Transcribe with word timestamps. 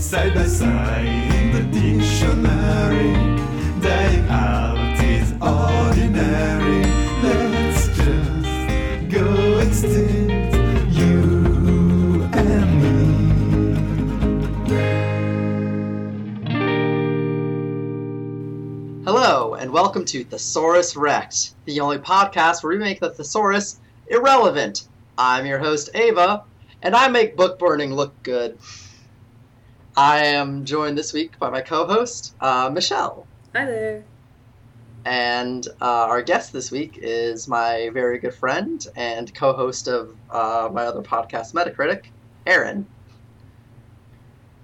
side 0.00 0.34
by 0.34 0.46
side 0.46 1.04
in 1.04 1.52
the 1.52 1.60
dictionary. 1.78 3.12
Dying 3.82 4.26
out 4.30 4.98
is 5.04 5.32
ordinary. 5.42 6.84
Let's 7.22 7.86
just 7.88 9.10
go 9.10 9.58
extinct, 9.58 10.56
you 10.96 12.26
and 12.32 12.82
me. 12.82 13.04
Hello, 19.04 19.52
and 19.54 19.70
welcome 19.70 20.06
to 20.06 20.24
Thesaurus 20.24 20.96
Rex, 20.96 21.54
the 21.66 21.78
only 21.80 21.98
podcast 21.98 22.62
where 22.62 22.72
we 22.72 22.78
make 22.78 23.00
the 23.00 23.10
thesaurus 23.10 23.80
irrelevant. 24.06 24.88
I'm 25.18 25.44
your 25.44 25.58
host, 25.58 25.90
Ava, 25.92 26.44
and 26.80 26.96
I 26.96 27.08
make 27.08 27.36
book 27.36 27.58
burning 27.58 27.92
look 27.92 28.14
good. 28.22 28.58
I 29.96 30.26
am 30.26 30.64
joined 30.64 30.96
this 30.96 31.12
week 31.12 31.38
by 31.38 31.50
my 31.50 31.60
co 31.60 31.86
host, 31.86 32.34
uh, 32.40 32.70
Michelle. 32.72 33.26
Hi 33.54 33.64
there. 33.64 34.04
And 35.04 35.66
uh, 35.80 35.84
our 35.84 36.22
guest 36.22 36.52
this 36.52 36.70
week 36.70 36.98
is 37.00 37.48
my 37.48 37.90
very 37.92 38.18
good 38.18 38.34
friend 38.34 38.86
and 38.96 39.34
co 39.34 39.52
host 39.52 39.88
of 39.88 40.14
uh, 40.30 40.68
my 40.72 40.84
other 40.84 41.02
podcast, 41.02 41.54
Metacritic, 41.54 42.06
Aaron. 42.46 42.86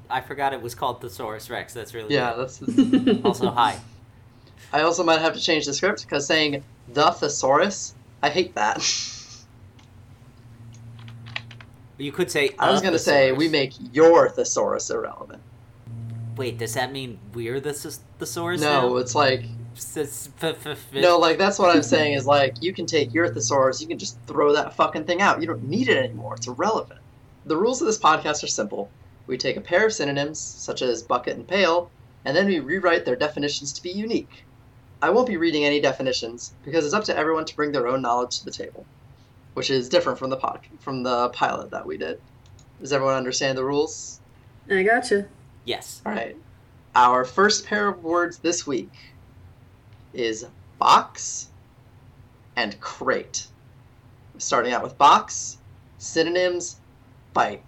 I 0.08 0.20
forgot 0.20 0.52
it 0.52 0.62
was 0.62 0.74
called 0.74 1.00
Thesaurus 1.00 1.50
Rex. 1.50 1.74
That's 1.74 1.92
really 1.92 2.14
yeah. 2.14 2.34
Good. 2.34 3.08
That's 3.08 3.20
also 3.24 3.50
hi. 3.50 3.78
I 4.72 4.82
also 4.82 5.02
might 5.02 5.20
have 5.20 5.34
to 5.34 5.40
change 5.40 5.66
the 5.66 5.74
script 5.74 6.02
because 6.02 6.26
saying 6.26 6.62
the 6.92 7.10
thesaurus, 7.10 7.94
I 8.22 8.30
hate 8.30 8.54
that. 8.54 8.78
You 11.98 12.12
could 12.12 12.30
say. 12.30 12.50
I 12.58 12.70
was 12.70 12.80
going 12.80 12.92
to 12.92 12.98
say 12.98 13.32
we 13.32 13.48
make 13.48 13.72
your 13.92 14.28
thesaurus 14.28 14.90
irrelevant. 14.90 15.42
Wait, 16.36 16.58
does 16.58 16.74
that 16.74 16.92
mean 16.92 17.18
we're 17.32 17.60
the 17.60 17.72
thesaurus? 17.72 18.60
No, 18.60 18.88
now? 18.88 18.96
it's 18.96 19.14
like. 19.14 19.44
no, 21.02 21.18
like 21.18 21.36
that's 21.36 21.58
what 21.58 21.74
I'm 21.74 21.82
saying 21.82 22.14
is 22.14 22.26
like 22.26 22.62
you 22.62 22.72
can 22.72 22.86
take 22.86 23.12
your 23.12 23.28
thesaurus, 23.28 23.80
you 23.82 23.86
can 23.86 23.98
just 23.98 24.18
throw 24.26 24.54
that 24.54 24.74
fucking 24.74 25.04
thing 25.04 25.20
out. 25.20 25.40
You 25.40 25.46
don't 25.46 25.68
need 25.68 25.88
it 25.88 25.98
anymore. 25.98 26.34
It's 26.34 26.46
irrelevant. 26.46 27.00
The 27.44 27.56
rules 27.56 27.82
of 27.82 27.86
this 27.86 27.98
podcast 27.98 28.42
are 28.42 28.48
simple. 28.48 28.90
We 29.26 29.36
take 29.36 29.56
a 29.56 29.60
pair 29.60 29.84
of 29.84 29.92
synonyms, 29.92 30.38
such 30.38 30.82
as 30.82 31.02
bucket 31.02 31.36
and 31.36 31.46
pail, 31.46 31.90
and 32.24 32.34
then 32.36 32.46
we 32.46 32.58
rewrite 32.58 33.04
their 33.04 33.16
definitions 33.16 33.72
to 33.74 33.82
be 33.82 33.90
unique. 33.90 34.44
I 35.02 35.10
won't 35.10 35.28
be 35.28 35.36
reading 35.36 35.64
any 35.64 35.80
definitions 35.80 36.54
because 36.64 36.86
it's 36.86 36.94
up 36.94 37.04
to 37.04 37.16
everyone 37.16 37.44
to 37.44 37.56
bring 37.56 37.72
their 37.72 37.86
own 37.86 38.00
knowledge 38.00 38.38
to 38.38 38.44
the 38.46 38.50
table 38.50 38.86
which 39.56 39.70
is 39.70 39.88
different 39.88 40.18
from 40.18 40.28
the 40.28 40.36
pod 40.36 40.60
from 40.80 41.02
the 41.02 41.30
pilot 41.30 41.70
that 41.70 41.86
we 41.86 41.96
did. 41.96 42.20
Does 42.78 42.92
everyone 42.92 43.14
understand 43.14 43.56
the 43.56 43.64
rules? 43.64 44.20
I 44.70 44.82
gotcha. 44.82 45.28
Yes. 45.64 46.02
All 46.04 46.12
right. 46.12 46.36
Our 46.94 47.24
first 47.24 47.64
pair 47.64 47.88
of 47.88 48.04
words 48.04 48.36
this 48.36 48.66
week 48.66 48.92
is 50.12 50.46
box 50.78 51.48
and 52.54 52.78
crate. 52.80 53.46
Starting 54.36 54.74
out 54.74 54.82
with 54.82 54.98
box, 54.98 55.56
synonyms, 55.96 56.76
bite. 57.32 57.64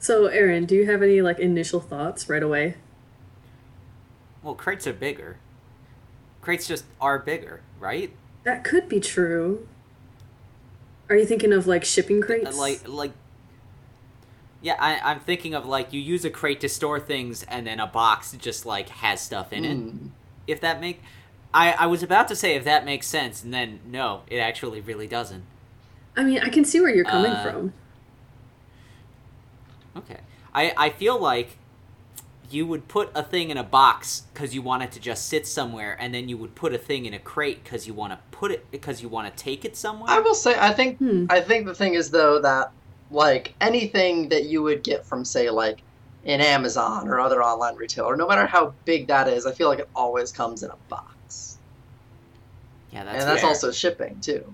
So, 0.00 0.26
Aaron, 0.26 0.64
do 0.66 0.74
you 0.74 0.86
have 0.86 1.00
any 1.00 1.22
like 1.22 1.38
initial 1.38 1.78
thoughts 1.78 2.28
right 2.28 2.42
away? 2.42 2.74
Well, 4.42 4.56
crates 4.56 4.88
are 4.88 4.92
bigger. 4.92 5.36
Crates 6.40 6.66
just 6.66 6.86
are 7.00 7.20
bigger, 7.20 7.60
right? 7.78 8.12
That 8.42 8.64
could 8.64 8.88
be 8.88 8.98
true. 8.98 9.68
Are 11.10 11.16
you 11.16 11.26
thinking 11.26 11.52
of 11.52 11.66
like 11.66 11.84
shipping 11.84 12.22
crates? 12.22 12.56
Like 12.56 12.88
like 12.88 13.12
yeah, 14.62 14.76
I, 14.78 15.00
I'm 15.10 15.20
thinking 15.20 15.54
of 15.54 15.66
like 15.66 15.92
you 15.92 16.00
use 16.00 16.24
a 16.24 16.30
crate 16.30 16.60
to 16.60 16.68
store 16.68 17.00
things, 17.00 17.42
and 17.42 17.66
then 17.66 17.80
a 17.80 17.86
box 17.86 18.32
just 18.38 18.64
like 18.64 18.88
has 18.88 19.20
stuff 19.20 19.52
in 19.52 19.64
it. 19.64 19.76
Mm. 19.76 20.10
If 20.46 20.60
that 20.60 20.80
make, 20.80 21.02
I 21.52 21.72
I 21.72 21.86
was 21.86 22.02
about 22.02 22.28
to 22.28 22.36
say 22.36 22.54
if 22.54 22.64
that 22.64 22.84
makes 22.84 23.08
sense, 23.08 23.42
and 23.42 23.52
then 23.52 23.80
no, 23.86 24.22
it 24.28 24.38
actually 24.38 24.80
really 24.80 25.08
doesn't. 25.08 25.42
I 26.16 26.22
mean, 26.22 26.38
I 26.38 26.48
can 26.48 26.64
see 26.64 26.80
where 26.80 26.94
you're 26.94 27.04
coming 27.04 27.32
uh, 27.32 27.42
from. 27.42 27.72
Okay, 29.96 30.20
I 30.54 30.72
I 30.76 30.90
feel 30.90 31.18
like 31.18 31.56
you 32.50 32.66
would 32.66 32.88
put 32.88 33.10
a 33.14 33.22
thing 33.22 33.50
in 33.50 33.56
a 33.56 33.64
box 33.64 34.24
because 34.32 34.54
you 34.54 34.62
want 34.62 34.82
it 34.82 34.92
to 34.92 35.00
just 35.00 35.28
sit 35.28 35.46
somewhere, 35.46 35.96
and 36.00 36.14
then 36.14 36.28
you 36.28 36.36
would 36.36 36.54
put 36.54 36.74
a 36.74 36.78
thing 36.78 37.06
in 37.06 37.14
a 37.14 37.18
crate 37.18 37.62
because 37.62 37.86
you 37.86 37.94
want 37.94 38.12
to 38.12 38.18
put 38.30 38.50
it 38.50 38.70
because 38.70 39.02
you 39.02 39.08
want 39.08 39.34
to 39.34 39.42
take 39.42 39.64
it 39.64 39.76
somewhere. 39.76 40.10
I 40.10 40.20
will 40.20 40.34
say, 40.34 40.56
I 40.58 40.72
think, 40.72 40.98
hmm. 40.98 41.26
I 41.30 41.40
think 41.40 41.66
the 41.66 41.74
thing 41.74 41.94
is 41.94 42.10
though 42.10 42.40
that 42.40 42.72
like 43.10 43.54
anything 43.60 44.28
that 44.28 44.44
you 44.44 44.62
would 44.62 44.82
get 44.82 45.04
from 45.04 45.24
say 45.24 45.50
like 45.50 45.82
an 46.24 46.40
Amazon 46.40 47.08
or 47.08 47.20
other 47.20 47.42
online 47.42 47.76
retailer, 47.76 48.16
no 48.16 48.26
matter 48.26 48.46
how 48.46 48.74
big 48.84 49.06
that 49.08 49.28
is, 49.28 49.46
I 49.46 49.52
feel 49.52 49.68
like 49.68 49.78
it 49.78 49.88
always 49.94 50.32
comes 50.32 50.62
in 50.62 50.70
a 50.70 50.76
box. 50.88 51.58
Yeah, 52.92 53.04
that's 53.04 53.22
and 53.22 53.30
that's 53.30 53.40
fair. 53.42 53.48
also 53.48 53.72
shipping 53.72 54.20
too. 54.20 54.52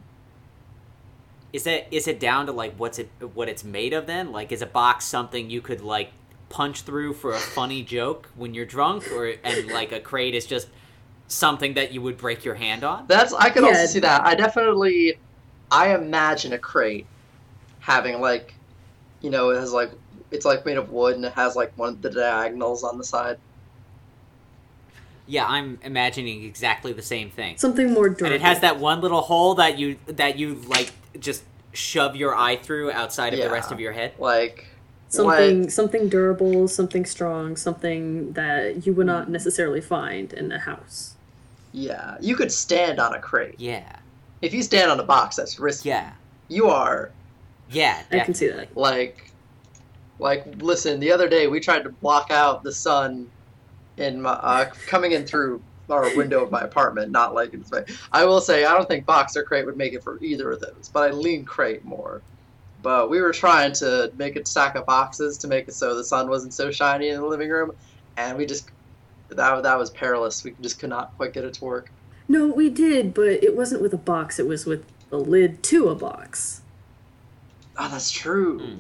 Is 1.53 1.67
it 1.67 1.89
is 1.91 2.07
it 2.07 2.21
down 2.21 2.47
to 2.47 2.53
like 2.53 2.75
what's 2.77 2.99
it 2.99 3.09
what 3.35 3.49
it's 3.49 3.65
made 3.65 3.93
of 3.93 4.07
then? 4.07 4.33
Like, 4.33 4.53
is 4.53 4.63
a 4.63 4.67
box 4.67 5.07
something 5.07 5.49
you 5.49 5.63
could 5.63 5.81
like 5.81 6.11
punch 6.49 6.83
through 6.83 7.15
for 7.15 7.33
a 7.33 7.39
funny 7.39 7.83
joke 7.83 8.29
when 8.37 8.55
you're 8.55 8.67
drunk, 8.67 9.11
or 9.13 9.35
and 9.45 9.69
like 9.69 9.93
a 9.93 10.01
crate 10.01 10.35
is 10.35 10.47
just 10.47 10.69
something 11.29 11.75
that 11.75 11.93
you 11.93 12.01
would 12.03 12.17
break 12.17 12.45
your 12.45 12.55
hand 12.55 12.85
on. 12.85 13.07
That's 13.07 13.33
I 13.33 13.51
can 13.51 13.65
yeah. 13.65 13.71
also 13.71 13.87
see 13.87 14.01
that. 14.01 14.23
I 14.23 14.35
definitely, 14.35 15.19
I 15.71 15.95
imagine 15.95 16.53
a 16.53 16.59
crate 16.59 17.07
having 17.81 18.21
like, 18.21 18.55
you 19.21 19.31
know, 19.31 19.51
it 19.51 19.57
has 19.57 19.73
like 19.73 19.91
it's 20.31 20.45
like 20.45 20.67
made 20.67 20.77
of 20.77 20.91
wood 20.91 21.17
and 21.17 21.25
it 21.25 21.33
has 21.33 21.57
like 21.57 21.77
one 21.77 21.91
of 21.91 22.03
the 22.03 22.11
diagonals 22.11 22.85
on 22.85 22.99
the 22.99 23.05
side. 23.05 23.39
Yeah, 25.29 25.47
I'm 25.47 25.79
imagining 25.83 26.45
exactly 26.45 26.93
the 26.93 27.03
same 27.03 27.31
thing. 27.31 27.57
Something 27.57 27.93
more 27.93 28.09
durable. 28.09 28.27
And 28.27 28.35
it 28.35 28.43
has 28.43 28.61
that 28.61 28.79
one 28.79 29.01
little 29.01 29.23
hole 29.23 29.57
that 29.57 29.79
you 29.79 29.99
that 30.07 30.39
you 30.39 30.55
like 30.67 30.93
just 31.19 31.43
shove 31.73 32.15
your 32.17 32.35
eye 32.37 32.57
through 32.57 32.93
outside 32.93 33.33
of 33.33 33.41
yeah, 33.41 33.47
the 33.47 33.53
rest 33.53 33.73
of 33.73 33.81
your 33.81 33.93
head. 33.93 34.15
Like 34.19 34.67
something 35.09 35.63
what? 35.63 35.73
something 35.73 36.09
durable, 36.09 36.69
something 36.69 37.05
strong, 37.05 37.57
something 37.57 38.33
that 38.33 38.87
you 38.87 38.93
would 38.95 39.07
not 39.07 39.29
necessarily 39.31 39.81
find 39.81 40.33
in 40.33 40.53
a 40.53 40.59
house. 40.59 41.15
Yeah, 41.73 42.17
you 42.21 42.37
could 42.37 42.53
stand 42.53 42.99
on 42.99 43.15
a 43.15 43.21
crate. 43.21 43.57
Yeah. 43.59 43.97
If 44.43 44.55
you 44.55 44.63
stand 44.63 44.91
on 44.91 45.01
a 45.01 45.05
box, 45.05 45.37
that's 45.37 45.59
risky. 45.59 45.91
Yeah. 45.91 46.13
You 46.49 46.69
are. 46.69 47.11
Yeah, 47.71 47.95
definitely. 48.03 48.21
I 48.21 48.25
can 48.25 48.35
see 48.35 48.49
that. 48.49 48.77
Like, 48.77 49.33
like, 50.19 50.47
listen. 50.63 51.01
The 51.01 51.13
other 51.13 51.29
day 51.29 51.47
we 51.47 51.61
tried 51.61 51.83
to 51.83 51.91
block 51.91 52.31
out 52.31 52.63
the 52.63 52.73
sun 52.73 53.31
in 53.97 54.23
my 54.23 54.31
uh, 54.31 54.71
coming 54.87 55.13
in 55.13 55.27
through 55.27 55.63
our 55.91 56.15
window 56.17 56.43
of 56.43 56.51
my 56.51 56.61
apartment. 56.61 57.11
Not 57.11 57.35
like 57.35 57.55
it's. 57.55 57.71
I 58.13 58.25
will 58.25 58.41
say 58.41 58.65
I 58.65 58.73
don't 58.73 58.89
think 58.89 59.07
box 59.07 59.37
or 59.37 59.43
crate 59.43 59.67
would 59.67 59.77
make 59.77 59.93
it 59.93 60.03
for 60.03 60.23
either 60.23 60.53
of 60.53 60.61
those, 60.61 60.91
but 60.93 61.11
I 61.11 61.13
lean 61.13 61.45
crate 61.45 61.85
more. 61.85 62.23
But 62.87 63.11
we 63.11 63.21
were 63.21 63.33
trying 63.33 63.73
to 63.73 64.13
make 64.17 64.37
a 64.37 64.47
stack 64.47 64.77
of 64.77 64.87
boxes 64.87 65.37
to 65.39 65.49
make 65.49 65.67
it 65.67 65.75
so 65.75 65.97
the 65.97 66.05
sun 66.05 66.29
wasn't 66.29 66.55
so 66.55 66.71
shiny 66.71 67.09
in 67.09 67.21
the 67.21 67.27
living 67.27 67.51
room, 67.51 67.73
and 68.17 68.39
we 68.39 68.47
just 68.47 68.71
that 69.29 69.65
that 69.65 69.77
was 69.77 69.91
perilous. 69.91 70.45
We 70.45 70.55
just 70.61 70.79
could 70.79 70.91
not 70.91 71.13
quite 71.17 71.33
get 71.33 71.45
it 71.45 71.55
to 71.55 71.65
work. 71.65 71.91
No, 72.29 72.47
we 72.47 72.71
did, 72.71 73.13
but 73.13 73.43
it 73.43 73.57
wasn't 73.57 73.83
with 73.83 73.93
a 73.93 73.97
box. 73.97 74.39
It 74.39 74.47
was 74.47 74.67
with 74.67 74.85
a 75.11 75.17
lid 75.17 75.65
to 75.65 75.89
a 75.89 75.97
box. 75.97 76.61
Oh, 77.77 77.89
that's 77.89 78.13
true. 78.13 78.61
Mm. 78.61 78.79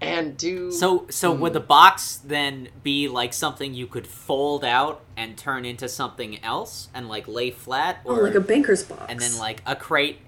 And 0.00 0.36
do 0.38 0.72
so. 0.72 1.06
So 1.10 1.34
mm. 1.34 1.40
would 1.40 1.52
the 1.52 1.60
box 1.60 2.16
then 2.16 2.70
be 2.82 3.08
like 3.08 3.34
something 3.34 3.74
you 3.74 3.86
could 3.86 4.06
fold 4.06 4.64
out 4.64 5.02
and 5.14 5.36
turn 5.36 5.66
into 5.66 5.90
something 5.90 6.42
else 6.42 6.88
and 6.94 7.10
like 7.10 7.28
lay 7.28 7.50
flat, 7.50 8.00
or 8.02 8.20
oh, 8.20 8.22
like 8.22 8.34
a 8.34 8.40
banker's 8.40 8.82
box, 8.82 9.04
and 9.10 9.20
then 9.20 9.36
like 9.36 9.60
a 9.66 9.76
crate 9.76 10.20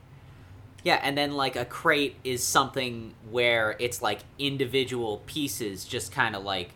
yeah, 0.87 1.01
and 1.03 1.19
then 1.19 1.33
like 1.33 1.57
a 1.57 1.65
crate 1.65 2.15
is 2.23 2.45
something 2.45 3.13
where 3.33 3.75
it's 3.81 4.03
like 4.03 4.21
individual 4.39 5.21
pieces, 5.27 5.85
just 5.85 6.13
kind 6.13 6.37
of 6.37 6.45
like 6.45 6.71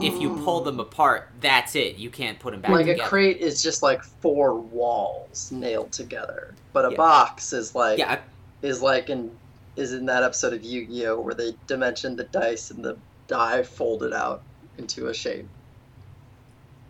if 0.00 0.20
you 0.20 0.36
pull 0.42 0.62
them 0.62 0.78
mm. 0.78 0.80
apart, 0.80 1.28
that's 1.40 1.76
it. 1.76 1.94
You 1.94 2.10
can't 2.10 2.40
put 2.40 2.50
them 2.50 2.60
back. 2.60 2.72
Like 2.72 2.86
together. 2.86 3.04
a 3.04 3.06
crate 3.06 3.36
is 3.36 3.62
just 3.62 3.84
like 3.84 4.02
four 4.02 4.58
walls 4.58 5.52
nailed 5.52 5.92
together, 5.92 6.56
but 6.72 6.86
a 6.86 6.90
yeah. 6.90 6.96
box 6.96 7.52
is 7.52 7.72
like 7.76 8.00
yeah. 8.00 8.18
is 8.62 8.82
like 8.82 9.08
in 9.08 9.30
is 9.76 9.92
in 9.92 10.06
that 10.06 10.24
episode 10.24 10.52
of 10.52 10.64
Yu-Gi-Oh 10.64 11.20
where 11.20 11.34
they 11.34 11.54
dimension 11.68 12.16
the 12.16 12.24
dice 12.24 12.72
and 12.72 12.84
the 12.84 12.96
die 13.28 13.62
folded 13.62 14.12
out 14.12 14.42
into 14.76 15.06
a 15.06 15.14
shape. 15.14 15.46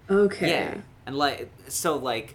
Okay. 0.09 0.49
Yeah, 0.49 0.75
and 1.05 1.19
like 1.19 1.50
so 1.69 1.97
like 1.97 2.35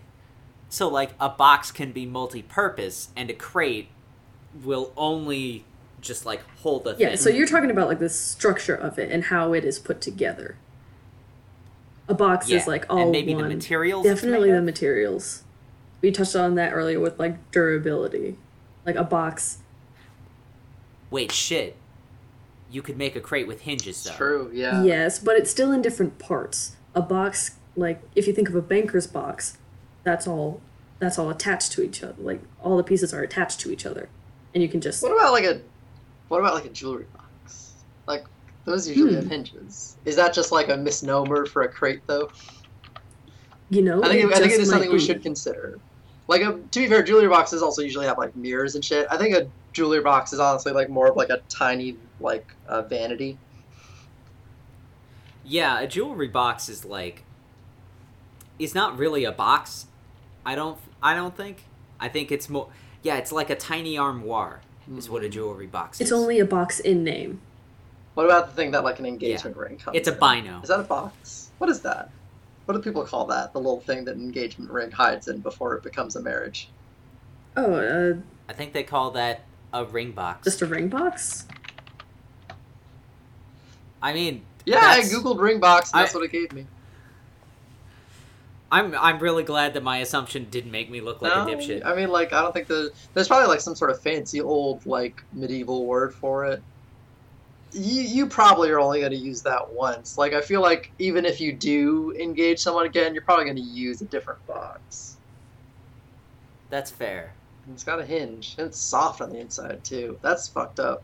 so 0.69 0.87
like 0.87 1.11
a 1.19 1.29
box 1.29 1.71
can 1.71 1.91
be 1.91 2.05
multi-purpose 2.05 3.09
and 3.15 3.29
a 3.29 3.33
crate 3.33 3.89
will 4.63 4.93
only 4.95 5.65
just 6.01 6.25
like 6.25 6.41
hold 6.59 6.83
the 6.83 6.93
thing. 6.93 7.09
yeah, 7.09 7.15
so 7.15 7.29
you're 7.29 7.47
talking 7.47 7.71
about 7.71 7.87
like 7.87 7.99
the 7.99 8.09
structure 8.09 8.75
of 8.75 8.97
it 8.97 9.11
and 9.11 9.25
how 9.25 9.53
it 9.53 9.65
is 9.65 9.79
put 9.79 9.99
together. 9.99 10.55
A 12.07 12.13
box 12.13 12.49
yeah. 12.49 12.57
is 12.57 12.67
like 12.67 12.85
all 12.89 13.03
and 13.03 13.11
maybe 13.11 13.35
one. 13.35 13.43
the 13.43 13.49
materials. 13.55 14.05
Definitely 14.05 14.51
the 14.51 14.61
materials. 14.61 15.43
We 16.01 16.11
touched 16.11 16.35
on 16.35 16.55
that 16.55 16.71
earlier 16.71 16.99
with 16.99 17.19
like 17.19 17.51
durability. 17.51 18.37
Like 18.85 18.95
a 18.95 19.03
box. 19.03 19.59
Wait, 21.11 21.31
shit. 21.31 21.75
you 22.71 22.81
could 22.81 22.97
make 22.97 23.15
a 23.15 23.21
crate 23.21 23.47
with 23.47 23.61
hinges 23.61 24.03
though. 24.03 24.09
It's 24.09 24.17
true, 24.17 24.51
yeah. 24.53 24.83
Yes, 24.83 25.19
but 25.19 25.35
it's 25.35 25.51
still 25.51 25.71
in 25.71 25.81
different 25.81 26.17
parts. 26.19 26.75
A 26.95 27.01
box, 27.01 27.57
like 27.75 28.01
if 28.15 28.25
you 28.25 28.33
think 28.33 28.49
of 28.49 28.55
a 28.55 28.61
banker's 28.61 29.07
box, 29.07 29.57
that's 30.03 30.27
all 30.27 30.61
that's 30.99 31.17
all 31.17 31.29
attached 31.29 31.71
to 31.73 31.81
each 31.81 32.03
other. 32.03 32.15
Like 32.19 32.41
all 32.61 32.77
the 32.77 32.83
pieces 32.83 33.13
are 33.13 33.21
attached 33.21 33.59
to 33.61 33.71
each 33.71 33.85
other, 33.85 34.09
and 34.53 34.61
you 34.63 34.69
can 34.69 34.81
just 34.81 35.01
What 35.03 35.11
about 35.13 35.31
like 35.31 35.45
a 35.45 35.61
what 36.27 36.39
about 36.39 36.53
like 36.53 36.65
a 36.65 36.69
jewelry 36.69 37.05
box? 37.15 37.73
Like 38.07 38.25
those 38.65 38.87
usually 38.87 39.11
Hmm. 39.11 39.15
have 39.17 39.27
hinges. 39.27 39.97
Is 40.05 40.15
that 40.17 40.33
just 40.33 40.51
like 40.51 40.69
a 40.69 40.77
misnomer 40.77 41.45
for 41.45 41.63
a 41.63 41.69
crate 41.69 42.01
though? 42.07 42.29
you 43.71 43.81
know. 43.83 44.03
I 44.03 44.07
think 44.09 44.23
it 44.23 44.31
I 44.31 44.39
think 44.39 44.45
it 44.45 44.49
just 44.49 44.59
is 44.61 44.69
something 44.69 44.89
might 44.89 44.93
we 44.93 44.99
should 44.99 45.21
consider. 45.21 45.79
Like 46.27 46.41
a, 46.41 46.53
to 46.71 46.79
be 46.79 46.87
fair, 46.87 47.01
jewelry 47.03 47.27
boxes 47.27 47.61
also 47.63 47.81
usually 47.81 48.05
have 48.05 48.17
like 48.17 48.35
mirrors 48.35 48.75
and 48.75 48.83
shit. 48.85 49.07
I 49.09 49.17
think 49.17 49.35
a 49.35 49.47
jewelry 49.73 50.01
box 50.01 50.31
is 50.33 50.39
honestly 50.39 50.71
like 50.71 50.89
more 50.89 51.07
of 51.07 51.15
like 51.15 51.29
a 51.29 51.41
tiny 51.49 51.95
like 52.19 52.45
uh, 52.67 52.81
vanity. 52.83 53.37
Yeah, 55.43 55.79
a 55.79 55.87
jewelry 55.87 56.27
box 56.27 56.69
is 56.69 56.85
like 56.85 57.23
is 58.59 58.75
not 58.75 58.97
really 58.97 59.23
a 59.23 59.31
box. 59.31 59.87
I 60.45 60.55
don't 60.55 60.77
I 61.01 61.15
don't 61.15 61.35
think. 61.35 61.63
I 61.99 62.09
think 62.09 62.31
it's 62.31 62.49
more 62.49 62.69
yeah, 63.01 63.17
it's 63.17 63.31
like 63.31 63.49
a 63.49 63.55
tiny 63.55 63.97
armoire 63.97 64.61
is 64.97 65.09
what 65.09 65.23
a 65.23 65.29
jewelry 65.29 65.67
box 65.67 66.01
It's 66.01 66.11
only 66.11 66.39
a 66.39 66.45
box 66.45 66.79
in 66.79 67.03
name. 67.03 67.41
What 68.15 68.25
about 68.25 68.49
the 68.49 68.53
thing 68.55 68.71
that 68.71 68.83
like 68.83 68.99
an 68.99 69.05
engagement 69.05 69.55
ring 69.55 69.77
comes? 69.77 69.95
It's 69.95 70.07
a 70.07 70.13
in? 70.13 70.19
bino. 70.19 70.61
Is 70.61 70.69
that 70.69 70.79
a 70.79 70.83
box? 70.83 71.51
What 71.57 71.69
is 71.69 71.81
that? 71.81 72.11
What 72.65 72.75
do 72.75 72.81
people 72.81 73.03
call 73.05 73.25
that? 73.27 73.53
The 73.53 73.59
little 73.59 73.79
thing 73.79 74.05
that 74.05 74.15
an 74.15 74.21
engagement 74.21 74.71
ring 74.71 74.91
hides 74.91 75.27
in 75.27 75.39
before 75.39 75.75
it 75.75 75.83
becomes 75.83 76.15
a 76.15 76.21
marriage. 76.21 76.69
Oh, 77.55 77.73
uh, 77.73 78.15
I 78.47 78.53
think 78.53 78.73
they 78.73 78.83
call 78.83 79.11
that 79.11 79.43
a 79.73 79.85
ring 79.85 80.11
box. 80.11 80.43
just 80.43 80.61
a 80.61 80.65
ring 80.65 80.87
box. 80.87 81.45
I 84.01 84.13
mean, 84.13 84.43
Yeah, 84.65 84.79
I 84.81 85.01
googled 85.01 85.39
ring 85.39 85.59
box. 85.59 85.91
And 85.93 86.01
that's 86.01 86.13
what 86.13 86.23
it 86.23 86.31
gave 86.31 86.51
me. 86.53 86.65
I'm 88.71 88.93
I'm 88.95 89.19
really 89.19 89.43
glad 89.43 89.73
that 89.73 89.83
my 89.83 89.97
assumption 89.97 90.47
didn't 90.51 90.71
make 90.71 90.89
me 90.91 91.01
look 91.01 91.21
like 91.21 91.33
No, 91.33 91.41
a 91.41 91.45
dipshit. 91.55 91.83
I 91.85 91.95
mean, 91.95 92.09
like, 92.09 92.33
I 92.33 92.41
don't 92.41 92.53
think 92.53 92.67
the 92.67 92.91
there's 93.13 93.27
probably 93.27 93.47
like 93.47 93.61
some 93.61 93.75
sort 93.75 93.89
of 93.91 93.99
fancy 93.99 94.41
old 94.41 94.85
like 94.85 95.23
medieval 95.33 95.85
word 95.85 96.13
for 96.13 96.45
it. 96.45 96.61
You 97.71 98.01
you 98.01 98.27
probably 98.27 98.69
are 98.69 98.79
only 98.79 98.99
going 98.99 99.11
to 99.11 99.17
use 99.17 99.41
that 99.43 99.71
once. 99.71 100.17
Like, 100.17 100.33
I 100.33 100.41
feel 100.41 100.61
like 100.61 100.91
even 100.99 101.25
if 101.25 101.39
you 101.41 101.51
do 101.53 102.13
engage 102.19 102.59
someone 102.59 102.85
again, 102.85 103.13
you're 103.13 103.23
probably 103.23 103.45
going 103.45 103.57
to 103.57 103.61
use 103.61 104.01
a 104.01 104.05
different 104.05 104.45
box. 104.47 105.17
That's 106.69 106.91
fair. 106.91 107.33
It's 107.73 107.83
got 107.83 107.99
a 107.99 108.05
hinge. 108.05 108.55
And 108.57 108.67
it's 108.67 108.79
soft 108.79 109.21
on 109.21 109.29
the 109.31 109.39
inside 109.39 109.83
too. 109.83 110.17
That's 110.21 110.47
fucked 110.47 110.79
up. 110.79 111.03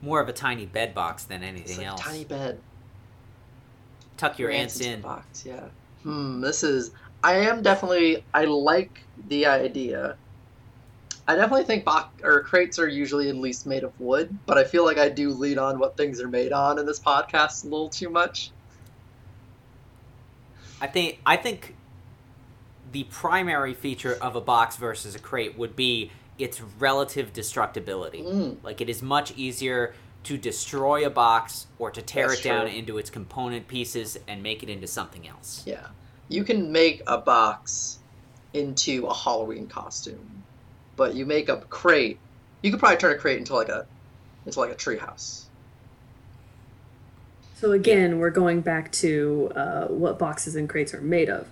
More 0.00 0.20
of 0.20 0.28
a 0.28 0.32
tiny 0.32 0.66
bed 0.66 0.94
box 0.94 1.24
than 1.24 1.42
anything 1.42 1.76
like 1.78 1.86
a 1.86 1.90
else. 1.90 2.00
tiny 2.00 2.24
bed. 2.24 2.58
Tuck 4.16 4.38
your 4.38 4.48
Rants 4.48 4.76
ants 4.76 4.86
in. 4.86 5.00
box. 5.00 5.44
Yeah. 5.46 5.64
Hmm. 6.02 6.40
This 6.40 6.62
is. 6.62 6.90
I 7.22 7.34
am 7.34 7.62
definitely. 7.62 8.24
I 8.34 8.44
like 8.44 9.00
the 9.28 9.46
idea. 9.46 10.16
I 11.26 11.36
definitely 11.36 11.64
think 11.64 11.84
box 11.84 12.22
or 12.24 12.42
crates 12.42 12.78
are 12.78 12.88
usually 12.88 13.28
at 13.28 13.36
least 13.36 13.64
made 13.66 13.84
of 13.84 13.98
wood, 14.00 14.36
but 14.44 14.58
I 14.58 14.64
feel 14.64 14.84
like 14.84 14.98
I 14.98 15.08
do 15.08 15.30
lean 15.30 15.58
on 15.58 15.78
what 15.78 15.96
things 15.96 16.20
are 16.20 16.28
made 16.28 16.52
on 16.52 16.78
in 16.78 16.86
this 16.86 16.98
podcast 16.98 17.64
a 17.64 17.68
little 17.68 17.88
too 17.88 18.10
much. 18.10 18.50
I 20.80 20.88
think 20.88 21.20
I 21.24 21.36
think 21.36 21.76
the 22.90 23.04
primary 23.04 23.72
feature 23.72 24.18
of 24.20 24.34
a 24.34 24.40
box 24.40 24.76
versus 24.76 25.14
a 25.14 25.18
crate 25.20 25.56
would 25.56 25.76
be 25.76 26.10
its 26.38 26.60
relative 26.60 27.32
destructibility. 27.32 28.24
Mm. 28.24 28.56
Like 28.64 28.80
it 28.80 28.88
is 28.88 29.00
much 29.00 29.32
easier 29.36 29.94
to 30.24 30.38
destroy 30.38 31.04
a 31.06 31.10
box 31.10 31.66
or 31.78 31.90
to 31.90 32.00
tear 32.02 32.28
That's 32.28 32.40
it 32.40 32.44
down 32.44 32.66
true. 32.68 32.78
into 32.78 32.98
its 32.98 33.10
component 33.10 33.66
pieces 33.68 34.18
and 34.28 34.42
make 34.42 34.62
it 34.62 34.68
into 34.68 34.86
something 34.86 35.26
else. 35.26 35.62
Yeah. 35.66 35.88
You 36.28 36.44
can 36.44 36.70
make 36.72 37.02
a 37.06 37.18
box 37.18 37.98
into 38.54 39.06
a 39.06 39.14
Halloween 39.14 39.66
costume, 39.66 40.44
but 40.96 41.14
you 41.14 41.26
make 41.26 41.48
a 41.48 41.56
crate. 41.56 42.18
You 42.62 42.70
could 42.70 42.78
probably 42.80 42.98
turn 42.98 43.12
a 43.12 43.18
crate 43.18 43.38
into 43.38 43.54
like 43.54 43.68
a 43.68 43.86
into 44.46 44.58
like 44.60 44.70
a 44.70 44.74
treehouse. 44.74 45.44
So 47.56 47.72
again, 47.72 48.18
we're 48.18 48.30
going 48.30 48.60
back 48.60 48.90
to 48.92 49.52
uh, 49.54 49.86
what 49.86 50.18
boxes 50.18 50.56
and 50.56 50.68
crates 50.68 50.92
are 50.94 51.00
made 51.00 51.28
of. 51.28 51.46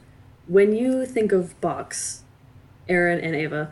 When 0.49 0.75
you 0.75 1.07
think 1.07 1.31
of 1.31 1.61
box, 1.61 2.23
Aaron 2.89 3.21
and 3.21 3.37
Ava, 3.37 3.71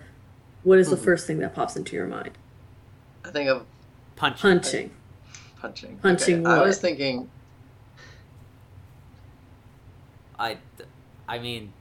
what 0.62 0.78
is 0.78 0.90
the 0.90 0.96
Mhm. 0.96 1.04
first 1.04 1.26
thing 1.26 1.38
that 1.38 1.54
pops 1.54 1.74
into 1.74 1.96
your 1.96 2.06
mind? 2.06 2.38
I 3.24 3.30
think 3.30 3.48
of 3.48 3.66
Punch. 4.18 4.40
Punching. 4.40 4.90
punching. 5.60 5.96
Punching 5.98 6.46
Okay, 6.46 6.54
I 6.60 6.62
was 6.62 6.78
thinking 6.80 7.30
I 10.38 10.58
I 11.28 11.38
mean 11.38 11.72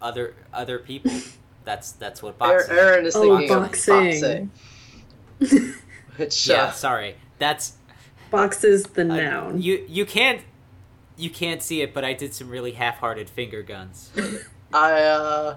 other 0.00 0.34
other 0.52 0.78
people. 0.78 1.12
that's 1.64 1.92
that's 1.92 2.22
what 2.22 2.36
Aaron, 2.40 2.56
boxing. 2.58 2.76
Aaron 2.76 3.06
is 3.06 3.16
Oh, 3.16 3.46
boxing. 3.48 3.94
of 3.94 4.50
boxing. 5.40 5.70
Which 6.16 6.46
yeah, 6.48 6.64
uh, 6.64 6.70
sorry. 6.72 7.16
That's 7.38 7.74
Box 8.30 8.64
is 8.64 8.84
the 8.84 9.02
I- 9.02 9.04
noun. 9.04 9.60
you 9.60 9.84
you 9.88 10.04
can't 10.06 10.42
you 11.16 11.30
can't 11.30 11.62
see 11.62 11.82
it, 11.82 11.92
but 11.94 12.04
I 12.04 12.14
did 12.14 12.34
some 12.34 12.48
really 12.48 12.72
half-hearted 12.72 13.28
finger 13.28 13.62
guns. 13.62 14.10
I 14.74 15.02
uh 15.02 15.56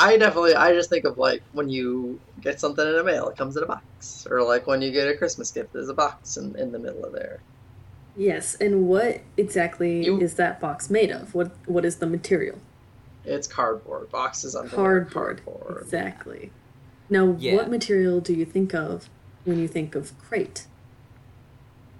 I 0.00 0.16
definitely 0.16 0.54
I 0.54 0.72
just 0.72 0.90
think 0.90 1.04
of 1.04 1.18
like 1.18 1.42
when 1.52 1.68
you 1.68 2.18
get 2.40 2.58
something 2.60 2.86
in 2.86 2.94
the 2.94 3.04
mail, 3.04 3.28
it 3.28 3.36
comes 3.36 3.56
in 3.56 3.62
a 3.62 3.66
box. 3.66 4.26
Or 4.30 4.42
like 4.42 4.66
when 4.66 4.80
you 4.82 4.90
get 4.90 5.06
a 5.08 5.16
Christmas 5.16 5.50
gift, 5.50 5.72
there's 5.72 5.88
a 5.88 5.94
box 5.94 6.36
in, 6.36 6.56
in 6.56 6.72
the 6.72 6.78
middle 6.78 7.04
of 7.04 7.12
there. 7.12 7.40
yes, 8.16 8.54
and 8.56 8.88
what 8.88 9.20
exactly 9.36 10.04
You- 10.04 10.20
is 10.20 10.34
that 10.34 10.60
box 10.60 10.90
made 10.90 11.10
of? 11.10 11.34
What 11.34 11.52
What 11.66 11.84
is 11.84 11.96
the 11.96 12.06
material? 12.06 12.58
It's 13.24 13.46
cardboard. 13.46 14.10
Boxes 14.10 14.54
on 14.56 14.68
Cardboard. 14.70 15.44
cardboard. 15.44 15.82
Exactly. 15.82 16.50
Now, 17.10 17.36
Yeah. 17.38 17.56
what 17.56 17.68
material 17.70 18.20
do 18.20 18.32
you 18.32 18.44
think 18.46 18.72
of 18.74 19.08
when 19.44 19.58
you 19.58 19.68
think 19.68 19.94
of 19.94 20.18
crate? 20.18 20.66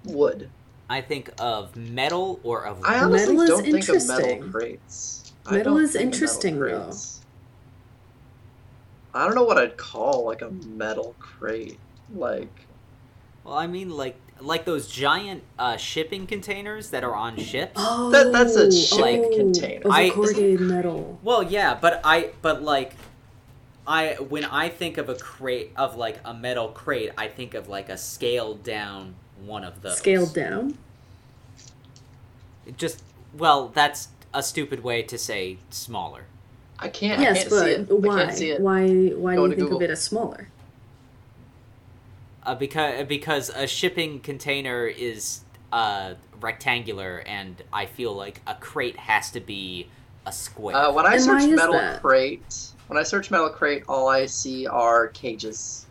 Wood. 0.05 0.49
I 0.89 1.01
think 1.01 1.29
of 1.39 1.75
metal 1.75 2.39
or 2.43 2.65
of 2.65 2.83
I 2.83 2.99
honestly 2.99 3.35
Metal 3.37 3.57
don't 3.57 3.63
think 3.63 3.87
of 3.89 4.07
metal 4.07 4.49
crates. 4.49 5.31
Metal 5.49 5.77
is 5.77 5.93
think 5.93 6.01
of 6.07 6.13
interesting, 6.13 6.59
though. 6.59 6.81
crates. 6.83 7.20
I 9.13 9.25
don't 9.25 9.35
know 9.35 9.43
what 9.43 9.57
I'd 9.57 9.77
call 9.77 10.25
like 10.25 10.41
a 10.41 10.49
metal 10.51 11.15
crate. 11.19 11.79
Like 12.13 12.67
Well, 13.43 13.55
I 13.55 13.67
mean, 13.67 13.89
like 13.89 14.15
like 14.39 14.65
those 14.65 14.87
giant 14.87 15.43
uh, 15.59 15.77
shipping 15.77 16.25
containers 16.25 16.89
that 16.89 17.03
are 17.03 17.15
on 17.15 17.37
ships. 17.37 17.73
Oh, 17.77 18.09
That- 18.09 18.31
that's 18.31 18.55
a 18.55 18.71
ship 18.71 19.21
oh, 19.25 19.35
container. 19.37 19.85
Of 19.85 19.91
I- 19.91 20.09
corrugated 20.09 20.61
metal. 20.61 21.19
Well, 21.23 21.43
yeah, 21.43 21.77
but 21.79 22.01
I 22.03 22.31
but 22.41 22.61
like 22.63 22.93
I 23.87 24.13
when 24.29 24.45
I 24.45 24.69
think 24.69 24.97
of 24.97 25.09
a 25.09 25.15
crate 25.15 25.71
of 25.75 25.95
like 25.97 26.19
a 26.23 26.33
metal 26.33 26.69
crate, 26.69 27.11
I 27.17 27.27
think 27.27 27.53
of 27.53 27.67
like 27.67 27.89
a 27.89 27.97
scaled 27.97 28.63
down 28.63 29.15
one 29.43 29.63
of 29.63 29.81
those. 29.81 29.97
Scaled 29.97 30.33
down. 30.33 30.77
Just 32.77 33.03
well, 33.33 33.69
that's 33.69 34.09
a 34.33 34.43
stupid 34.43 34.83
way 34.83 35.01
to 35.03 35.17
say 35.17 35.57
smaller. 35.69 36.25
I 36.81 36.89
can't. 36.89 37.19
I 37.19 37.23
yes, 37.23 37.37
can't 37.39 37.49
but 37.49 37.59
see 37.65 37.71
it. 37.71 37.79
I 37.89 37.93
why? 37.93 38.25
can't 38.25 38.37
see 38.37 38.49
it. 38.51 38.61
Why? 38.61 38.87
Why 39.09 39.35
Go 39.35 39.45
do 39.47 39.51
you 39.51 39.55
think 39.57 39.59
Google. 39.69 39.77
of 39.77 39.83
it 39.83 39.89
as 39.91 40.01
smaller? 40.01 40.47
Uh, 42.43 42.55
because 42.55 43.05
because 43.07 43.49
a 43.49 43.67
shipping 43.67 44.19
container 44.19 44.87
is 44.87 45.41
uh, 45.71 46.15
rectangular, 46.39 47.23
and 47.27 47.61
I 47.71 47.85
feel 47.85 48.13
like 48.13 48.41
a 48.47 48.55
crate 48.55 48.97
has 48.97 49.29
to 49.31 49.39
be 49.39 49.87
a 50.25 50.31
square. 50.31 50.75
Uh, 50.75 50.91
when 50.91 51.05
I 51.05 51.13
And 51.13 51.21
search 51.21 51.49
metal 51.49 51.73
that? 51.73 52.01
crate, 52.01 52.71
when 52.87 52.97
I 52.97 53.03
search 53.03 53.29
metal 53.29 53.49
crate, 53.49 53.83
all 53.87 54.07
I 54.07 54.25
see 54.25 54.65
are 54.67 55.07
cages. 55.09 55.85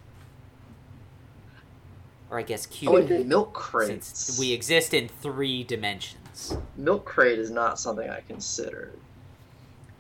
or 2.30 2.38
I 2.38 2.42
guess 2.42 2.66
Oh, 2.66 2.74
cubic. 2.74 3.10
and 3.10 3.28
milk 3.28 3.56
since 3.86 4.08
crates. 4.28 4.38
we 4.38 4.52
exist 4.52 4.94
in 4.94 5.08
three 5.08 5.64
dimensions. 5.64 6.56
Milk 6.76 7.04
crate 7.04 7.38
is 7.40 7.50
not 7.50 7.78
something 7.78 8.08
I 8.08 8.20
considered. 8.20 8.96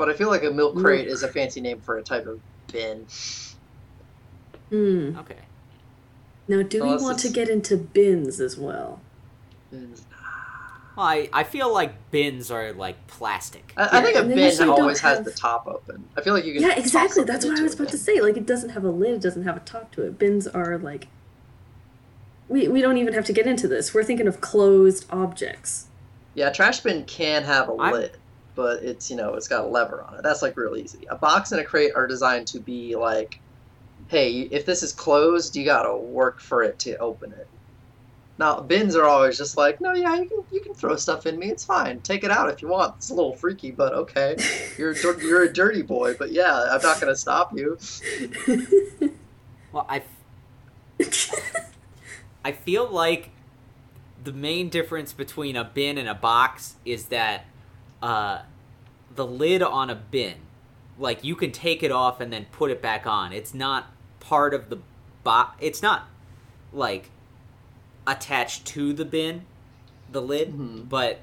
But 0.00 0.08
I 0.08 0.14
feel 0.14 0.28
like 0.30 0.44
a 0.44 0.50
milk 0.50 0.74
Milk 0.74 0.82
crate 0.82 1.08
is 1.08 1.22
a 1.22 1.28
fancy 1.28 1.60
name 1.60 1.78
for 1.82 1.98
a 1.98 2.02
type 2.02 2.26
of 2.26 2.40
bin. 2.72 3.04
Hmm. 4.70 5.14
Okay. 5.18 5.36
Now, 6.48 6.62
do 6.62 6.82
Unless 6.82 7.00
we 7.00 7.04
want 7.04 7.18
to 7.18 7.28
get 7.28 7.50
into 7.50 7.76
bins 7.76 8.40
as 8.40 8.56
well? 8.56 9.02
Bins. 9.70 10.06
Well, 10.96 11.04
I, 11.04 11.28
I 11.34 11.44
feel 11.44 11.70
like 11.70 11.92
bins 12.10 12.50
are 12.50 12.72
like 12.72 13.06
plastic. 13.08 13.74
Yeah, 13.76 13.88
I, 13.92 13.98
I 13.98 14.02
think 14.02 14.16
a 14.16 14.22
bin 14.22 14.38
usually 14.38 14.68
don't 14.68 14.80
always 14.80 15.00
has 15.00 15.18
have- 15.18 15.26
the 15.26 15.32
top 15.32 15.66
open. 15.66 16.08
I 16.16 16.22
feel 16.22 16.32
like 16.32 16.46
you 16.46 16.54
can. 16.54 16.62
Yeah, 16.62 16.78
exactly. 16.78 17.24
That's 17.24 17.44
what 17.44 17.58
I 17.58 17.62
was 17.62 17.74
a 17.74 17.76
about 17.76 17.90
to 17.90 17.98
say. 17.98 18.22
Like, 18.22 18.38
it 18.38 18.46
doesn't 18.46 18.70
have 18.70 18.84
a 18.84 18.90
lid. 18.90 19.16
It 19.16 19.20
doesn't 19.20 19.42
have 19.42 19.58
a 19.58 19.60
top 19.60 19.92
to 19.96 20.02
it. 20.06 20.18
Bins 20.18 20.46
are 20.46 20.78
like. 20.78 21.08
We 22.48 22.68
we 22.68 22.80
don't 22.80 22.96
even 22.96 23.12
have 23.12 23.26
to 23.26 23.34
get 23.34 23.46
into 23.46 23.68
this. 23.68 23.92
We're 23.92 24.02
thinking 24.02 24.26
of 24.26 24.40
closed 24.40 25.04
objects. 25.10 25.88
Yeah, 26.32 26.48
a 26.48 26.52
trash 26.54 26.80
bin 26.80 27.04
can 27.04 27.42
have 27.42 27.68
a 27.68 27.72
I'm- 27.74 27.92
lid, 27.92 28.16
but 28.54 28.82
it's 28.82 29.10
you 29.10 29.16
know 29.16 29.34
it's 29.34 29.48
got 29.48 29.64
a 29.64 29.66
lever 29.66 30.02
on 30.02 30.14
it. 30.14 30.22
That's 30.22 30.42
like 30.42 30.56
real 30.56 30.76
easy. 30.76 31.06
A 31.08 31.16
box 31.16 31.52
and 31.52 31.60
a 31.60 31.64
crate 31.64 31.92
are 31.94 32.06
designed 32.06 32.46
to 32.48 32.60
be 32.60 32.96
like 32.96 33.40
hey, 34.08 34.40
if 34.50 34.66
this 34.66 34.82
is 34.82 34.92
closed, 34.92 35.54
you 35.54 35.64
gotta 35.64 35.96
work 35.96 36.40
for 36.40 36.64
it 36.64 36.78
to 36.80 36.96
open 36.96 37.32
it. 37.32 37.46
Now 38.38 38.60
bins 38.60 38.96
are 38.96 39.04
always 39.04 39.38
just 39.38 39.56
like, 39.56 39.80
no, 39.80 39.94
yeah, 39.94 40.16
you 40.16 40.28
can 40.28 40.42
you 40.50 40.60
can 40.60 40.74
throw 40.74 40.96
stuff 40.96 41.26
in 41.26 41.38
me. 41.38 41.46
It's 41.48 41.64
fine. 41.64 42.00
Take 42.00 42.24
it 42.24 42.30
out 42.30 42.50
if 42.50 42.62
you 42.62 42.68
want. 42.68 42.96
It's 42.96 43.10
a 43.10 43.14
little 43.14 43.34
freaky, 43.34 43.70
but 43.70 43.92
okay. 43.92 44.36
You're 44.78 44.92
a 44.92 44.96
you're 45.22 45.42
a 45.44 45.52
dirty 45.52 45.82
boy, 45.82 46.14
but 46.14 46.32
yeah, 46.32 46.68
I'm 46.72 46.82
not 46.82 47.00
gonna 47.00 47.16
stop 47.16 47.56
you. 47.56 47.78
Well, 49.72 49.86
I, 49.88 50.02
I 52.44 52.52
feel 52.52 52.88
like 52.88 53.30
the 54.22 54.32
main 54.32 54.68
difference 54.68 55.12
between 55.12 55.56
a 55.56 55.64
bin 55.64 55.96
and 55.96 56.08
a 56.08 56.14
box 56.14 56.74
is 56.84 57.06
that 57.06 57.44
uh, 58.02 58.42
the 59.14 59.26
lid 59.26 59.62
on 59.62 59.90
a 59.90 59.94
bin, 59.94 60.34
like 60.98 61.24
you 61.24 61.34
can 61.36 61.52
take 61.52 61.82
it 61.82 61.90
off 61.92 62.20
and 62.20 62.32
then 62.32 62.46
put 62.52 62.70
it 62.70 62.80
back 62.82 63.06
on. 63.06 63.32
It's 63.32 63.54
not 63.54 63.86
part 64.20 64.54
of 64.54 64.68
the 64.70 64.78
box. 65.24 65.56
It's 65.60 65.82
not 65.82 66.08
like 66.72 67.10
attached 68.06 68.64
to 68.66 68.92
the 68.92 69.04
bin, 69.04 69.44
the 70.10 70.22
lid, 70.22 70.52
Mhm. 70.52 70.88
but 70.88 71.20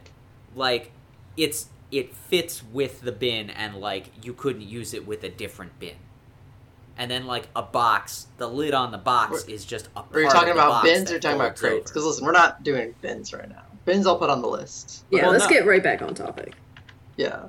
like 0.55 0.91
it's 1.35 1.67
it 1.89 2.13
fits 2.13 2.61
with 2.63 3.01
the 3.01 3.11
bin 3.13 3.49
and 3.49 3.75
like 3.77 4.11
you 4.25 4.33
couldn't 4.33 4.61
use 4.63 4.93
it 4.93 5.07
with 5.07 5.23
a 5.23 5.29
different 5.29 5.79
bin. 5.79 5.95
And 6.97 7.09
then 7.11 7.25
like 7.27 7.47
a 7.55 7.61
box, 7.61 8.27
the 8.37 8.47
lid 8.49 8.73
on 8.73 8.91
the 8.91 8.97
box 8.97 9.45
Or- 9.45 9.49
is 9.51 9.63
just 9.63 9.87
a 9.95 10.01
part 10.01 10.15
Are 10.15 10.19
you 10.21 10.27
of 10.27 10.33
talking 10.33 10.51
about 10.51 10.83
bins 10.83 11.09
or 11.09 11.13
you're 11.13 11.19
talking 11.21 11.39
about 11.39 11.55
crates? 11.55 11.89
Because 11.91 12.03
listen, 12.05 12.25
we're 12.25 12.31
not 12.33 12.63
doing 12.63 12.93
bins 13.01 13.31
right 13.33 13.47
now. 13.47 13.61
Bins 13.85 14.05
I'll 14.07 14.17
put 14.17 14.29
on 14.29 14.41
the 14.41 14.47
list. 14.49 15.05
Yeah, 15.11 15.21
Well, 15.23 15.31
let's 15.31 15.45
no. 15.45 15.49
get 15.49 15.65
right 15.65 15.81
back 15.81 16.01
on 16.01 16.13
topic. 16.13 16.55
Yeah. 17.17 17.45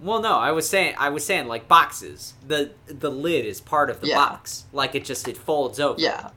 Well, 0.00 0.20
no, 0.20 0.34
I 0.36 0.52
was 0.52 0.68
saying 0.68 0.94
I 0.98 1.08
was 1.08 1.24
saying 1.24 1.46
like 1.48 1.68
boxes. 1.68 2.34
The 2.46 2.72
the 2.86 3.10
lid 3.10 3.46
is 3.46 3.60
part 3.60 3.88
of 3.88 4.00
the 4.00 4.08
Yeah. 4.08 4.16
box. 4.16 4.64
Like 4.72 4.94
it 4.94 5.04
just 5.04 5.26
it 5.26 5.36
folds 5.38 5.80
over. 5.80 5.98
Yeah. 6.00 6.30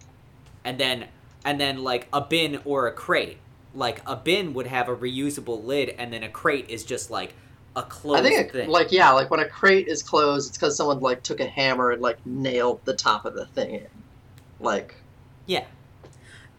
And 0.64 0.80
then 0.80 1.08
and 1.44 1.60
then 1.60 1.84
like 1.84 2.08
a 2.14 2.22
bin 2.22 2.62
or 2.64 2.88
a 2.88 2.94
crate. 2.94 3.38
Like 3.76 4.02
a 4.08 4.16
bin 4.16 4.54
would 4.54 4.68
have 4.68 4.88
a 4.88 4.96
reusable 4.96 5.64
lid 5.64 5.90
and 5.98 6.14
then 6.14 6.24
a 6.24 6.30
crate 6.30 6.70
is 6.70 6.84
just 6.86 7.12
like 7.12 7.34
a 7.76 7.84
closed 7.84 8.22
I 8.22 8.24
think 8.24 8.40
it, 8.40 8.52
thing. 8.52 8.70
like 8.70 8.92
yeah, 8.92 9.12
like 9.12 9.30
when 9.30 9.40
a 9.42 9.48
crate 9.48 9.88
is 9.88 10.02
closed, 10.04 10.50
it's 10.50 10.58
because 10.58 10.76
someone 10.78 11.00
like 11.02 11.22
took 11.24 11.40
a 11.40 11.46
hammer 11.48 11.92
and 11.92 12.02
like 12.02 12.26
nailed 12.26 12.84
the 12.86 12.96
top 12.96 13.26
of 13.26 13.34
the 13.36 13.46
thing 13.48 13.76
in. 13.76 13.88
Like 14.60 14.96
yeah. 15.46 15.66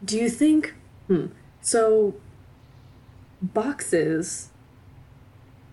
Do 0.05 0.17
you 0.17 0.29
think? 0.29 0.73
Hmm. 1.07 1.27
So, 1.61 2.15
boxes 3.41 4.49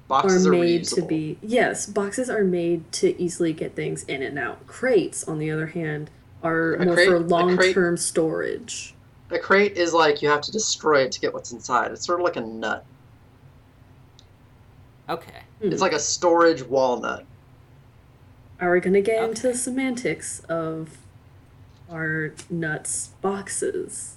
boxes 0.08 0.46
are 0.46 0.50
are, 0.54 0.56
made 0.58 0.82
reusable. 0.82 0.94
to 0.96 1.02
be 1.02 1.38
yes, 1.42 1.86
boxes 1.86 2.28
are 2.30 2.42
made 2.44 2.90
to 2.92 3.20
easily 3.22 3.52
get 3.52 3.74
things 3.76 4.02
in 4.04 4.22
and 4.22 4.38
out. 4.38 4.66
Crates, 4.66 5.26
on 5.28 5.38
the 5.38 5.50
other 5.50 5.66
hand, 5.68 6.10
are 6.42 6.74
A 6.74 6.84
more 6.84 6.94
crate- 6.94 7.08
for 7.08 7.20
long-term 7.20 7.56
crate- 7.96 7.98
storage. 8.00 8.94
A 9.30 9.38
crate 9.38 9.76
is 9.76 9.92
like 9.92 10.22
you 10.22 10.28
have 10.30 10.40
to 10.42 10.50
destroy 10.50 11.02
it 11.02 11.12
to 11.12 11.20
get 11.20 11.34
what's 11.34 11.52
inside. 11.52 11.92
It's 11.92 12.06
sort 12.06 12.18
of 12.20 12.24
like 12.24 12.36
a 12.36 12.40
nut. 12.40 12.84
Okay. 15.08 15.42
Hmm. 15.60 15.70
It's 15.72 15.82
like 15.82 15.92
a 15.92 15.98
storage 15.98 16.62
walnut. 16.62 17.24
Are 18.60 18.72
we 18.72 18.80
gonna 18.80 19.00
get 19.02 19.18
Okay. 19.20 19.28
into 19.28 19.42
the 19.48 19.54
semantics 19.54 20.40
of 20.48 20.96
our 21.90 22.32
nuts 22.50 23.10
boxes? 23.20 24.16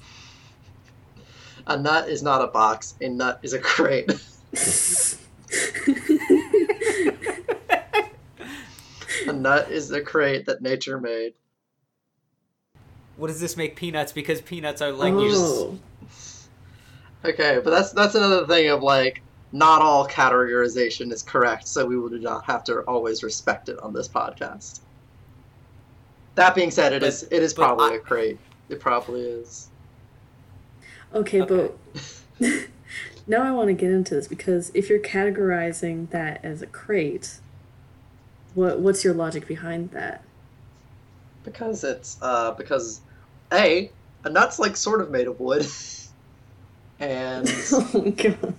A 1.67 1.77
nut 1.77 2.09
is 2.09 2.23
not 2.23 2.41
a 2.41 2.47
box. 2.47 2.95
A 3.01 3.09
nut 3.09 3.39
is 3.43 3.53
a 3.53 3.59
crate. 3.59 4.09
a 9.27 9.33
nut 9.33 9.69
is 9.71 9.91
a 9.91 10.01
crate 10.01 10.45
that 10.45 10.61
nature 10.61 10.99
made. 10.99 11.33
What 13.17 13.27
does 13.27 13.39
this 13.39 13.55
make 13.57 13.75
peanuts? 13.75 14.11
Because 14.11 14.41
peanuts 14.41 14.81
are 14.81 14.91
like 14.91 15.13
oh, 15.15 15.77
Okay, 17.23 17.59
but 17.63 17.69
that's 17.69 17.91
that's 17.91 18.15
another 18.15 18.47
thing 18.47 18.69
of 18.69 18.81
like 18.81 19.21
not 19.51 19.81
all 19.81 20.07
categorization 20.07 21.11
is 21.11 21.21
correct, 21.21 21.67
so 21.67 21.85
we 21.85 21.97
would 21.99 22.13
not 22.21 22.45
have 22.45 22.63
to 22.63 22.79
always 22.81 23.21
respect 23.21 23.69
it 23.69 23.77
on 23.79 23.93
this 23.93 24.07
podcast. 24.07 24.79
That 26.35 26.55
being 26.55 26.71
said, 26.71 26.93
it 26.93 27.01
But- 27.01 27.09
is 27.09 27.23
it 27.23 27.43
is 27.43 27.53
probably 27.53 27.91
I- 27.91 27.95
a 27.95 27.99
crate. 27.99 28.39
It 28.69 28.79
probably 28.79 29.21
is. 29.21 29.67
okay, 31.13 31.41
Okay. 31.41 31.69
but 32.39 32.47
now 33.31 33.43
I 33.43 33.51
want 33.51 33.69
to 33.69 33.73
get 33.73 33.89
into 33.89 34.13
this 34.13 34.27
because 34.27 34.71
if 34.73 34.89
you're 34.89 34.99
categorizing 34.99 36.09
that 36.09 36.43
as 36.43 36.61
a 36.61 36.67
crate, 36.67 37.39
what 38.53 38.79
what's 38.79 39.05
your 39.05 39.13
logic 39.13 39.47
behind 39.47 39.91
that? 39.91 40.21
Because 41.45 41.85
it's 41.85 42.17
uh 42.21 42.51
because 42.51 42.99
A, 43.53 43.89
a 44.25 44.29
nut's 44.29 44.59
like 44.59 44.75
sort 44.75 44.99
of 44.99 45.09
made 45.09 45.27
of 45.27 45.39
wood. 45.39 45.65
and 46.99 47.49
oh 47.71 48.13
god. 48.17 48.53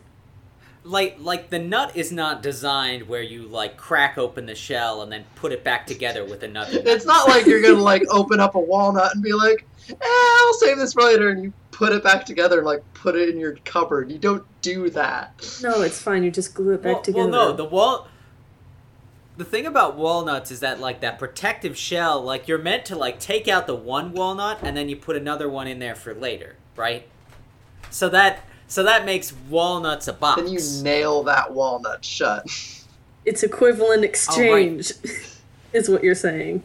Like 0.84 1.16
like 1.20 1.50
the 1.50 1.58
nut 1.58 1.96
is 1.96 2.10
not 2.10 2.42
designed 2.42 3.08
where 3.08 3.22
you 3.22 3.42
like 3.42 3.76
crack 3.76 4.18
open 4.18 4.46
the 4.46 4.54
shell 4.54 5.02
and 5.02 5.12
then 5.12 5.24
put 5.36 5.52
it 5.52 5.62
back 5.62 5.86
together 5.86 6.24
with 6.24 6.42
another 6.42 6.74
nut. 6.74 6.86
it's 6.86 7.06
not 7.06 7.28
like 7.28 7.46
you're 7.46 7.62
gonna 7.62 7.74
like 7.74 8.02
open 8.10 8.40
up 8.40 8.54
a 8.54 8.58
walnut 8.58 9.14
and 9.14 9.22
be 9.22 9.32
like, 9.32 9.64
eh, 9.88 9.94
I'll 10.02 10.54
save 10.54 10.78
this 10.78 10.92
for 10.94 11.02
later 11.02 11.28
and 11.30 11.44
you 11.44 11.52
put 11.70 11.92
it 11.92 12.02
back 12.02 12.24
together 12.24 12.58
and 12.58 12.66
like 12.66 12.82
put 12.94 13.16
it 13.16 13.28
in 13.28 13.38
your 13.38 13.56
cupboard. 13.64 14.10
You 14.10 14.18
don't 14.18 14.44
do 14.60 14.90
that. 14.90 15.58
No, 15.62 15.82
it's 15.82 16.00
fine. 16.00 16.24
You 16.24 16.30
just 16.30 16.54
glue 16.54 16.74
it 16.74 16.82
back 16.82 16.94
well, 16.94 17.02
together. 17.02 17.30
well, 17.30 17.48
no, 17.50 17.52
the 17.52 17.64
wall. 17.64 18.08
The 19.36 19.44
thing 19.44 19.64
about 19.64 19.96
walnuts 19.96 20.50
is 20.50 20.60
that 20.60 20.78
like 20.78 21.00
that 21.00 21.18
protective 21.18 21.76
shell, 21.76 22.22
like 22.22 22.48
you're 22.48 22.58
meant 22.58 22.84
to 22.86 22.96
like 22.96 23.18
take 23.18 23.48
out 23.48 23.66
the 23.66 23.74
one 23.74 24.12
walnut 24.12 24.58
and 24.62 24.76
then 24.76 24.88
you 24.88 24.96
put 24.96 25.16
another 25.16 25.48
one 25.48 25.66
in 25.66 25.78
there 25.78 25.94
for 25.94 26.14
later, 26.14 26.56
right? 26.76 27.08
So 27.90 28.08
that 28.10 28.44
so 28.72 28.84
that 28.84 29.04
makes 29.04 29.34
walnuts 29.50 30.08
a 30.08 30.14
box. 30.14 30.40
Then 30.40 30.50
you 30.50 30.58
nail 30.82 31.24
that 31.24 31.52
walnut 31.52 32.02
shut. 32.02 32.46
it's 33.26 33.42
equivalent 33.42 34.02
exchange, 34.02 34.92
is 35.74 35.90
what 35.90 36.02
you're 36.02 36.14
saying. 36.14 36.62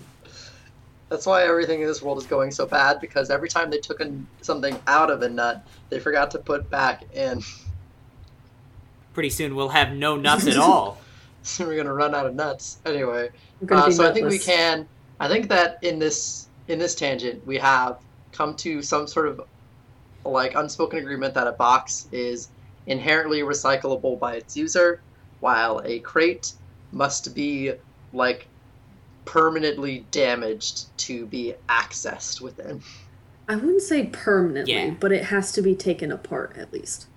That's 1.10 1.26
why 1.26 1.44
everything 1.44 1.82
in 1.82 1.88
this 1.88 2.02
world 2.02 2.18
is 2.18 2.26
going 2.26 2.52
so 2.52 2.66
bad 2.66 3.02
because 3.02 3.30
every 3.30 3.50
time 3.50 3.70
they 3.70 3.80
took 3.80 4.00
an, 4.00 4.26
something 4.42 4.80
out 4.88 5.12
of 5.12 5.22
a 5.22 5.28
nut, 5.28 5.68
they 5.90 6.00
forgot 6.00 6.32
to 6.32 6.40
put 6.40 6.70
back 6.70 7.04
in. 7.14 7.42
Pretty 9.14 9.30
soon 9.30 9.54
we'll 9.54 9.68
have 9.68 9.92
no 9.92 10.16
nuts 10.16 10.48
at 10.48 10.56
all. 10.56 11.02
So 11.44 11.66
we're 11.66 11.78
gonna 11.78 11.94
run 11.94 12.14
out 12.14 12.26
of 12.26 12.36
nuts 12.36 12.78
anyway. 12.86 13.30
Uh, 13.70 13.86
be 13.86 13.92
so 13.94 14.10
I 14.10 14.12
think 14.12 14.28
we 14.28 14.38
can. 14.38 14.86
I 15.18 15.30
think 15.30 15.48
that 15.48 15.82
in 15.82 15.98
this 15.98 16.48
in 16.68 16.78
this 16.78 16.94
tangent 16.94 17.48
we 17.48 17.58
have 17.58 18.00
come 18.34 18.54
to 18.56 18.82
some 18.82 19.08
sort 19.08 19.30
of 19.30 19.40
like 20.26 20.56
unspoken 20.56 21.00
agreement 21.00 21.34
that 21.34 21.48
a 21.48 21.52
box 21.54 22.08
is 22.12 22.50
inherently 22.86 23.42
recyclable 23.42 24.20
by 24.20 24.36
its 24.36 24.56
user, 24.58 25.02
while 25.40 25.82
a 25.86 26.00
crate 26.00 26.54
must 26.92 27.36
be 27.36 27.74
like 28.14 28.48
permanently 29.26 30.06
damaged 30.12 30.86
to 30.98 31.26
be 31.26 31.54
accessed 31.70 32.40
within. 32.42 32.82
I 33.50 33.56
wouldn't 33.56 33.82
say 33.82 34.06
permanently, 34.06 34.74
Yeah. 34.74 34.94
but 35.00 35.12
it 35.12 35.26
has 35.26 35.52
to 35.54 35.62
be 35.62 35.76
taken 35.76 36.12
apart 36.12 36.56
at 36.58 36.72
least. 36.74 37.08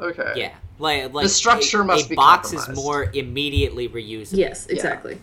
Okay. 0.00 0.32
Yeah, 0.34 0.54
like 0.78 1.12
like 1.12 1.24
The 1.24 1.28
structure 1.28 1.82
a, 1.82 1.84
must 1.84 2.06
a 2.06 2.08
be 2.10 2.14
box 2.16 2.52
is 2.52 2.68
more 2.70 3.10
immediately 3.12 3.88
reusable. 3.88 4.36
Yes, 4.38 4.66
exactly. 4.66 5.18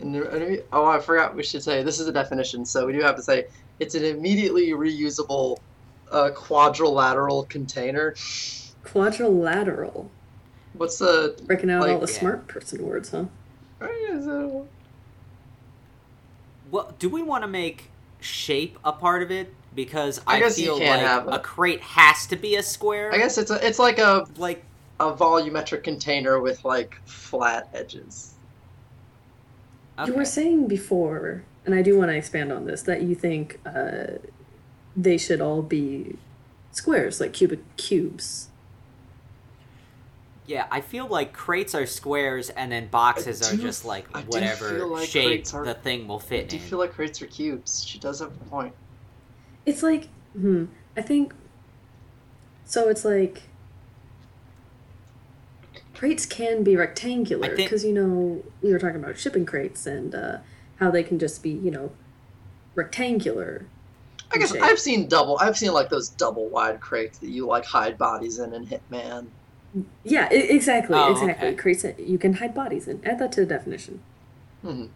And 0.00 0.16
and 0.16 0.46
we- 0.46 0.60
oh, 0.72 0.84
I 0.84 1.00
forgot. 1.00 1.34
We 1.34 1.42
should 1.42 1.62
say 1.62 1.82
this 1.82 2.00
is 2.00 2.08
a 2.08 2.12
definition, 2.12 2.64
so 2.64 2.86
we 2.86 2.92
do 2.92 3.00
have 3.00 3.16
to 3.16 3.22
say 3.22 3.46
it's 3.80 3.94
an 3.94 4.04
immediately 4.04 4.70
reusable 4.70 5.58
uh, 6.10 6.30
quadrilateral 6.30 7.44
container. 7.44 8.14
Quadrilateral. 8.84 10.10
What's 10.74 10.98
the? 10.98 11.40
Breaking 11.46 11.70
out 11.70 11.82
Like- 11.82 11.92
all 11.92 11.98
the 12.00 12.12
Yeah. 12.12 12.18
smart 12.18 12.46
person 12.48 12.84
words, 12.86 13.10
huh? 13.10 13.24
is 13.80 14.26
Well, 16.70 16.94
do 16.98 17.08
we 17.08 17.22
want 17.22 17.42
to 17.42 17.48
make 17.48 17.90
shape 18.20 18.78
a 18.84 18.92
part 18.92 19.22
of 19.22 19.30
it? 19.30 19.52
Because 19.74 20.20
I 20.26 20.36
I, 20.36 20.40
guess 20.40 20.58
you 20.58 20.66
feel 20.66 20.78
can 20.78 20.98
like 20.98 21.06
have 21.06 21.26
a- 21.28 21.30
a 21.32 21.38
crate 21.38 21.80
has 21.80 22.26
to 22.28 22.36
be 22.36 22.56
a 22.56 22.62
square. 22.62 23.12
I 23.12 23.16
guess 23.18 23.38
it's 23.38 23.50
a, 23.50 23.66
it's 23.66 23.78
like 23.78 23.98
a 23.98 24.26
like 24.36 24.64
a 25.00 25.12
volumetric 25.14 25.82
container 25.82 26.40
with 26.40 26.64
like 26.64 26.96
flat 27.06 27.68
edges. 27.72 28.34
You 30.06 30.14
were 30.14 30.24
saying 30.24 30.68
before, 30.68 31.42
and 31.64 31.74
I 31.74 31.82
do 31.82 31.96
want 31.98 32.10
to 32.10 32.16
expand 32.16 32.52
on 32.52 32.66
this, 32.66 32.82
that 32.82 33.02
you 33.02 33.14
think 33.14 33.60
uh, 33.66 34.18
they 34.96 35.16
should 35.18 35.40
all 35.40 35.62
be 35.62 36.16
squares, 36.72 37.20
like 37.20 37.32
cubic 37.32 37.60
cubes. 37.76 38.48
Yeah, 40.44 40.66
I 40.72 40.80
feel 40.80 41.06
like 41.06 41.32
crates 41.32 41.74
are 41.74 41.86
squares 41.86 42.50
and 42.50 42.72
then 42.72 42.88
boxes 42.88 43.40
are 43.52 43.56
just 43.56 43.84
like 43.84 44.06
I 44.12 44.22
whatever 44.22 44.70
feel 44.70 44.88
like 44.88 45.08
shape 45.08 45.46
are- 45.54 45.64
the 45.64 45.74
thing 45.74 46.08
will 46.08 46.16
I 46.18 46.22
fit 46.22 46.48
do 46.48 46.56
in. 46.56 46.62
feel 46.62 46.78
like 46.78 46.92
crates 46.92 47.22
are 47.22 47.26
cubes. 47.26 47.84
She 47.84 47.98
does 47.98 48.18
have 48.18 48.32
a 48.32 48.44
point. 48.46 48.74
It's 49.64 49.82
like, 49.84 50.08
hmm, 50.32 50.64
I 50.96 51.02
think. 51.02 51.32
So 52.64 52.88
it's 52.88 53.04
like. 53.04 53.42
Crates 55.94 56.26
can 56.26 56.64
be 56.64 56.74
rectangular 56.74 57.54
because, 57.54 57.84
you 57.84 57.92
know, 57.92 58.42
we 58.60 58.72
were 58.72 58.78
talking 58.80 58.96
about 58.96 59.16
shipping 59.16 59.46
crates 59.46 59.86
and 59.86 60.12
uh, 60.12 60.38
how 60.82 60.90
they 60.90 61.02
can 61.02 61.18
just 61.18 61.42
be, 61.42 61.50
you 61.50 61.70
know, 61.70 61.92
rectangular. 62.74 63.64
I 64.34 64.38
guess 64.38 64.52
shape. 64.52 64.62
I've 64.62 64.78
seen 64.78 65.08
double. 65.08 65.38
I've 65.40 65.56
seen 65.56 65.72
like 65.72 65.88
those 65.90 66.08
double 66.08 66.48
wide 66.48 66.80
crates 66.80 67.18
that 67.18 67.28
you 67.28 67.46
like 67.46 67.64
hide 67.64 67.96
bodies 67.98 68.38
in 68.38 68.52
in 68.54 68.66
Hitman. 68.66 69.26
Yeah, 70.04 70.28
I- 70.30 70.34
exactly, 70.34 70.96
Oh, 70.96 71.12
exactly. 71.12 71.48
okay. 71.48 71.56
Crates 71.56 71.82
that 71.82 72.00
you 72.00 72.18
can 72.18 72.34
hide 72.34 72.54
bodies 72.54 72.88
in. 72.88 73.00
Add 73.04 73.18
that 73.20 73.32
to 73.32 73.40
the 73.40 73.46
definition. 73.46 74.00
Mm-hmm. 74.64 74.86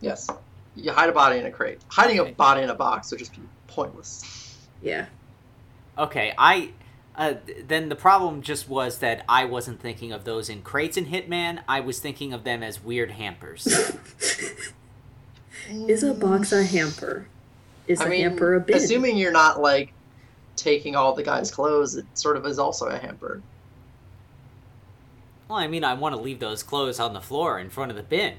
Yes, 0.00 0.28
you 0.76 0.92
hide 0.92 1.08
a 1.08 1.12
body 1.12 1.38
in 1.38 1.46
a 1.46 1.50
crate. 1.50 1.80
Hiding 1.88 2.20
Okay. 2.20 2.30
a 2.30 2.34
body 2.34 2.62
in 2.62 2.70
a 2.70 2.74
box 2.74 3.10
would 3.10 3.18
just 3.18 3.32
be 3.34 3.42
pointless. 3.66 4.56
Yeah. 4.82 5.06
Okay, 5.98 6.32
I. 6.38 6.70
Uh, 7.14 7.34
then 7.66 7.90
the 7.90 7.94
problem 7.96 8.40
just 8.40 8.70
was 8.70 8.98
that 8.98 9.22
I 9.28 9.44
wasn't 9.44 9.80
thinking 9.80 10.12
of 10.12 10.24
those 10.24 10.48
in 10.48 10.62
crates 10.62 10.96
in 10.96 11.06
Hitman. 11.06 11.62
I 11.68 11.80
was 11.80 11.98
thinking 12.00 12.32
of 12.32 12.44
them 12.44 12.62
as 12.62 12.82
weird 12.82 13.10
hampers. 13.12 13.68
Is 15.68 16.02
a 16.02 16.14
box 16.14 16.52
a 16.52 16.64
hamper? 16.64 17.28
Is 17.86 18.00
I 18.00 18.06
a 18.06 18.08
mean, 18.08 18.20
hamper 18.22 18.54
a 18.54 18.60
bin? 18.60 18.76
assuming 18.76 19.16
you're 19.16 19.32
not 19.32 19.60
like 19.60 19.92
taking 20.56 20.96
all 20.96 21.14
the 21.14 21.22
guy's 21.22 21.50
clothes, 21.50 21.96
it 21.96 22.06
sort 22.14 22.36
of 22.36 22.46
is 22.46 22.58
also 22.58 22.86
a 22.88 22.98
hamper. 22.98 23.42
well, 25.48 25.58
I 25.58 25.66
mean, 25.68 25.84
I 25.84 25.94
want 25.94 26.14
to 26.14 26.20
leave 26.20 26.40
those 26.40 26.62
clothes 26.62 26.98
on 27.00 27.12
the 27.12 27.20
floor 27.20 27.58
in 27.58 27.70
front 27.70 27.90
of 27.90 27.96
the 27.96 28.02
bin. 28.02 28.36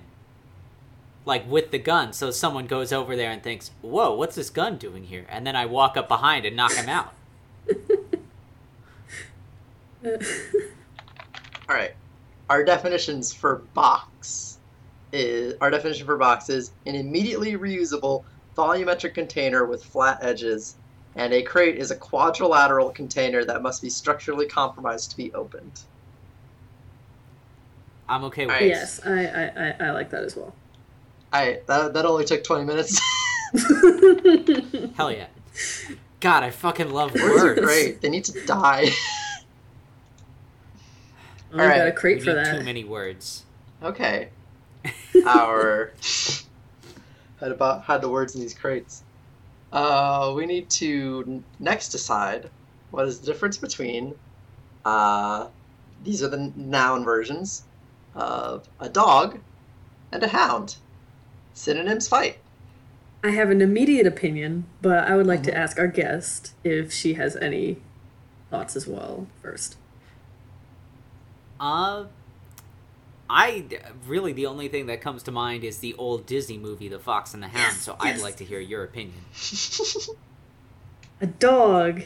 Like 1.25 1.49
with 1.49 1.71
the 1.71 1.79
gun, 1.79 2.11
so 2.13 2.31
someone 2.31 2.67
goes 2.67 2.91
over 2.91 3.15
there 3.15 3.31
and 3.31 3.41
thinks, 3.41 3.71
Whoa, 3.81 4.13
what's 4.15 4.35
this 4.35 4.49
gun 4.49 4.77
doing 4.77 5.05
here? 5.05 5.25
And 5.29 5.47
then 5.47 5.55
I 5.55 5.65
walk 5.65 5.95
up 5.95 6.07
behind 6.09 6.45
and 6.45 6.55
knock 6.55 6.73
him 6.75 6.89
out. 6.89 7.13
All 10.05 11.75
right, 11.75 11.95
our 12.49 12.63
definitions 12.65 13.33
for 13.33 13.57
box 13.73 14.57
is 15.13 15.55
our 15.61 15.69
definition 15.69 16.05
for 16.05 16.17
box 16.17 16.49
is 16.49 16.71
an 16.85 16.95
immediately 16.95 17.53
reusable 17.53 18.23
volumetric 18.57 19.13
container 19.13 19.65
with 19.65 19.83
flat 19.83 20.19
edges, 20.21 20.75
and 21.15 21.31
a 21.31 21.41
crate 21.41 21.77
is 21.77 21.91
a 21.91 21.95
quadrilateral 21.95 22.89
container 22.89 23.45
that 23.45 23.61
must 23.61 23.81
be 23.81 23.89
structurally 23.89 24.47
compromised 24.47 25.11
to 25.11 25.17
be 25.17 25.33
opened. 25.33 25.81
I'm 28.09 28.23
okay 28.25 28.45
with 28.45 28.55
Alright. 28.55 28.67
yes, 28.67 28.99
I, 29.05 29.25
I, 29.25 29.43
I, 29.45 29.75
I 29.87 29.91
like 29.91 30.09
that 30.09 30.23
as 30.23 30.35
well. 30.35 30.53
I 31.31 31.61
that 31.67 31.93
that 31.93 32.05
only 32.05 32.25
took 32.25 32.43
twenty 32.43 32.65
minutes. 32.65 32.99
Hell 34.95 35.11
yeah. 35.11 35.27
God, 36.19 36.43
I 36.43 36.49
fucking 36.51 36.89
love 36.89 37.13
Words 37.13 37.43
are 37.43 37.55
great. 37.55 38.01
They 38.01 38.09
need 38.09 38.25
to 38.25 38.45
die. 38.45 38.89
I 41.53 41.57
got 41.57 41.61
a 41.61 41.61
Alright, 41.61 41.85
We 41.85 41.91
crate 41.91 42.17
need 42.17 42.23
for 42.23 42.43
too 42.45 42.63
many 42.63 42.83
words. 42.83 43.43
Okay. 43.83 44.29
Our 45.25 45.93
had 47.39 47.51
about 47.51 47.83
had 47.83 48.01
the 48.01 48.09
words 48.09 48.35
in 48.35 48.41
these 48.41 48.53
crates. 48.53 49.03
Uh, 49.71 50.33
we 50.35 50.45
need 50.45 50.69
to 50.69 51.43
next 51.59 51.89
decide 51.89 52.49
what 52.91 53.07
is 53.07 53.19
the 53.19 53.25
difference 53.25 53.57
between. 53.57 54.15
Uh, 54.85 55.47
these 56.03 56.21
are 56.21 56.27
the 56.27 56.51
noun 56.55 57.03
versions 57.03 57.63
of 58.13 58.67
a 58.79 58.89
dog 58.89 59.39
and 60.11 60.21
a 60.21 60.27
hound. 60.27 60.75
Synonyms 61.53 62.07
fight. 62.07 62.39
I 63.23 63.29
have 63.29 63.49
an 63.49 63.61
immediate 63.61 64.05
opinion, 64.05 64.65
but 64.81 65.07
I 65.07 65.15
would 65.15 65.25
like 65.25 65.39
Mhm. 65.41 65.45
to 65.45 65.57
ask 65.57 65.79
our 65.79 65.87
guest 65.87 66.53
if 66.63 66.91
she 66.91 67.13
has 67.13 67.35
any 67.37 67.77
thoughts 68.51 68.75
as 68.75 68.85
well 68.85 69.27
first. 69.41 69.77
Uh, 71.59 72.05
I 73.35 73.65
really 74.05 74.31
the 74.31 74.45
only 74.45 74.67
thing 74.67 74.85
that 74.85 75.01
comes 75.01 75.23
to 75.23 75.31
mind 75.31 75.63
is 75.63 75.79
the 75.79 75.95
old 75.95 76.27
Disney 76.27 76.59
movie, 76.59 76.87
The 76.87 76.99
Fox 76.99 77.33
and 77.33 77.41
the 77.41 77.47
Hound. 77.47 77.75
So 77.77 77.95
I'd 77.99 78.21
like 78.21 78.35
to 78.37 78.45
hear 78.45 78.59
your 78.59 78.83
opinion. 78.83 79.23
A 81.19 81.25
dog 81.25 82.03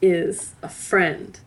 is 0.00 0.54
a 0.62 0.68
friend. 0.70 1.38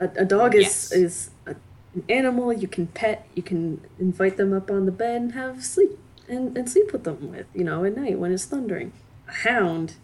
A, 0.00 0.10
a 0.16 0.24
dog 0.24 0.54
is 0.56 0.62
Yes. 0.64 0.92
is 0.92 1.30
a, 1.46 1.54
an 1.94 2.04
animal 2.08 2.52
you 2.52 2.66
can 2.66 2.88
pet. 2.88 3.26
You 3.34 3.42
can 3.42 3.80
invite 4.00 4.36
them 4.36 4.52
up 4.52 4.70
on 4.70 4.86
the 4.86 4.92
bed 4.92 5.20
and 5.22 5.32
have 5.32 5.64
sleep 5.64 5.98
and, 6.28 6.56
and 6.58 6.68
sleep 6.68 6.92
with 6.92 7.04
them 7.04 7.30
with 7.30 7.46
you 7.54 7.62
know 7.62 7.84
at 7.84 7.94
night 7.96 8.18
when 8.18 8.32
it's 8.32 8.44
thundering. 8.46 8.92
A 9.28 9.32
hound, 9.32 9.94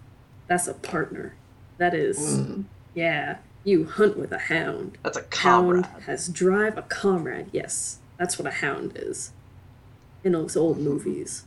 that's 0.46 0.68
a 0.68 0.74
partner. 0.74 1.34
That 1.78 1.94
is 1.94 2.18
Mm, 2.18 2.64
yeah. 2.94 3.38
You 3.68 3.84
hunt 3.84 4.16
with 4.16 4.32
a 4.32 4.38
hound. 4.38 4.96
that's 5.02 5.18
a 5.18 5.22
comrade. 5.24 5.84
Hound 5.84 6.02
has 6.04 6.26
drive. 6.28 6.78
A 6.78 6.82
comrade. 6.82 7.48
Yes, 7.52 7.98
that's 8.16 8.38
what 8.38 8.48
a 8.48 8.50
hound 8.50 8.92
is. 8.96 9.32
In 10.24 10.32
those 10.32 10.56
old 10.56 10.78
movies. 10.78 11.44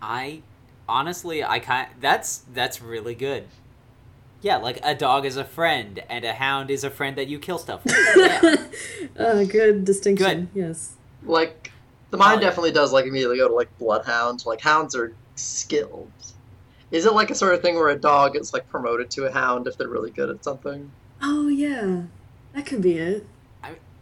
I 0.00 0.40
honestly, 0.88 1.44
I 1.44 1.58
kind 1.58 1.88
that's 2.00 2.44
that's 2.54 2.80
really 2.80 3.14
good. 3.14 3.44
Yeah, 4.40 4.56
like 4.56 4.80
a 4.82 4.94
dog 4.94 5.26
is 5.26 5.36
a 5.36 5.44
friend, 5.44 6.02
and 6.08 6.24
a 6.24 6.32
hound 6.32 6.70
is 6.70 6.82
a 6.82 6.88
friend 6.88 7.14
that 7.18 7.28
you 7.28 7.38
kill 7.38 7.58
stuff 7.58 7.84
with. 7.84 7.94
Yeah. 9.18 9.22
uh, 9.22 9.44
good 9.44 9.84
distinction. 9.84 10.48
Yes. 10.54 10.94
Like 11.24 11.72
the 12.10 12.16
mind 12.16 12.40
definitely 12.40 12.72
does 12.72 12.90
like 12.90 13.04
immediately 13.04 13.36
go 13.36 13.48
to 13.48 13.54
like 13.54 13.68
bloodhounds. 13.78 14.46
Like 14.46 14.62
hounds 14.62 14.96
are 14.96 15.12
skilled. 15.34 16.10
Is 16.90 17.04
it 17.06 17.12
like 17.14 17.30
a 17.30 17.34
sort 17.34 17.54
of 17.54 17.62
thing 17.62 17.74
where 17.74 17.88
a 17.88 17.98
dog 17.98 18.36
is 18.36 18.52
like 18.52 18.68
promoted 18.68 19.10
to 19.12 19.26
a 19.26 19.32
hound 19.32 19.66
if 19.66 19.76
they're 19.76 19.88
really 19.88 20.10
good 20.10 20.30
at 20.30 20.44
something? 20.44 20.90
Oh 21.22 21.48
yeah, 21.48 22.02
that 22.54 22.66
could 22.66 22.82
be 22.82 22.98
it. 22.98 23.26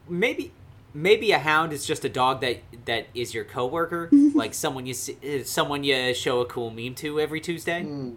maybe 0.09 0.53
maybe 0.93 1.33
a 1.33 1.39
hound 1.39 1.73
is 1.73 1.87
just 1.87 2.05
a 2.05 2.09
dog 2.09 2.41
that 2.43 2.59
that 2.85 3.07
is 3.15 3.33
your 3.35 3.45
coworker, 3.45 4.09
like 4.35 4.53
someone 4.55 4.85
you 4.87 4.95
see, 4.95 5.17
uh, 5.25 5.45
someone 5.45 5.83
you 5.85 6.13
show 6.15 6.41
a 6.41 6.47
cool 6.47 6.71
meme 6.71 6.95
to 6.97 7.19
every 7.21 7.41
Tuesday. 7.41 7.83
Hmm. 7.83 8.15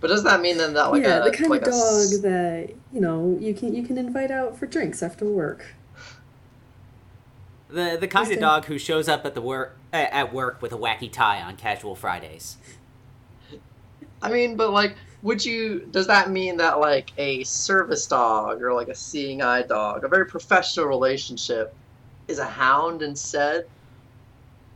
But 0.00 0.08
does 0.08 0.22
that 0.24 0.40
mean 0.42 0.58
then 0.58 0.74
that 0.74 0.90
like 0.92 1.02
yeah, 1.02 1.20
a 1.20 1.24
the 1.30 1.36
kind 1.36 1.50
like 1.50 1.62
of 1.62 1.68
a 1.68 1.70
dog 1.70 1.80
s- 1.80 2.18
that 2.20 2.70
you 2.92 3.00
know 3.00 3.36
you 3.40 3.54
can 3.54 3.74
you 3.74 3.82
can 3.82 3.96
invite 3.98 4.30
out 4.30 4.56
for 4.56 4.66
drinks 4.66 5.02
after 5.02 5.24
work. 5.24 5.74
The 7.68 7.96
the 7.98 8.06
kind 8.06 8.26
Okay. 8.26 8.34
of 8.34 8.40
dog 8.40 8.66
who 8.66 8.78
shows 8.78 9.08
up 9.08 9.24
at 9.24 9.34
the 9.34 9.40
work 9.40 9.76
uh, 9.92 9.96
at 9.96 10.32
work 10.32 10.60
with 10.62 10.72
a 10.72 10.76
wacky 10.76 11.10
tie 11.10 11.40
on 11.42 11.56
casual 11.56 11.94
Fridays. 11.96 12.56
I 14.24 14.30
mean, 14.30 14.56
but 14.56 14.70
like, 14.72 14.96
would 15.22 15.44
you? 15.44 15.86
Does 15.90 16.06
that 16.06 16.30
mean 16.30 16.56
that 16.56 16.80
like 16.80 17.12
a 17.18 17.44
service 17.44 18.06
dog 18.06 18.62
or 18.62 18.72
like 18.72 18.88
a 18.88 18.94
seeing 18.94 19.42
eye 19.42 19.62
dog, 19.62 20.04
a 20.04 20.08
very 20.08 20.26
professional 20.26 20.86
relationship, 20.86 21.74
is 22.26 22.38
a 22.38 22.44
hound 22.46 23.02
instead? 23.02 23.66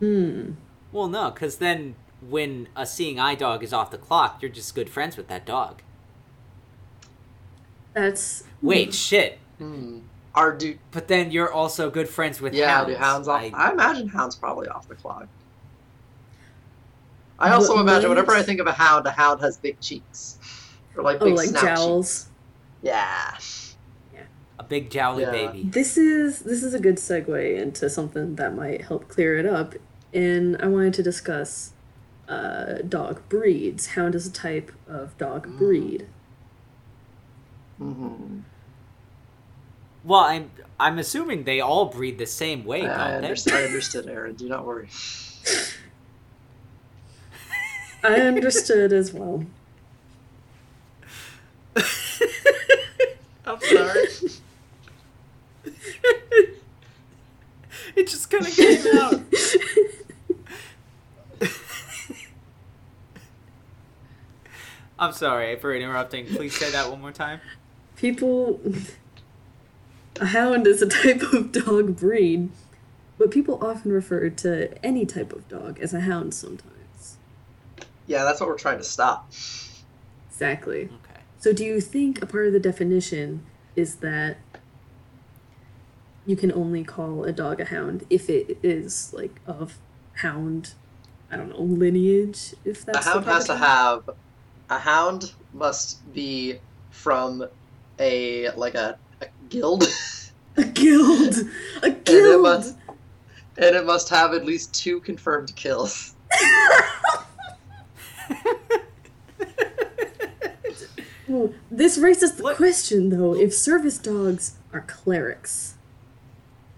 Hmm. 0.00 0.52
Well, 0.92 1.08
no, 1.08 1.30
because 1.30 1.56
then 1.56 1.96
when 2.20 2.68
a 2.76 2.86
seeing 2.86 3.18
eye 3.18 3.34
dog 3.34 3.62
is 3.62 3.72
off 3.72 3.90
the 3.90 3.98
clock, 3.98 4.42
you're 4.42 4.50
just 4.50 4.74
good 4.74 4.90
friends 4.90 5.16
with 5.16 5.28
that 5.28 5.46
dog. 5.46 5.82
That's 7.94 8.44
Wait, 8.62 8.94
shit. 8.94 9.38
Hmm. 9.58 10.00
Are 10.34 10.52
do 10.56 10.78
But 10.92 11.08
then 11.08 11.32
you're 11.32 11.52
also 11.52 11.90
good 11.90 12.08
friends 12.08 12.40
with 12.40 12.54
yeah? 12.54 12.68
hounds. 12.68 12.90
Do 12.90 12.96
hounds 12.96 13.28
off? 13.28 13.42
I- 13.42 13.50
I, 13.54 13.72
imagine 13.72 14.08
hounds 14.08 14.36
probably 14.36 14.68
off 14.68 14.86
the 14.88 14.94
clock. 14.94 15.26
I 17.38 17.50
also 17.52 17.74
What- 17.74 17.82
imagine 17.82 18.10
whenever 18.10 18.32
I 18.34 18.42
think 18.42 18.60
of 18.60 18.66
a 18.66 18.72
hound, 18.72 19.06
a 19.06 19.10
hound 19.10 19.40
has 19.42 19.56
big 19.56 19.80
cheeks, 19.80 20.38
or 20.96 21.02
like 21.04 21.18
oh 21.20 21.26
big 21.26 21.34
like 21.36 21.52
jowls. 21.60 22.24
cheeks. 22.24 22.30
Yeah. 22.82 23.36
a 24.60 24.64
big 24.64 24.90
jowly 24.90 25.22
Yeah. 25.22 25.30
baby. 25.30 25.62
This 25.70 25.96
is 25.96 26.40
this 26.40 26.64
is 26.64 26.74
a 26.74 26.80
good 26.80 26.96
segue 26.96 27.56
into 27.62 27.88
something 27.88 28.34
that 28.36 28.54
might 28.56 28.82
help 28.86 29.06
clear 29.08 29.38
it 29.38 29.46
up. 29.46 29.74
And 30.12 30.56
I 30.60 30.66
wanted 30.66 30.94
to 30.94 31.02
discuss 31.02 31.72
uh, 32.28 32.82
dog 32.86 33.22
breeds. 33.28 33.86
Hound 33.88 34.14
is 34.16 34.26
a 34.26 34.32
type 34.32 34.72
of 34.88 35.16
dog 35.16 35.46
Mm. 35.46 35.58
breed. 35.58 36.06
hmm 37.78 38.40
Well, 40.04 40.20
I'm 40.20 40.50
I'm 40.80 40.98
assuming 40.98 41.44
they 41.44 41.60
all 41.60 41.86
breed 41.86 42.18
the 42.18 42.26
same 42.26 42.64
way, 42.64 42.86
I, 42.86 42.92
I, 42.92 43.10
don't 43.12 43.20
they? 43.22 43.26
understood, 43.28 43.52
I 43.54 43.64
understood, 43.64 44.06
Aaron. 44.08 44.34
Do 44.34 44.48
not 44.48 44.64
worry. 44.66 44.88
I 48.02 48.20
understood 48.20 48.92
as 48.92 49.12
well. 49.12 49.44
I'm 53.44 53.60
sorry. 53.60 54.08
it 57.96 58.06
just 58.06 58.30
kind 58.30 58.46
of 58.46 58.54
came 58.54 58.86
out. 58.98 59.20
I'm 64.98 65.12
sorry 65.12 65.56
for 65.56 65.74
interrupting. 65.74 66.26
Please 66.26 66.56
say 66.56 66.70
that 66.70 66.90
one 66.90 67.00
more 67.00 67.12
time. 67.12 67.40
People. 67.96 68.60
A 70.20 70.26
hound 70.26 70.66
is 70.66 70.82
a 70.82 70.88
type 70.88 71.22
of 71.32 71.52
dog 71.52 71.96
breed, 71.96 72.50
but 73.18 73.30
people 73.30 73.64
often 73.64 73.92
refer 73.92 74.28
to 74.28 74.84
any 74.84 75.06
type 75.06 75.32
of 75.32 75.48
dog 75.48 75.78
as 75.78 75.94
a 75.94 76.00
hound 76.00 76.34
sometimes. 76.34 76.77
Yeah, 78.08 78.24
that's 78.24 78.40
what 78.40 78.48
we're 78.48 78.58
trying 78.58 78.78
to 78.78 78.84
stop. 78.84 79.30
Exactly. 80.28 80.84
Okay. 80.86 81.20
So, 81.38 81.52
do 81.52 81.64
you 81.64 81.80
think 81.80 82.20
a 82.20 82.26
part 82.26 82.46
of 82.48 82.52
the 82.52 82.58
definition 82.58 83.46
is 83.76 83.96
that 83.96 84.38
you 86.26 86.34
can 86.36 86.50
only 86.52 86.82
call 86.84 87.22
a 87.24 87.32
dog 87.32 87.60
a 87.60 87.66
hound 87.66 88.04
if 88.10 88.28
it 88.28 88.58
is 88.62 89.12
like 89.14 89.40
of 89.46 89.78
hound 90.14 90.74
I 91.30 91.36
don't 91.36 91.50
know 91.50 91.60
lineage. 91.62 92.54
If 92.64 92.82
A 92.82 92.86
that's 92.86 93.04
the 93.06 93.12
hound 93.12 93.26
has 93.26 93.46
to 93.46 93.56
have 93.56 94.10
a 94.70 94.78
hound 94.78 95.32
must 95.52 96.10
be 96.12 96.58
from 96.90 97.46
a 97.98 98.50
like 98.50 98.74
a, 98.74 98.98
a 99.20 99.26
guild 99.48 99.84
a 100.56 100.64
guild, 100.64 101.34
a 101.82 101.86
and 101.86 101.96
it 101.96 102.04
guild. 102.04 102.42
must 102.42 102.74
and 103.58 103.76
it 103.76 103.84
must 103.86 104.08
have 104.08 104.34
at 104.34 104.44
least 104.44 104.74
two 104.74 105.00
confirmed 105.00 105.54
kills. 105.56 106.14
Well, 111.26 111.52
this 111.70 111.98
raises 111.98 112.32
the 112.36 112.42
What- 112.42 112.56
question 112.56 113.10
though: 113.10 113.34
if 113.34 113.52
service 113.52 113.98
dogs 113.98 114.56
are 114.72 114.80
clerics, 114.80 115.74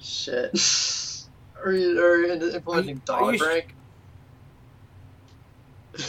Shit. 0.01 0.51
Are 1.65 1.73
you, 1.73 2.01
are 2.03 2.17
you 2.17 2.33
implementing 2.55 3.03
Are 3.11 3.21
you- 3.21 3.27
are 3.27 3.33
dog 3.33 3.33
you 3.35 3.39
sh- 3.39 3.43
rank? 3.43 3.75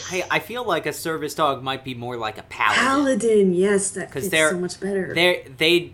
Hey, 0.09 0.23
I 0.31 0.39
feel 0.39 0.63
like 0.63 0.85
a 0.85 0.93
service 0.93 1.35
dog 1.35 1.61
might 1.61 1.83
be 1.83 1.93
more 1.93 2.15
like 2.15 2.37
a 2.37 2.43
paladin. 2.43 2.83
paladin, 2.83 3.53
yes, 3.53 3.91
that 3.91 4.09
'Cause 4.11 4.23
fits 4.23 4.31
they're- 4.31 4.49
so 4.51 4.57
much 4.59 4.79
better. 4.79 5.13
They're 5.13 5.43
they 5.57 5.93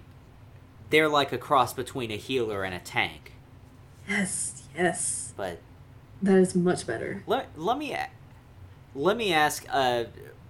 they're 0.91 1.09
like 1.09 1.33
a 1.33 1.37
cross 1.39 1.73
between 1.73 2.11
a 2.11 2.17
healer 2.17 2.63
and 2.63 2.73
a 2.75 2.79
tank. 2.79 3.33
Yes, 4.07 4.61
yes, 4.77 5.33
But 5.35 5.59
that 6.21 6.37
is 6.37 6.55
much 6.55 6.85
better. 6.87 7.23
let 7.27 7.47
let 7.59 7.77
me 7.79 7.93
a- 7.93 8.09
let 8.97 9.15
me 9.15 9.31
ask 9.31 9.65
a 9.69 10.07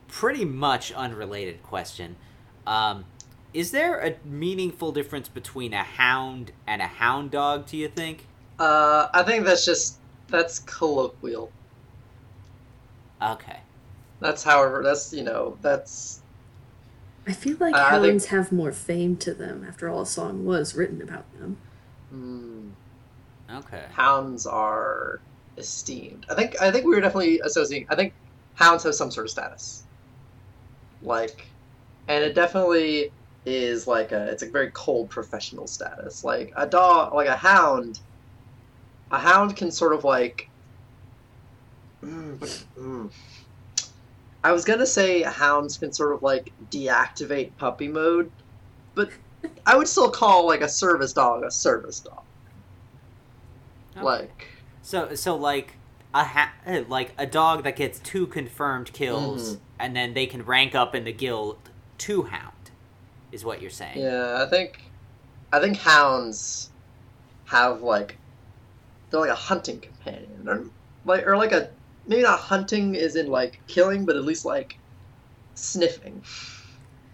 pretty 0.07 0.45
much 0.45 0.91
unrelated 0.93 1.61
question. 1.63 2.15
Um, 2.65 3.05
is 3.53 3.71
there 3.71 3.99
a 3.99 4.15
meaningful 4.25 4.91
difference 4.91 5.27
between 5.29 5.73
a 5.73 5.83
hound 5.83 6.51
and 6.65 6.81
a 6.81 6.87
hound 6.87 7.31
dog? 7.31 7.65
Do 7.67 7.77
you 7.77 7.87
think? 7.89 8.25
Uh, 8.59 9.07
I 9.13 9.23
think 9.23 9.45
that's 9.45 9.65
just 9.65 9.97
that's 10.29 10.59
colloquial. 10.59 11.51
Okay. 13.21 13.59
That's 14.19 14.43
however 14.43 14.81
that's 14.83 15.13
you 15.13 15.23
know 15.23 15.57
that's 15.61 16.21
I 17.27 17.33
feel 17.33 17.57
like 17.59 17.75
Uh, 17.75 17.79
I 17.79 17.91
think- 17.99 18.05
hounds 18.05 18.25
have 18.27 18.51
more 18.51 18.71
fame 18.71 19.17
to 19.17 19.33
them. 19.33 19.65
After 19.67 19.89
all, 19.89 20.01
a 20.01 20.05
song 20.05 20.45
was 20.45 20.75
written 20.75 21.01
about 21.01 21.25
them. 21.39 21.57
mm, 22.13 22.71
Okay. 23.57 23.83
hounds 23.91 24.45
are 24.47 25.19
esteemed. 25.57 26.25
I 26.29 26.35
think 26.35 26.61
I 26.61 26.71
think 26.71 26.85
we 26.85 26.95
were 26.95 27.01
definitely 27.01 27.39
associating. 27.41 27.87
I 27.89 27.95
think 27.95 28.13
hounds 28.57 28.83
have 28.83 28.95
some 28.95 29.09
sort 29.11 29.27
of 29.27 29.31
status, 29.31 29.83
like, 31.01 31.47
and 32.07 32.23
it 32.23 32.35
definitely 32.35 33.11
is 33.45 33.87
like 33.87 34.11
a 34.11 34.25
it's 34.25 34.43
a 34.43 34.49
very 34.49 34.71
cold 34.71 35.09
professional 35.09 35.67
status. 35.67 36.23
Like 36.23 36.51
a 36.57 36.65
dog, 36.67 37.13
like 37.13 37.27
a 37.27 37.35
hound, 37.35 38.01
a 39.11 39.17
hound 39.17 39.55
can 39.55 39.71
sort 39.71 39.93
of 39.93 40.03
like. 40.03 40.49
Mm, 42.03 42.39
but- 42.39 42.65
mm. 42.77 43.11
I 44.43 44.51
was 44.51 44.65
gonna 44.65 44.85
say 44.85 45.23
hounds 45.23 45.77
can 45.77 45.93
sort 45.93 46.13
of 46.13 46.23
like 46.23 46.51
deactivate 46.71 47.51
puppy 47.57 47.87
mode, 47.87 48.31
but 48.95 49.09
I 49.65 49.75
would 49.75 49.87
still 49.87 50.09
call 50.09 50.45
like 50.45 50.61
a 50.61 50.69
service 50.69 51.13
dog 51.13 51.43
a 51.43 51.51
service 51.51 51.99
dog. 51.99 52.23
Okay. 53.95 54.05
Like. 54.05 54.47
So 54.81 55.15
so 55.15 55.35
like 55.35 55.76
a 56.13 56.23
ha- 56.23 56.53
like 56.87 57.13
a 57.17 57.25
dog 57.25 57.63
that 57.63 57.75
gets 57.75 57.99
two 57.99 58.27
confirmed 58.27 58.91
kills 58.93 59.55
Mhm. 59.55 59.59
and 59.79 59.95
then 59.95 60.13
they 60.13 60.25
can 60.25 60.43
rank 60.43 60.73
up 60.73 60.95
in 60.95 61.03
the 61.03 61.11
guild 61.13 61.57
to 61.99 62.23
hound 62.23 62.71
is 63.31 63.43
what 63.45 63.61
you're 63.61 63.69
saying. 63.69 63.99
Yeah, 63.99 64.43
I 64.43 64.49
think 64.49 64.81
I 65.53 65.59
think 65.59 65.77
hounds 65.77 66.69
have 67.45 67.81
like 67.81 68.17
they're 69.09 69.19
like 69.21 69.29
a 69.29 69.35
hunting 69.35 69.79
companion, 69.79 70.47
or 70.47 70.65
like 71.05 71.25
or 71.27 71.37
like 71.37 71.51
a 71.51 71.69
maybe 72.07 72.23
not 72.23 72.39
hunting 72.39 72.95
is 72.95 73.15
in 73.15 73.27
like 73.27 73.59
killing, 73.67 74.05
but 74.05 74.15
at 74.15 74.23
least 74.23 74.45
like 74.45 74.77
sniffing. 75.55 76.23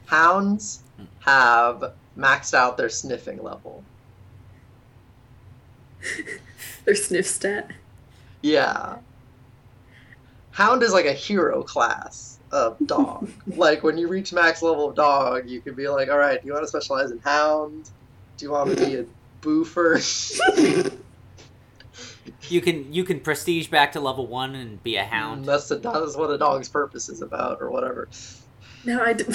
Hounds 0.06 0.82
have 1.22 1.94
maxed 2.18 2.54
out 2.54 2.78
their 2.78 2.90
sniffing 2.90 3.42
level. 3.42 3.84
Their 6.86 6.96
sniff 6.96 7.26
stat. 7.26 7.72
Yeah. 8.44 8.98
Hound 10.52 10.84
is 10.84 10.94
like 10.94 11.06
a 11.06 11.14
hero 11.14 11.64
class 11.64 12.38
of 12.52 12.78
dog. 12.86 13.30
like 13.48 13.84
when 13.84 13.98
you 13.98 14.08
reach 14.08 14.32
max 14.32 14.62
level 14.62 14.90
of 14.90 14.96
dog, 14.96 15.50
you 15.50 15.62
can 15.62 15.74
be 15.74 15.88
like, 15.88 16.10
all 16.10 16.20
right, 16.20 16.40
do 16.40 16.46
you 16.48 16.54
want 16.54 16.64
to 16.64 16.68
specialize 16.68 17.10
in 17.10 17.18
hound? 17.20 17.90
Do 18.38 18.46
you 18.46 18.52
want 18.52 18.78
to 18.78 18.86
be 18.86 18.96
a 18.98 19.06
boofer? 19.42 20.00
You 22.50 22.62
can 22.62 22.92
you 22.94 23.04
can 23.04 23.20
prestige 23.20 23.68
back 23.68 23.94
to 23.94 24.00
level 24.00 24.28
one 24.28 24.56
and 24.56 24.82
be 24.84 24.96
a 24.98 25.04
hound, 25.04 25.44
mm, 25.44 25.46
That's 25.46 25.70
the 25.70 25.78
that's 25.78 26.16
what 26.16 26.30
a 26.30 26.38
dog's 26.38 26.68
purpose 26.70 27.10
is 27.10 27.22
about, 27.22 27.62
or 27.62 27.70
whatever. 27.72 28.10
No, 28.86 29.02
I 29.02 29.14
do. 29.14 29.26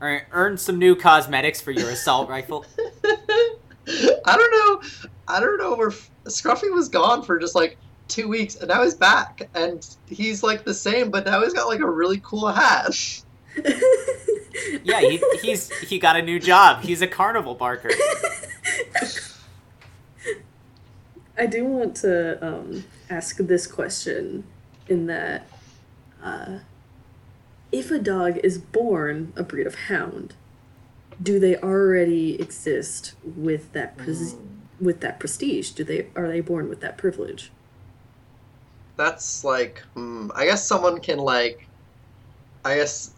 or 0.00 0.22
earn 0.32 0.56
some 0.56 0.78
new 0.78 0.96
cosmetics 0.96 1.60
for 1.60 1.70
your 1.70 1.90
assault 1.90 2.28
rifle. 2.28 2.64
I 3.86 4.36
don't 4.36 4.50
know. 4.50 5.10
I 5.28 5.40
don't 5.40 5.58
know 5.58 5.76
where 5.76 5.90
Scruffy 6.24 6.72
was 6.72 6.88
gone 6.88 7.22
for 7.22 7.38
just 7.38 7.54
like 7.54 7.76
two 8.08 8.28
weeks, 8.28 8.56
and 8.56 8.68
now 8.68 8.82
he's 8.82 8.94
back, 8.94 9.48
and 9.54 9.86
he's 10.08 10.42
like 10.42 10.64
the 10.64 10.74
same, 10.74 11.10
but 11.10 11.26
now 11.26 11.42
he's 11.42 11.52
got 11.52 11.68
like 11.68 11.80
a 11.80 11.90
really 11.90 12.20
cool 12.24 12.48
hat. 12.48 13.22
Yeah, 14.82 15.00
he, 15.00 15.22
he's 15.40 15.70
he 15.80 15.98
got 15.98 16.16
a 16.16 16.22
new 16.22 16.38
job. 16.40 16.82
He's 16.82 17.02
a 17.02 17.06
carnival 17.06 17.54
barker. 17.54 17.90
I 21.38 21.46
do 21.46 21.64
want 21.64 21.94
to 21.96 22.44
um, 22.44 22.84
ask 23.08 23.36
this 23.36 23.66
question 23.66 24.44
in 24.88 25.06
that 25.06 25.48
uh, 26.22 26.58
if 27.70 27.90
a 27.90 27.98
dog 27.98 28.38
is 28.42 28.58
born 28.58 29.32
a 29.36 29.42
breed 29.42 29.66
of 29.66 29.74
hound, 29.74 30.34
do 31.22 31.38
they 31.38 31.56
already 31.56 32.40
exist 32.40 33.14
with 33.22 33.72
that 33.72 33.96
pres- 33.96 34.36
with 34.80 35.00
that 35.00 35.20
prestige? 35.20 35.70
Do 35.70 35.84
they 35.84 36.08
are 36.16 36.26
they 36.26 36.40
born 36.40 36.68
with 36.68 36.80
that 36.80 36.98
privilege? 36.98 37.52
That's 38.98 39.44
like, 39.44 39.80
hmm, 39.94 40.28
I 40.34 40.44
guess 40.44 40.66
someone 40.66 41.00
can 41.00 41.18
like, 41.18 41.68
I 42.64 42.74
guess 42.74 43.14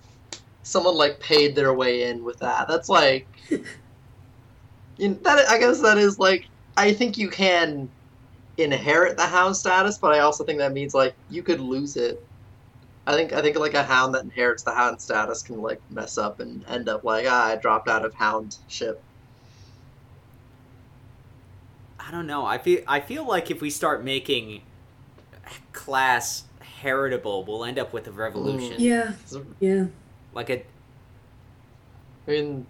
someone 0.63 0.95
like 0.95 1.19
paid 1.21 1.57
their 1.57 1.73
way 1.73 2.03
in 2.11 2.23
with 2.23 2.39
that. 2.41 2.69
That's 2.69 2.91
like, 2.91 3.27
you 3.51 5.09
know, 5.09 5.15
that 5.23 5.49
I 5.49 5.59
guess 5.59 5.81
that 5.81 5.97
is 5.97 6.19
like, 6.19 6.47
I 6.77 6.93
think 6.93 7.17
you 7.17 7.31
can 7.31 7.89
inherit 8.59 9.17
the 9.17 9.25
hound 9.25 9.57
status, 9.57 9.97
but 9.97 10.13
I 10.13 10.19
also 10.19 10.45
think 10.45 10.59
that 10.59 10.75
means 10.75 10.93
like 10.93 11.15
you 11.31 11.43
could 11.43 11.61
lose 11.61 11.97
it. 11.97 12.23
I 13.07 13.15
think 13.15 13.33
I 13.33 13.41
think 13.41 13.59
like 13.59 13.73
a 13.73 13.83
hound 13.83 14.15
that 14.15 14.23
inherits 14.25 14.63
the 14.63 14.75
hound 14.75 15.01
status 15.01 15.43
can 15.43 15.63
like 15.63 15.81
mess 15.91 16.19
up 16.19 16.41
and 16.41 16.63
end 16.69 16.91
up 16.91 17.05
like 17.05 17.25
ah, 17.27 17.47
I 17.47 17.57
dropped 17.57 17.89
out 17.89 18.05
of 18.05 18.13
hound 18.13 18.59
ship. 18.69 19.03
I 21.99 22.11
don't 22.11 22.27
know. 22.27 22.45
I 22.45 22.59
feel 22.59 22.83
I 22.87 23.01
feel 23.01 23.27
like 23.27 23.51
if 23.51 23.63
we 23.63 23.71
start 23.71 24.05
making 24.05 24.61
class 25.73 26.45
heritable, 26.61 27.45
we'll 27.45 27.65
end 27.65 27.79
up 27.79 27.93
with 27.93 28.07
a 28.07 28.13
revolution. 28.13 28.77
Mm. 28.79 28.81
Yeah, 28.81 29.13
yeah. 29.61 29.85
Like 30.33 30.51
a 30.51 30.63
I 32.27 32.31
mean, 32.31 32.67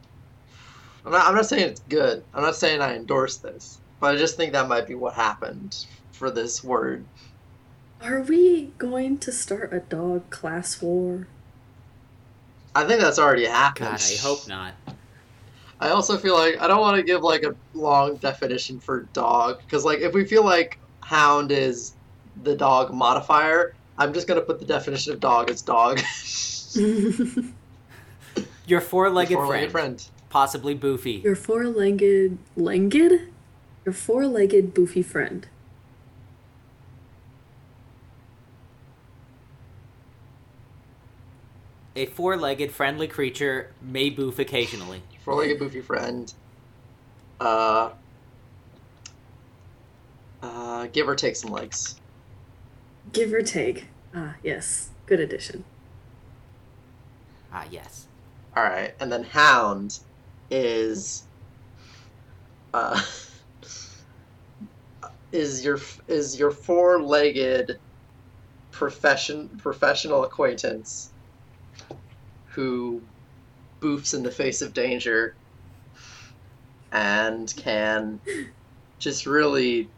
I'm 1.05 1.13
not, 1.13 1.27
I'm 1.27 1.35
not 1.35 1.47
saying 1.47 1.69
it's 1.69 1.81
good. 1.89 2.25
I'm 2.35 2.43
not 2.43 2.57
saying 2.57 2.81
I 2.81 2.97
endorse 2.97 3.37
this, 3.37 3.79
but 4.01 4.15
I 4.15 4.19
just 4.19 4.37
think 4.37 4.53
that 4.53 4.69
might 4.69 4.87
be 4.87 4.95
what 4.95 5.15
happened 5.15 5.87
for 6.13 6.31
this 6.31 6.65
word. 6.65 7.05
Are 8.03 8.23
we 8.23 8.73
going 8.79 9.19
to 9.19 9.33
start 9.33 9.73
a 9.73 9.81
dog 9.81 10.31
class 10.31 10.81
war? 10.81 11.27
I 12.75 12.87
think 12.87 13.01
that's 13.01 13.19
already 13.19 13.47
happened. 13.47 13.91
God, 13.91 14.01
I 14.01 14.17
hope 14.23 14.49
not. 14.49 14.75
I 15.81 15.91
also 15.91 16.17
feel 16.17 16.35
like 16.35 16.61
I 16.61 16.67
don't 16.67 16.81
want 16.81 16.97
to 16.97 17.03
give 17.03 17.23
like 17.23 17.43
a 17.43 17.55
long 17.75 18.17
definition 18.17 18.81
for 18.81 19.01
dog 19.13 19.61
because 19.65 19.85
like 19.85 20.01
if 20.01 20.13
we 20.13 20.25
feel 20.25 20.45
like 20.45 20.79
hound 21.01 21.51
is 21.51 21.95
the 22.43 22.55
dog 22.57 22.93
modifier, 22.93 23.75
I'm 23.99 24.13
just 24.15 24.27
gonna 24.27 24.41
put 24.41 24.59
the 24.59 24.65
definition 24.65 25.13
of 25.13 25.21
dog 25.21 25.51
as 25.51 25.63
dog. 25.63 26.01
Your 28.67 28.81
four-legged, 28.81 29.35
Four-legged 29.35 29.73
friend, 29.73 30.01
friend. 30.01 30.09
possibly 30.29 30.77
Boofy. 30.77 31.23
Your 31.25 31.35
four-legged, 31.35 32.39
legged, 32.57 33.29
your 33.85 33.93
four-legged 33.93 34.75
boofy 34.75 35.05
friend. 35.05 35.49
A 41.97 42.07
four-legged 42.07 42.71
friendly 42.71 43.09
creature 43.09 43.73
may 43.83 44.11
boof 44.11 44.39
occasionally. 44.39 45.03
Four-legged 45.25 45.59
boofy 45.59 45.83
friend. 45.83 46.33
Uh. 47.41 47.91
Uh, 50.43 50.87
give 50.87 51.09
or 51.09 51.17
take 51.17 51.37
some 51.37 51.51
legs. 51.51 51.97
Give 53.13 53.33
or 53.33 53.43
take. 53.43 53.87
Ah, 54.15 54.35
yes. 54.43 54.91
Good 55.07 55.21
addition. 55.21 55.65
Ah, 57.53 57.65
yes. 57.71 58.07
All 58.57 58.63
right, 58.63 58.95
and 59.01 59.11
then 59.11 59.25
hound 59.25 59.99
is 60.51 61.25
uh 62.75 63.01
is 65.33 65.65
your 65.65 65.79
is 66.09 66.39
your 66.39 66.51
four-legged 66.51 67.79
profession 68.73 69.49
professional 69.59 70.25
acquaintance 70.25 71.11
who 72.47 73.01
boofs 73.81 74.15
in 74.15 74.23
the 74.23 74.31
face 74.31 74.63
of 74.63 74.75
danger 74.75 75.35
and 76.93 77.55
can 77.57 78.21
just 78.99 79.27
really 79.27 79.89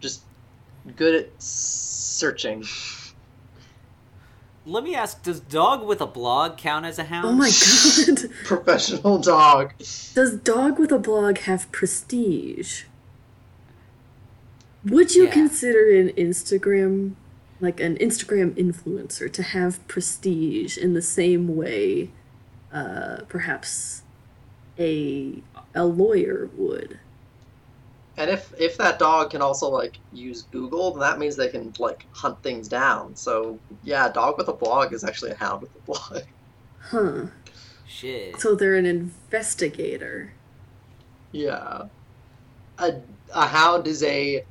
just 0.00 0.22
good 0.96 1.14
at 1.14 1.42
searching. 1.42 2.64
Let 4.64 4.82
me 4.84 4.94
ask: 4.94 5.22
Does 5.22 5.40
dog 5.40 5.86
with 5.86 6.00
a 6.00 6.06
blog 6.06 6.56
count 6.58 6.86
as 6.86 6.98
a 6.98 7.04
hound? 7.04 7.26
Oh 7.26 7.32
my 7.32 7.50
god. 7.50 8.30
Professional 8.44 9.18
dog. 9.18 9.74
Does 9.78 10.36
dog 10.36 10.78
with 10.78 10.90
a 10.92 10.98
blog 10.98 11.38
have 11.38 11.70
prestige? 11.72 12.84
Would 14.84 15.14
you 15.14 15.24
Yeah. 15.24 15.30
consider 15.32 15.90
an 15.98 16.10
Instagram, 16.10 17.14
like 17.60 17.80
an 17.80 17.96
Instagram 17.96 18.52
influencer, 18.54 19.32
to 19.32 19.42
have 19.42 19.86
prestige 19.88 20.76
in 20.78 20.94
the 20.94 21.02
same 21.02 21.56
way, 21.56 22.10
uh, 22.72 23.18
perhaps 23.28 24.02
a 24.78 25.42
a 25.74 25.84
lawyer 25.86 26.48
would? 26.56 26.98
And 28.18 28.30
if 28.30 28.52
if 28.58 28.78
that 28.78 28.98
dog 28.98 29.30
can 29.30 29.42
also 29.42 29.68
like 29.68 29.98
use 30.12 30.42
Google, 30.42 30.92
then 30.92 31.00
that 31.00 31.18
means 31.18 31.36
they 31.36 31.48
can 31.48 31.72
like 31.78 32.06
hunt 32.12 32.42
things 32.42 32.68
down. 32.68 33.14
So 33.14 33.58
yeah, 33.84 34.10
dog 34.10 34.38
with 34.38 34.48
a 34.48 34.54
blog 34.54 34.92
is 34.92 35.04
actually 35.04 35.32
a 35.32 35.36
hound 35.36 35.62
with 35.62 35.74
a 35.74 35.80
blog. 35.80 36.22
Huh. 36.78 37.26
Shit. 37.84 38.40
So 38.40 38.54
they're 38.54 38.76
an 38.76 38.86
investigator. 38.86 40.34
Yeah. 41.32 41.86
A 42.78 43.00
a 43.34 43.46
hound 43.46 43.88
is 43.88 44.04
a 44.04 44.44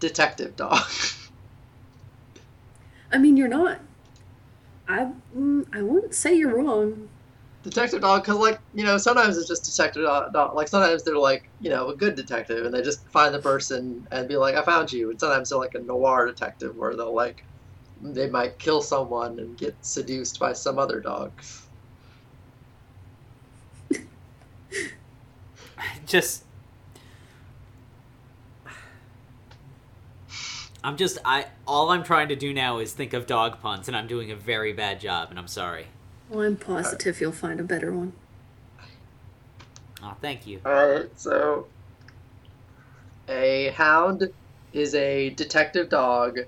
detective 0.00 0.56
dog. 0.56 0.82
I 3.12 3.18
mean, 3.18 3.38
you're 3.38 3.48
not. 3.48 3.80
I 4.86 5.12
mm, 5.36 5.66
I 5.72 5.82
wouldn't 5.82 6.14
say 6.14 6.34
you're 6.34 6.54
wrong. 6.54 7.08
Detective 7.62 8.00
dog 8.00 8.22
because 8.22 8.38
like 8.38 8.58
you 8.74 8.82
know 8.84 8.98
sometimes 8.98 9.36
it's 9.36 9.46
just 9.48 9.64
detective 9.64 10.02
dog, 10.02 10.32
dog 10.32 10.54
like 10.54 10.66
sometimes 10.68 11.02
they're 11.04 11.16
like 11.16 11.48
you 11.60 11.70
know 11.70 11.88
a 11.88 11.96
good 11.96 12.16
detective 12.16 12.64
and 12.64 12.74
they 12.74 12.82
just 12.82 13.06
find 13.08 13.32
the 13.32 13.38
person 13.38 14.06
and 14.10 14.28
be 14.28 14.36
like 14.36 14.56
i 14.56 14.62
found 14.62 14.92
you 14.92 15.10
and 15.10 15.20
sometimes 15.20 15.50
they're 15.50 15.58
like 15.58 15.74
a 15.74 15.78
noir 15.80 16.26
detective 16.26 16.76
where 16.76 16.96
they'll 16.96 17.14
like 17.14 17.44
they 18.02 18.28
might 18.28 18.58
kill 18.58 18.82
someone 18.82 19.38
and 19.38 19.56
get 19.56 19.76
seduced 19.80 20.40
by 20.40 20.52
some 20.52 20.78
other 20.78 20.98
dog 20.98 21.30
just 26.06 26.44
I'm 30.84 30.96
just 30.96 31.18
I 31.24 31.46
all 31.66 31.90
I'm 31.90 32.02
trying 32.02 32.28
to 32.28 32.36
do 32.36 32.52
now 32.52 32.78
is 32.78 32.92
think 32.92 33.12
of 33.12 33.26
dog 33.26 33.60
puns 33.60 33.86
and 33.86 33.96
I'm 33.96 34.08
doing 34.08 34.32
a 34.32 34.36
very 34.36 34.72
bad 34.72 35.00
job 35.00 35.30
and 35.30 35.38
I'm 35.38 35.46
sorry. 35.46 35.86
Well, 36.32 36.46
I'm 36.46 36.56
positive 36.56 37.20
you'll 37.20 37.32
find 37.32 37.60
a 37.60 37.62
better 37.62 37.92
one. 37.92 38.14
Oh, 40.02 40.16
thank 40.22 40.46
you. 40.46 40.60
all 40.64 40.72
right 40.88 41.10
so 41.20 41.66
a 43.28 43.68
hound 43.76 44.30
is 44.72 44.94
a 44.94 45.30
detective 45.30 45.90
dog 45.90 46.40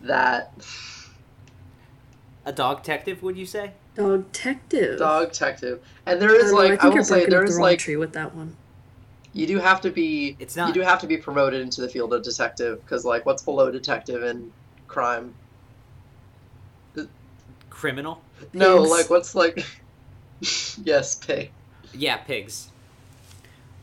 that 0.00 0.52
A 2.46 2.52
dog 2.52 2.78
detective, 2.82 3.22
would 3.22 3.36
you 3.36 3.44
say? 3.44 3.72
Dog 3.96 4.30
detective. 4.32 4.98
dog 5.00 5.32
detective 5.32 5.82
and 6.06 6.22
there 6.22 6.34
is 6.34 6.44
I 6.44 6.46
is 6.46 6.50
don't 6.52 6.60
know, 6.60 6.66
I 6.66 6.68
like 6.70 6.80
think 6.80 6.94
i 6.94 6.96
will 6.96 7.04
say 7.04 7.26
there 7.26 7.44
is 7.44 7.56
the 7.56 7.60
like 7.62 7.78
tree 7.80 7.96
with 7.96 8.12
that 8.14 8.34
one. 8.34 8.56
you 9.32 9.46
do 9.48 9.58
have 9.58 9.80
to 9.82 9.90
be 9.90 10.36
It's 10.38 10.54
not. 10.56 10.68
you 10.68 10.74
do 10.74 10.80
have 10.80 11.00
to 11.00 11.06
be 11.08 11.16
promoted 11.18 11.60
into 11.60 11.80
the 11.80 11.88
field 11.88 12.14
of 12.14 12.22
detective 12.22 12.80
because 12.82 13.04
like 13.04 13.26
what's 13.26 13.42
below 13.42 13.70
detective 13.72 14.22
in 14.22 14.52
crime 14.86 15.34
criminal. 17.68 18.22
No 18.52 18.82
like 18.82 19.08
what's 19.10 19.34
like 19.34 19.64
yes 20.84 21.14
pig 21.14 21.50
Yeah, 21.94 22.16
pigs. 22.18 22.68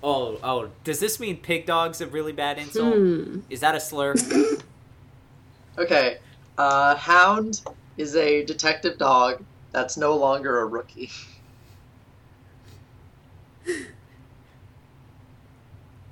Oh, 0.01 0.39
oh, 0.43 0.69
does 0.83 0.99
this 0.99 1.19
mean 1.19 1.37
pig 1.37 1.65
dog's 1.65 1.99
a 2.01 2.07
really 2.07 2.31
bad 2.31 2.57
insult? 2.57 2.95
Hmm. 2.95 3.39
Is 3.49 3.59
that 3.59 3.75
a 3.75 3.79
slur? 3.79 4.15
okay 5.77 6.17
uh 6.57 6.95
hound 6.95 7.61
is 7.97 8.15
a 8.15 8.43
detective 8.45 8.97
dog 8.97 9.43
that's 9.71 9.97
no 9.97 10.15
longer 10.15 10.59
a 10.61 10.65
rookie 10.65 11.11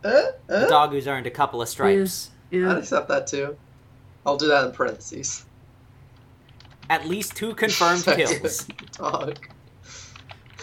uh, 0.04 0.22
uh, 0.50 0.68
dog 0.70 0.92
who's 0.92 1.08
earned 1.08 1.28
a 1.28 1.32
couple 1.32 1.62
of 1.62 1.68
stripes. 1.68 2.30
i'd 2.52 2.56
Yeah. 2.58 2.78
accept 2.78 3.08
that 3.10 3.28
too 3.28 3.58
i'll 4.26 4.38
do 4.38 4.48
that 4.48 4.66
in 4.66 4.72
parentheses 4.72 5.44
At 6.90 7.08
least 7.08 7.36
two 7.36 7.54
confirmed 7.56 8.04
kills. 8.16 8.66
dog 8.98 9.38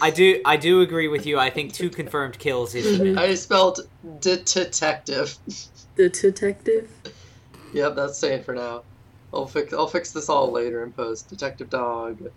I 0.01 0.09
do 0.11 0.41
I 0.45 0.57
do 0.57 0.81
agree 0.81 1.07
with 1.07 1.25
you. 1.25 1.39
I 1.39 1.49
think 1.49 1.71
two 1.73 1.89
confirmed 1.89 2.37
kills 2.39 2.75
is 2.75 2.97
the 2.97 3.03
Mhm. 3.05 3.17
i 3.17 3.33
spelled 3.35 3.79
detective 4.19 5.37
The 5.95 6.09
detective. 6.09 6.89
Yep, 7.73 7.95
that's 7.95 8.17
staying 8.17 8.43
for 8.43 8.53
now. 8.53 8.83
I'll 9.33 9.47
fix 9.47 9.73
I'll 9.73 9.87
fix 9.87 10.11
this 10.11 10.27
all 10.29 10.51
later 10.51 10.83
in 10.83 10.91
post. 10.91 11.29
Detective 11.29 11.69
Dog. 11.69 12.29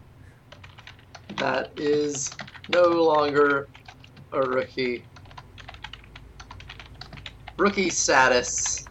That 1.37 1.73
is 1.79 2.31
no 2.69 2.83
longer 2.89 3.69
a 4.33 4.41
rookie. 4.41 5.05
Rookie 7.57 7.91
status 7.91 8.85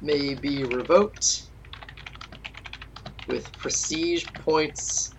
may 0.00 0.34
be 0.34 0.64
revoked 0.64 1.44
with 3.26 3.50
prestige 3.52 4.24
points 4.34 5.14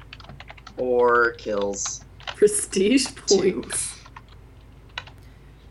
or 0.77 1.31
kills. 1.33 2.03
Prestige 2.35 3.07
Two. 3.27 3.61
points. 3.61 3.99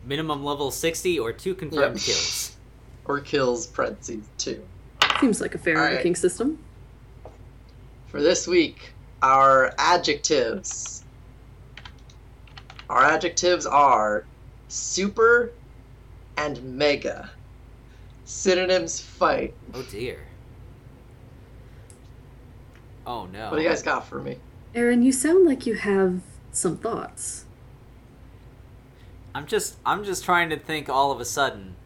Minimum 0.05 0.45
level 0.45 0.71
60 0.71 1.18
or 1.18 1.33
two 1.33 1.55
confirmed 1.55 1.97
Yep. 1.97 2.05
kills. 2.05 2.49
Or 3.05 3.18
kills 3.18 3.66
parentheses 3.66 4.25
two. 4.38 4.62
Seems 5.21 5.40
like 5.40 5.57
a 5.57 5.59
fair 5.59 5.77
All 5.77 5.83
right. 5.87 5.95
ranking 5.95 6.14
system. 6.14 6.57
For 8.07 8.23
this 8.23 8.47
week, 8.47 8.92
our 9.23 9.75
adjectives. 9.77 11.03
Our 12.88 13.03
adjectives 13.03 13.66
are 13.66 14.25
super 14.68 15.51
and 16.37 16.62
mega. 16.62 17.29
Synonyms 18.25 19.01
fight. 19.01 19.53
Oh 19.75 19.83
dear. 19.90 20.21
Oh 23.06 23.26
no. 23.26 23.50
What 23.50 23.56
do 23.56 23.62
you 23.62 23.68
guys 23.68 23.82
got 23.82 24.06
for 24.06 24.20
me? 24.20 24.38
Aaron, 24.74 25.02
you 25.02 25.12
sound 25.12 25.46
like 25.46 25.66
you 25.66 25.74
have 25.74 26.20
some 26.52 26.76
thoughts. 26.76 27.44
I'm 29.34 29.46
just 29.46 29.76
I'm 29.84 30.04
just 30.04 30.24
trying 30.24 30.50
to 30.50 30.58
think 30.58 30.88
all 30.88 31.10
of 31.10 31.20
a 31.20 31.24
sudden. 31.24 31.76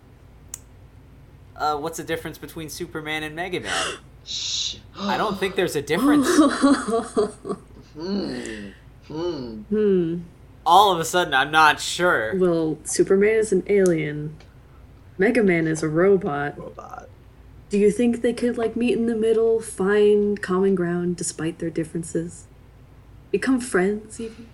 Uh, 1.55 1.76
what's 1.76 1.96
the 1.96 2.05
difference 2.05 2.37
between 2.37 2.68
Superman 2.68 3.22
and 3.22 3.35
Mega 3.35 3.61
Man? 3.61 3.98
Shh. 4.24 4.76
I 4.98 5.16
don't 5.16 5.38
think 5.38 5.55
there's 5.57 5.76
a 5.76 5.83
difference. 5.83 6.29
Hmm. 7.96 8.72
Hmm. 9.09 9.62
hmm. 9.70 10.18
all 10.66 10.92
of 10.92 11.00
a 11.00 11.05
sudden, 11.07 11.33
I'm 11.33 11.50
not 11.50 11.81
sure. 11.81 12.37
Well, 12.37 12.76
Superman 12.85 13.37
is 13.37 13.50
an 13.50 13.62
alien. 13.68 14.37
Mega 15.16 15.42
Man 15.42 15.66
is 15.66 15.83
a 15.83 15.88
robot. 15.88 16.59
Robot. 16.59 17.09
Do 17.68 17.79
you 17.79 17.90
think 17.90 18.22
they 18.22 18.33
could 18.33 18.57
like 18.57 18.76
meet 18.76 18.96
in 18.96 19.07
the 19.07 19.16
middle, 19.16 19.61
find 19.61 20.40
common 20.40 20.74
ground 20.74 21.16
despite 21.16 21.59
their 21.59 21.70
differences? 21.70 22.46
Become 23.33 23.61
friends 23.61 24.20
even? 24.20 24.48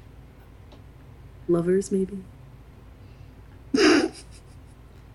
Lovers 1.47 1.93
maybe? 1.93 2.25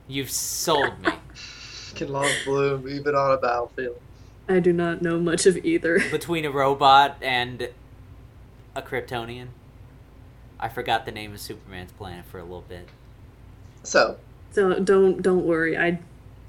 You've 0.08 0.30
sold 0.30 1.02
me. 1.02 1.12
Can 1.96 2.10
love 2.10 2.32
bloom 2.46 2.88
even 2.88 3.16
on 3.16 3.32
a 3.32 3.38
battlefield? 3.38 4.00
I 4.48 4.60
do 4.60 4.72
not 4.72 5.02
know 5.02 5.20
much 5.20 5.46
of 5.46 5.58
either. 5.66 6.00
Between 6.12 6.46
a 6.46 6.52
robot 6.52 7.18
and 7.22 7.70
a 8.76 8.82
Kryptonian. 8.82 9.48
I 10.60 10.70
forgot 10.70 11.06
the 11.06 11.12
name 11.12 11.34
of 11.34 11.40
Superman's 11.40 11.92
planet 11.92 12.26
for 12.26 12.40
a 12.40 12.44
little 12.44 12.64
bit. 12.68 12.88
So, 13.84 14.18
So 14.52 14.80
don't 14.80 15.22
don't 15.22 15.46
worry. 15.46 15.78
I 15.78 16.00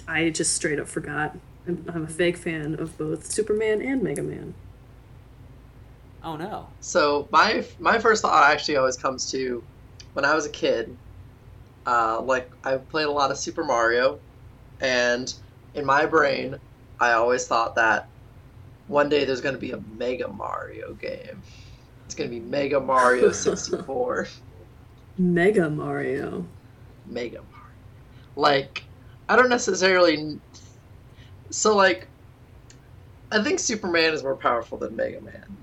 I 0.09 0.31
just 0.31 0.55
straight 0.57 0.81
up 0.81 0.89
forgot. 0.89 1.37
I'm, 1.67 1.85
I'm 1.95 2.05
a 2.05 2.09
fake 2.09 2.39
fan 2.39 2.75
of 2.81 2.97
both 2.97 3.27
Superman 3.31 3.83
and 3.83 4.03
Mega 4.03 4.23
Man. 4.23 4.55
Oh 6.25 6.37
no. 6.37 6.67
so 6.81 7.29
my 7.31 7.65
my 7.79 7.99
first 7.99 8.23
thought 8.23 8.51
actually 8.51 8.77
always 8.77 8.97
comes 8.97 9.31
to 9.31 9.63
when 10.15 10.25
I 10.25 10.35
was 10.35 10.47
a 10.47 10.51
kid. 10.51 10.97
Uh, 11.87 12.21
like 12.21 12.51
I 12.65 12.77
played 12.77 13.07
a 13.07 13.11
lot 13.11 13.31
of 13.31 13.39
Super 13.39 13.63
Mario, 13.63 14.19
and 14.81 15.33
in 15.75 15.87
my 15.87 16.07
brain, 16.07 16.57
I 17.01 17.13
always 17.13 17.47
thought 17.47 17.77
that 17.77 18.09
one 18.89 19.09
day 19.09 19.25
there's 19.25 19.41
going 19.41 19.55
to 19.55 19.61
be 19.61 19.73
a 19.73 19.81
Mega 19.97 20.29
Mario 20.29 20.95
game. 20.95 21.43
It's 22.07 22.15
going 22.15 22.31
to 22.31 22.35
be 22.35 22.41
Mega 22.41 22.81
Mario 22.81 23.31
64. 23.33 24.27
Mega 25.19 25.71
Mario. 25.71 26.47
Mega 27.07 27.39
Mario. 27.39 27.67
Like, 28.35 28.85
I 29.29 29.37
don't 29.37 29.49
necessarily. 29.49 30.39
So, 31.51 31.77
like, 31.77 32.09
I 33.31 33.43
think 33.43 33.59
Superman 33.59 34.15
is 34.15 34.23
more 34.23 34.37
powerful 34.37 34.79
than 34.79 34.97
Mega 34.97 35.21
Man. 35.21 35.57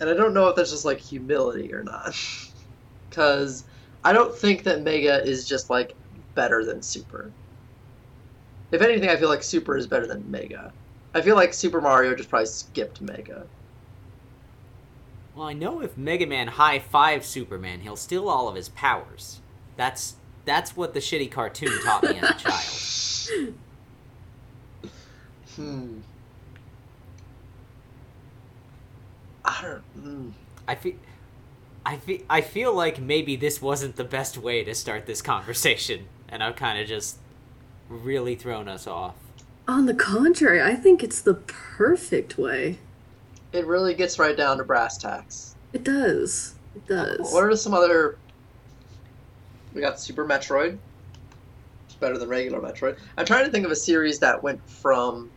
And 0.00 0.08
I 0.08 0.14
don't 0.14 0.32
know 0.32 0.48
if 0.48 0.56
that's 0.56 0.70
just 0.70 0.84
like 0.84 0.98
humility 0.98 1.72
or 1.72 1.82
not. 1.82 2.14
Because 3.08 3.64
I 4.04 4.12
don't 4.12 4.32
think 4.32 4.62
that 4.62 4.82
Mega 4.82 5.20
is 5.26 5.48
just 5.48 5.68
like 5.68 5.96
better 6.36 6.64
than 6.64 6.80
Super. 6.80 7.32
If 8.70 8.82
anything, 8.82 9.08
I 9.08 9.16
feel 9.16 9.28
like 9.28 9.42
Super 9.42 9.76
is 9.76 9.88
better 9.88 10.06
than 10.06 10.30
Mega. 10.30 10.72
I 11.12 11.20
feel 11.20 11.34
like 11.34 11.52
Super 11.52 11.80
Mario 11.80 12.14
just 12.14 12.30
probably 12.30 12.46
skipped 12.46 13.00
Mega. 13.00 13.48
Well, 15.34 15.48
I 15.48 15.54
know 15.54 15.80
if 15.82 15.98
Mega 15.98 16.26
Man 16.26 16.46
high 16.46 16.78
five 16.78 17.24
Superman, 17.24 17.80
he'll 17.80 17.96
steal 17.96 18.28
all 18.28 18.48
of 18.48 18.54
his 18.54 18.68
powers. 18.68 19.40
That's 19.76 20.14
that's 20.44 20.76
what 20.76 20.94
the 20.94 21.00
shitty 21.00 21.30
cartoon 21.30 21.72
taught 21.82 22.04
me 22.04 22.18
as 22.18 22.30
a 22.30 22.34
child. 22.34 22.64
Hmm. 25.56 25.98
I 29.44 29.62
don't. 29.62 30.04
Mm. 30.04 30.32
I 30.68 30.74
feel. 30.74 30.94
I 31.84 31.96
feel, 31.96 32.20
I 32.28 32.40
feel 32.42 32.74
like 32.74 33.00
maybe 33.00 33.36
this 33.36 33.62
wasn't 33.62 33.96
the 33.96 34.04
best 34.04 34.36
way 34.36 34.62
to 34.64 34.74
start 34.74 35.06
this 35.06 35.22
conversation, 35.22 36.06
and 36.28 36.42
I've 36.42 36.56
kind 36.56 36.78
of 36.78 36.86
just 36.86 37.18
really 37.88 38.34
thrown 38.34 38.68
us 38.68 38.86
off. 38.86 39.14
On 39.66 39.86
the 39.86 39.94
contrary, 39.94 40.62
I 40.62 40.74
think 40.74 41.02
it's 41.02 41.20
the 41.20 41.34
perfect 41.34 42.38
way. 42.38 42.78
It 43.52 43.66
really 43.66 43.94
gets 43.94 44.18
right 44.18 44.36
down 44.36 44.58
to 44.58 44.64
brass 44.64 44.98
tacks. 44.98 45.56
It 45.72 45.84
does. 45.84 46.54
It 46.76 46.86
does. 46.86 47.32
What 47.32 47.44
are 47.44 47.56
some 47.56 47.74
other? 47.74 48.18
We 49.74 49.80
got 49.80 49.98
Super 49.98 50.24
Metroid. 50.24 50.78
It's 52.00 52.06
better 52.06 52.16
than 52.16 52.30
regular 52.30 52.60
Metroid. 52.60 52.96
I'm 53.18 53.26
trying 53.26 53.44
to 53.44 53.50
think 53.50 53.66
of 53.66 53.70
a 53.70 53.76
series 53.76 54.18
that 54.20 54.42
went 54.42 54.66
from 54.66 55.30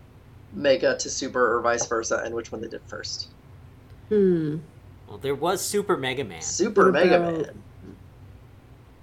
Mega 0.54 0.97
to 0.97 1.10
Super 1.10 1.58
or 1.58 1.62
vice 1.62 1.86
versa, 1.86 2.21
and 2.23 2.34
which 2.34 2.54
one 2.54 2.62
they 2.62 2.69
did 2.69 2.80
first. 2.88 3.28
Hmm. 4.08 4.60
Well, 5.10 5.17
there 5.17 5.36
was 5.36 5.60
Super 5.60 5.97
Mega 5.97 6.23
Man. 6.23 6.41
Super 6.41 6.86
What 6.86 6.93
Mega 6.93 7.17
about- 7.17 7.34
Man. 7.34 7.63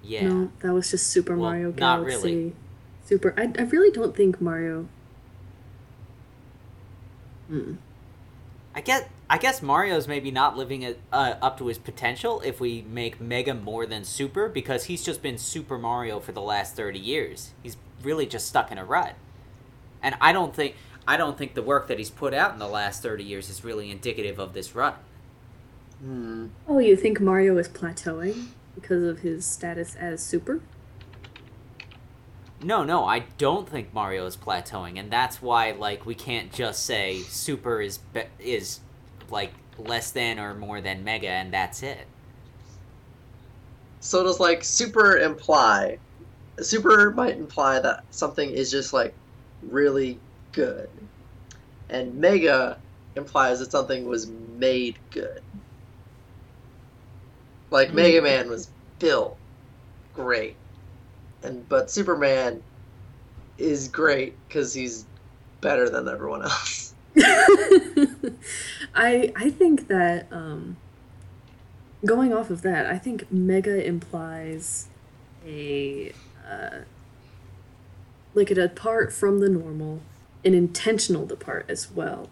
Yeah. 0.01 0.27
No, 0.27 0.51
that 0.61 0.73
was 0.73 0.89
just 0.89 1.05
Super 1.07 1.33
Well, 1.37 1.51
Mario 1.51 1.67
not 1.69 1.75
Galaxy. 1.77 2.15
really. 2.15 2.55
Super. 3.05 3.35
I, 3.37 3.51
I 3.59 3.63
really 3.65 3.91
don't 3.91 4.15
think 4.15 4.41
Mario. 4.41 4.87
Hmm. 7.47 7.73
I 8.73 8.81
guess 8.81 9.03
I 9.31 9.37
guess 9.37 9.61
Mario's 9.61 10.09
maybe 10.09 10.29
not 10.29 10.57
living 10.57 10.81
it, 10.81 10.99
uh, 11.13 11.35
up 11.41 11.57
to 11.59 11.67
his 11.67 11.77
potential 11.77 12.41
if 12.41 12.59
we 12.59 12.81
make 12.81 13.21
Mega 13.21 13.53
more 13.53 13.85
than 13.85 14.03
Super 14.03 14.49
because 14.49 14.83
he's 14.85 15.05
just 15.05 15.21
been 15.21 15.37
Super 15.37 15.77
Mario 15.77 16.19
for 16.19 16.33
the 16.33 16.41
last 16.41 16.75
30 16.75 16.99
years. 16.99 17.51
He's 17.63 17.77
really 18.03 18.25
just 18.25 18.45
stuck 18.45 18.73
in 18.73 18.77
a 18.77 18.83
rut. 18.83 19.15
And 20.03 20.15
I 20.19 20.33
don't 20.33 20.53
think 20.53 20.75
I 21.07 21.15
don't 21.15 21.37
think 21.37 21.53
the 21.53 21.61
work 21.61 21.87
that 21.87 21.97
he's 21.97 22.09
put 22.09 22.33
out 22.33 22.51
in 22.51 22.59
the 22.59 22.67
last 22.67 23.01
30 23.01 23.23
years 23.23 23.49
is 23.49 23.63
really 23.63 23.89
indicative 23.89 24.37
of 24.37 24.51
this 24.51 24.75
rut. 24.75 25.01
Hmm. 26.01 26.47
Oh, 26.67 26.79
you 26.79 26.97
think 26.97 27.21
Mario 27.21 27.57
is 27.57 27.69
plateauing 27.69 28.47
because 28.75 29.03
of 29.03 29.19
his 29.19 29.45
status 29.45 29.95
as 29.95 30.21
Super? 30.21 30.59
No, 32.61 32.83
no, 32.83 33.05
I 33.05 33.19
don't 33.37 33.69
think 33.69 33.93
Mario 33.93 34.25
is 34.25 34.35
plateauing 34.35 34.99
and 34.99 35.09
that's 35.09 35.41
why 35.41 35.71
like 35.71 36.05
we 36.05 36.15
can't 36.15 36.51
just 36.51 36.85
say 36.85 37.19
Super 37.21 37.79
is 37.81 37.99
be- 37.99 38.25
is 38.37 38.81
like 39.29 39.53
less 39.77 40.11
than 40.11 40.39
or 40.39 40.53
more 40.53 40.81
than 40.81 41.03
Mega 41.03 41.29
and 41.29 41.53
that's 41.53 41.83
it. 41.83 42.07
So 43.99 44.23
does 44.23 44.39
like 44.39 44.63
Super 44.63 45.17
imply? 45.17 45.99
Super 46.59 47.11
might 47.11 47.37
imply 47.37 47.79
that 47.79 48.03
something 48.11 48.49
is 48.49 48.71
just 48.71 48.93
like 48.93 49.13
really 49.61 50.19
good, 50.51 50.89
and 51.89 52.15
Mega 52.15 52.77
implies 53.15 53.59
that 53.59 53.71
something 53.71 54.05
was 54.05 54.27
made 54.57 54.97
good. 55.11 55.41
Like 57.69 57.89
Mm. 57.89 57.93
Mega 57.93 58.21
Man 58.21 58.49
was 58.49 58.69
built 58.99 59.37
great, 60.15 60.55
and 61.43 61.67
but 61.69 61.91
Superman 61.91 62.61
is 63.57 63.87
great 63.87 64.35
because 64.47 64.73
he's 64.73 65.05
better 65.61 65.89
than 65.89 66.07
everyone 66.07 66.43
else. 66.43 66.93
I 68.93 69.31
I 69.35 69.49
think 69.49 69.87
that 69.87 70.27
um, 70.31 70.77
going 72.05 72.33
off 72.33 72.49
of 72.49 72.61
that, 72.63 72.85
I 72.85 72.97
think 72.97 73.31
Mega 73.31 73.83
implies 73.85 74.87
a 75.45 76.13
uh, 76.49 76.79
like 78.33 78.51
a 78.51 78.55
depart 78.55 79.13
from 79.13 79.39
the 79.39 79.49
normal, 79.49 80.01
an 80.43 80.53
intentional 80.53 81.25
depart 81.25 81.65
as 81.69 81.91
well, 81.91 82.29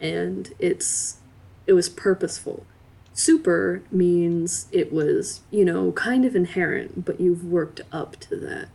and 0.00 0.52
it's 0.58 1.18
it 1.66 1.72
was 1.72 1.88
purposeful. 1.88 2.66
Super 3.14 3.82
means 3.90 4.68
it 4.72 4.92
was 4.92 5.40
you 5.50 5.64
know 5.64 5.92
kind 5.92 6.24
of 6.24 6.36
inherent, 6.36 7.04
but 7.04 7.20
you've 7.20 7.44
worked 7.44 7.80
up 7.90 8.16
to 8.20 8.36
that. 8.36 8.68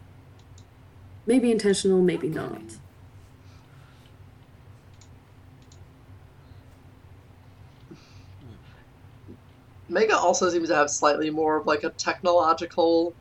Maybe 1.26 1.52
intentional, 1.52 2.02
maybe 2.02 2.28
not. 2.28 2.62
Mega 9.90 10.18
also 10.18 10.50
seems 10.50 10.70
to 10.70 10.76
have 10.76 10.90
slightly 10.90 11.30
more 11.30 11.58
of 11.58 11.68
like 11.68 11.84
a 11.84 11.90
technological 11.92 13.14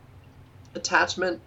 attachment, 0.75 1.40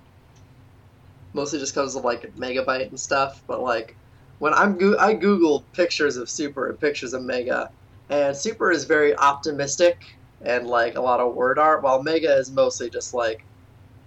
mostly 1.33 1.59
just 1.59 1.73
because 1.73 1.95
of 1.95 2.03
like 2.03 2.35
megabyte 2.35 2.89
and 2.89 2.99
stuff. 2.99 3.41
But 3.47 3.61
like 3.61 3.95
when 4.39 4.53
I'm 4.53 4.77
go- 4.77 4.97
I 4.99 5.15
googled 5.15 5.63
pictures 5.73 6.17
of 6.17 6.29
Super 6.29 6.69
and 6.69 6.79
pictures 6.79 7.13
of 7.13 7.23
Mega, 7.23 7.69
and 8.09 8.35
Super 8.35 8.71
is 8.71 8.83
very 8.85 9.15
optimistic 9.15 10.17
and 10.41 10.67
like 10.67 10.95
a 10.95 11.01
lot 11.01 11.19
of 11.19 11.33
word 11.33 11.57
art, 11.57 11.81
while 11.81 12.03
Mega 12.03 12.35
is 12.35 12.51
mostly 12.51 12.89
just 12.89 13.13
like 13.13 13.43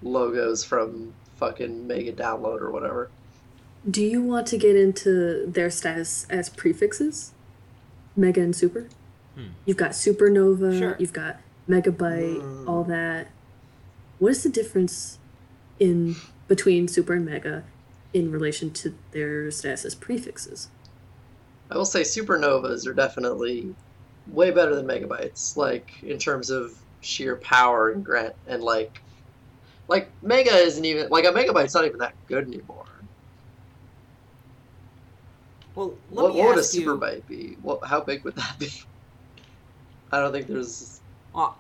logos 0.03 0.63
from 0.63 1.13
fucking 1.37 1.87
Mega 1.87 2.13
Download 2.13 2.61
or 2.61 2.71
whatever. 2.71 3.11
Do 3.89 4.03
you 4.03 4.23
want 4.23 4.47
to 4.49 4.59
get 4.59 4.77
into 4.77 5.47
their 5.47 5.71
status 5.71 6.27
as 6.29 6.49
prefixes? 6.49 7.33
Mega 8.17 8.41
and 8.43 8.55
super? 8.55 8.89
Hmm. 9.39 9.51
You've 9.67 9.77
got 9.77 9.93
supernova, 9.93 10.77
Sure. 10.77 10.97
you've 10.99 11.13
got 11.13 11.37
megabyte, 11.69 12.41
Mm. 12.43 12.69
all 12.69 12.83
that. 12.85 13.29
What 14.19 14.33
is 14.33 14.43
the 14.43 14.49
difference 14.49 15.19
in 15.79 16.17
between 16.49 16.89
super 16.89 17.13
and 17.15 17.25
mega 17.25 17.63
in 18.13 18.33
relation 18.33 18.71
to 18.73 18.95
their 19.13 19.51
status 19.53 19.85
as 19.85 19.95
prefixes? 19.95 20.69
I 21.71 21.77
will 21.77 21.85
say 21.85 22.01
supernovas 22.01 22.87
are 22.87 22.95
definitely 22.95 23.75
way 24.27 24.51
better 24.51 24.75
than 24.75 24.87
megabytes, 24.87 25.57
like 25.57 26.03
in 26.03 26.19
terms 26.19 26.51
of 26.51 26.77
sheer 27.01 27.37
power 27.37 27.91
and 27.91 28.05
grant 28.05 28.35
and 28.49 28.63
like 28.63 29.01
like 29.87 30.11
mega 30.21 30.51
isn't 30.53 30.85
even 30.85 31.09
like 31.11 31.25
a 31.25 31.29
megabyte's 31.29 31.75
not 31.75 31.85
even 31.85 31.99
that 31.99 32.15
good 32.27 32.47
anymore. 32.49 32.85
Well, 35.75 35.95
let 36.11 36.23
What, 36.25 36.35
me 36.35 36.41
what 36.41 36.49
would 36.49 36.57
a 36.57 36.61
ask 36.61 36.75
you- 36.75 36.87
superbyte 36.87 37.27
be? 37.29 37.57
What 37.63 37.85
how 37.85 38.01
big 38.01 38.25
would 38.25 38.35
that 38.37 38.59
be? 38.59 38.73
I 40.11 40.21
don't 40.21 40.33
think 40.33 40.47
there's 40.47 41.01
Well, 41.35 41.57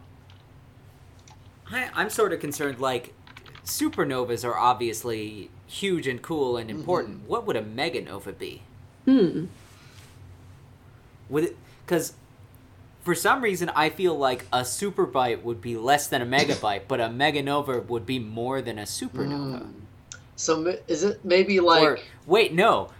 I, 1.70 1.90
I'm 1.94 2.10
sort 2.10 2.32
of 2.32 2.40
concerned. 2.40 2.80
Like, 2.80 3.14
supernovas 3.64 4.44
are 4.44 4.56
obviously 4.56 5.50
huge 5.66 6.06
and 6.06 6.22
cool 6.22 6.56
and 6.56 6.70
important. 6.70 7.28
What 7.28 7.46
would 7.46 7.56
a 7.56 7.62
meganova 7.62 8.36
be? 8.36 8.62
Hmm. 9.04 9.46
Would 11.28 11.44
it? 11.44 11.56
Because 11.84 12.14
for 13.02 13.14
some 13.14 13.42
reason, 13.42 13.70
I 13.70 13.90
feel 13.90 14.16
like 14.16 14.44
a 14.52 14.60
superbyte 14.60 15.42
would 15.42 15.60
be 15.60 15.76
less 15.76 16.08
than 16.08 16.20
a 16.20 16.26
megabyte, 16.26 16.82
but 16.88 17.00
a 17.00 17.08
meganova 17.08 17.86
would 17.86 18.04
be 18.04 18.18
more 18.18 18.60
than 18.60 18.78
a 18.78 18.82
supernova. 18.82 19.62
Mm. 19.62 19.72
so 20.36 20.76
is 20.86 21.04
it 21.04 21.24
maybe 21.24 21.60
like 21.60 21.82
or 21.82 21.98
wait, 22.26 22.52
no, 22.52 22.90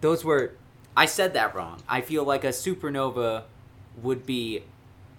those 0.00 0.24
were. 0.24 0.54
I 0.96 1.06
said 1.06 1.34
that 1.34 1.54
wrong. 1.54 1.80
I 1.88 2.00
feel 2.00 2.24
like 2.24 2.42
a 2.42 2.48
supernova 2.48 3.44
would 4.02 4.26
be 4.26 4.62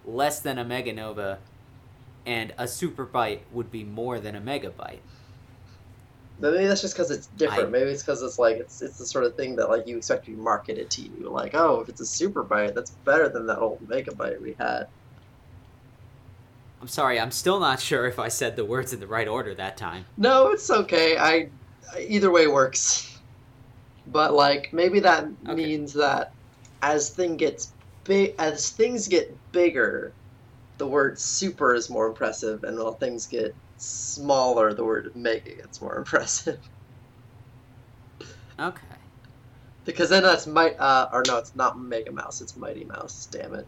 less 0.05 0.39
than 0.39 0.57
a 0.57 0.65
meganova, 0.65 1.37
and 2.25 2.51
a 2.57 2.63
superbyte 2.65 3.39
would 3.51 3.71
be 3.71 3.83
more 3.83 4.19
than 4.19 4.35
a 4.35 4.41
megabyte. 4.41 4.99
maybe 6.39 6.65
that's 6.65 6.81
just 6.81 6.95
because 6.95 7.11
it's 7.11 7.27
different. 7.37 7.67
I- 7.67 7.69
maybe 7.69 7.91
it's 7.91 8.01
because 8.01 8.23
it's 8.23 8.39
like 8.39 8.57
it's 8.57 8.81
it's 8.81 8.97
the 8.97 9.05
sort 9.05 9.25
of 9.25 9.35
thing 9.35 9.55
that 9.57 9.69
like 9.69 9.87
you 9.87 9.97
expect 9.97 10.25
to 10.25 10.31
be 10.31 10.37
marketed 10.37 10.89
to 10.91 11.01
you. 11.03 11.29
Like 11.29 11.53
oh, 11.53 11.81
if 11.81 11.89
it's 11.89 12.01
a 12.01 12.03
superbyte, 12.27 12.73
that's 12.73 12.91
better 13.05 13.29
than 13.29 13.45
that 13.47 13.59
old 13.59 13.79
megabyte 13.87 14.41
we 14.41 14.55
had. 14.57 14.87
I'm 16.81 16.87
sorry, 16.87 17.19
I'm 17.19 17.29
still 17.31 17.59
not 17.59 17.79
sure 17.79 18.07
if 18.07 18.17
I 18.17 18.27
said 18.27 18.55
the 18.55 18.65
words 18.65 18.91
in 18.91 18.99
the 18.99 19.05
right 19.07 19.27
order 19.27 19.53
that 19.53 19.77
time. 19.77 20.05
No, 20.17 20.47
it's 20.51 20.69
okay. 20.71 21.15
I 21.17 21.49
either 21.99 22.31
way 22.31 22.47
works. 22.47 23.19
But 24.07 24.33
like 24.33 24.73
maybe 24.73 24.99
that 25.01 25.25
Okay. 25.45 25.53
means 25.53 25.93
that 25.93 26.33
as 26.81 27.11
thing 27.11 27.37
gets 27.37 27.71
big, 28.03 28.35
as 28.37 28.69
things 28.69 29.07
get 29.07 29.35
bigger, 29.51 30.13
the 30.77 30.87
word 30.87 31.19
super 31.19 31.73
is 31.73 31.89
more 31.89 32.07
impressive, 32.07 32.63
and 32.63 32.77
while 32.77 32.93
things 32.93 33.27
get 33.27 33.55
smaller, 33.77 34.73
the 34.73 34.83
word 34.83 35.15
mega 35.15 35.55
gets 35.55 35.81
more 35.81 35.95
impressive. 35.97 36.59
Okay. 38.59 38.87
Because 39.83 40.09
then 40.09 40.23
that's 40.23 40.45
might 40.45 40.79
uh 40.79 41.09
or 41.11 41.23
no, 41.27 41.37
it's 41.37 41.55
not 41.55 41.79
Mega 41.79 42.11
Mouse, 42.11 42.41
it's 42.41 42.55
Mighty 42.55 42.83
Mouse. 42.83 43.27
Damn 43.31 43.55
it. 43.55 43.67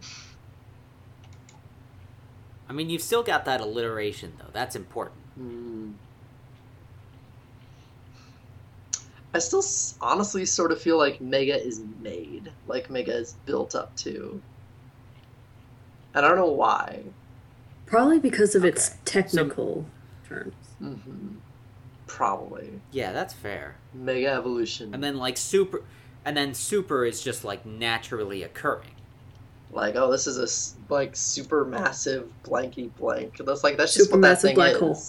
I 2.70 2.74
mean, 2.74 2.90
you've 2.90 3.02
still 3.02 3.24
got 3.24 3.46
that 3.46 3.62
alliteration 3.62 4.34
though. 4.38 4.50
That's 4.54 4.76
important. 4.76 5.20
Hmm. 5.36 5.92
I 9.34 9.40
still 9.40 9.64
honestly 10.02 10.46
sort 10.46 10.72
of 10.72 10.80
feel 10.82 10.98
like 10.98 11.20
Mega 11.20 11.60
is 11.60 11.82
made, 12.02 12.52
like 12.68 12.90
Mega 12.90 13.16
is 13.16 13.34
built 13.46 13.74
up 13.76 13.96
to. 13.98 14.42
And 16.14 16.24
I 16.26 16.28
don't 16.30 16.38
know 16.38 16.52
why. 16.52 17.04
Probably 17.88 18.20
because 18.20 18.54
of 18.56 18.64
its 18.64 18.90
Okay. 18.90 18.98
technical 19.06 19.86
terms. 20.28 20.54
hmm 20.80 21.36
Probably 22.06 22.80
Yeah, 22.92 23.12
that's 23.12 23.34
fair. 23.34 23.76
Mega 23.94 24.28
Evolution. 24.30 24.94
And 24.94 25.04
then 25.04 25.18
like 25.18 25.38
super, 25.38 25.82
and 26.26 26.38
then 26.38 26.54
super 26.54 27.04
is 27.06 27.24
just 27.24 27.44
like 27.44 27.66
naturally 27.66 28.44
occurring. 28.44 28.92
like, 29.72 29.96
oh, 29.96 30.12
this 30.12 30.28
is 30.28 30.38
a 30.38 30.94
like 30.94 31.16
super 31.16 31.66
massive 31.66 32.32
blanky 32.44 32.92
blank. 32.96 33.38
That's 33.40 33.64
like 33.64 33.78
that's 33.78 33.96
just 33.96 34.12
what 34.12 34.22
that 34.22 34.42
thing 34.42 34.54
black 34.56 34.74
is. 34.74 34.80
hole. 34.80 35.02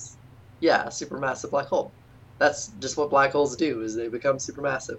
Yeah, 0.61 0.87
supermassive 0.87 1.51
black 1.51 1.67
hole. 1.67 1.93
That's 2.39 2.69
just 2.81 2.97
what 2.97 3.11
black 3.11 3.33
holes 3.33 3.57
do 3.57 3.83
is 3.83 3.95
they 3.95 4.09
become 4.09 4.39
supermassive. 4.39 4.99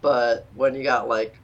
But 0.00 0.46
when 0.54 0.74
you 0.74 0.82
got 0.82 1.08
like 1.08 1.38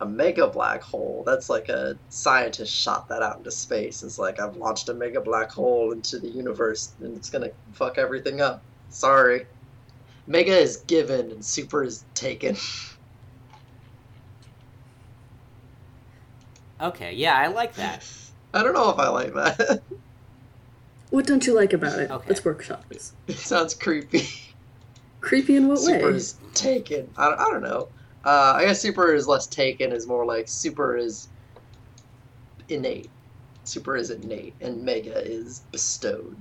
a 0.00 0.06
mega 0.06 0.46
black 0.46 0.82
hole, 0.82 1.22
that's 1.26 1.48
like 1.48 1.68
a 1.68 1.96
scientist 2.08 2.72
shot 2.72 3.08
that 3.08 3.22
out 3.22 3.38
into 3.38 3.50
space. 3.50 4.02
It's 4.02 4.18
like 4.18 4.38
I've 4.40 4.56
launched 4.56 4.88
a 4.88 4.94
mega 4.94 5.20
black 5.20 5.50
hole 5.50 5.92
into 5.92 6.18
the 6.18 6.28
universe 6.28 6.92
and 7.00 7.16
it's 7.16 7.30
gonna 7.30 7.50
fuck 7.72 7.98
everything 7.98 8.40
up. 8.40 8.62
Sorry. 8.90 9.46
Mega 10.26 10.56
is 10.56 10.78
given 10.78 11.30
and 11.30 11.44
super 11.44 11.82
is 11.82 12.04
taken. 12.14 12.56
Okay, 16.78 17.14
yeah, 17.14 17.34
I 17.34 17.46
like 17.46 17.74
that. 17.76 18.04
I 18.52 18.62
don't 18.62 18.74
know 18.74 18.90
if 18.90 18.98
I 18.98 19.08
like 19.08 19.32
that. 19.32 19.80
What 21.10 21.26
don't 21.26 21.46
you 21.46 21.54
like 21.54 21.72
about 21.72 21.98
it? 22.00 22.10
Okay. 22.10 22.28
Let's 22.28 22.44
workshop 22.44 22.84
this. 22.88 23.12
it 23.28 23.38
sounds 23.38 23.74
creepy. 23.74 24.28
Creepy 25.26 25.56
in 25.56 25.66
what 25.66 25.78
way? 25.78 25.84
super 25.84 26.10
way? 26.10 26.16
is 26.16 26.36
taken. 26.54 27.10
I, 27.16 27.32
I 27.32 27.50
don't 27.50 27.64
know. 27.64 27.88
Uh, 28.24 28.52
I 28.54 28.64
guess 28.64 28.80
super 28.80 29.12
is 29.12 29.26
less 29.26 29.48
taken. 29.48 29.90
Is 29.90 30.06
more 30.06 30.24
like 30.24 30.46
super 30.46 30.96
is 30.96 31.26
innate. 32.68 33.10
Super 33.64 33.96
is 33.96 34.10
innate, 34.10 34.54
and 34.60 34.84
mega 34.84 35.18
is 35.18 35.62
bestowed. 35.72 36.36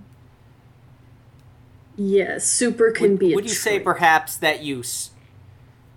Yeah, 1.97 2.37
super 2.37 2.91
can 2.91 3.11
would, 3.11 3.19
be 3.19 3.31
a 3.31 3.35
would 3.35 3.45
you 3.45 3.55
say 3.55 3.79
perhaps 3.79 4.37
that 4.37 4.61
you 4.61 4.83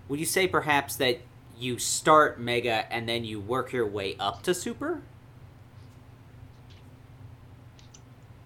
would 0.07 0.19
you 0.19 0.25
say 0.25 0.47
perhaps 0.47 0.95
that 0.95 1.19
you 1.59 1.77
start 1.77 2.39
mega 2.39 2.91
and 2.91 3.07
then 3.07 3.23
you 3.23 3.39
work 3.39 3.71
your 3.71 3.85
way 3.85 4.15
up 4.19 4.41
to 4.41 4.55
super 4.55 5.03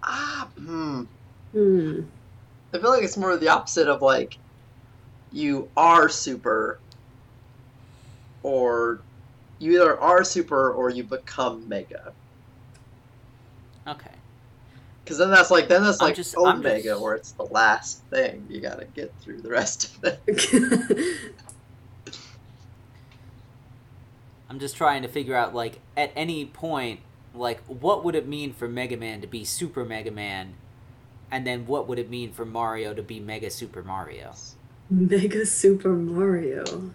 Ah, 0.02 0.50
hmm. 0.58 1.04
Hmm. 1.52 2.00
I 2.74 2.78
feel 2.78 2.90
like 2.90 3.04
it's 3.04 3.16
more 3.16 3.36
the 3.36 3.48
opposite 3.48 3.86
of 3.88 4.02
like 4.02 4.36
you 5.32 5.68
are 5.76 6.08
super, 6.08 6.80
or 8.42 9.00
you 9.60 9.72
either 9.80 9.98
are 10.00 10.24
super 10.24 10.72
or 10.72 10.90
you 10.90 11.04
become 11.04 11.68
mega. 11.68 12.12
okay 13.86 14.10
Because 15.04 15.18
then 15.18 15.30
that's 15.30 15.50
like 15.50 15.68
then 15.68 15.82
that's 15.82 16.00
I'm 16.02 16.08
like 16.08 16.16
just- 16.16 16.34
I'm 16.36 16.58
omega, 16.58 16.82
just- 16.90 17.00
where 17.00 17.14
it's 17.14 17.32
the 17.32 17.44
last 17.44 18.02
thing 18.10 18.46
you 18.50 18.60
gotta 18.60 18.86
get 18.86 19.12
through 19.20 19.40
the 19.42 19.50
rest 19.50 19.96
of 19.96 20.04
it. 20.26 21.20
i'm 24.50 24.58
just 24.58 24.76
trying 24.76 25.02
to 25.02 25.08
figure 25.08 25.34
out 25.34 25.54
like 25.54 25.80
at 25.96 26.12
any 26.14 26.44
point 26.44 27.00
like 27.34 27.60
what 27.66 28.04
would 28.04 28.14
it 28.14 28.28
mean 28.28 28.52
for 28.52 28.68
mega 28.68 28.96
man 28.96 29.20
to 29.20 29.26
be 29.26 29.42
super 29.44 29.84
mega 29.84 30.10
man 30.10 30.54
and 31.34 31.46
then 31.46 31.66
what 31.66 31.86
would 31.88 31.98
it 31.98 32.08
mean 32.08 32.32
for 32.32 32.44
mario 32.44 32.94
to 32.94 33.02
be 33.02 33.20
mega 33.20 33.50
super 33.50 33.82
mario 33.82 34.32
Mega 34.90 35.46
Super 35.46 35.90
Mario. 35.90 36.92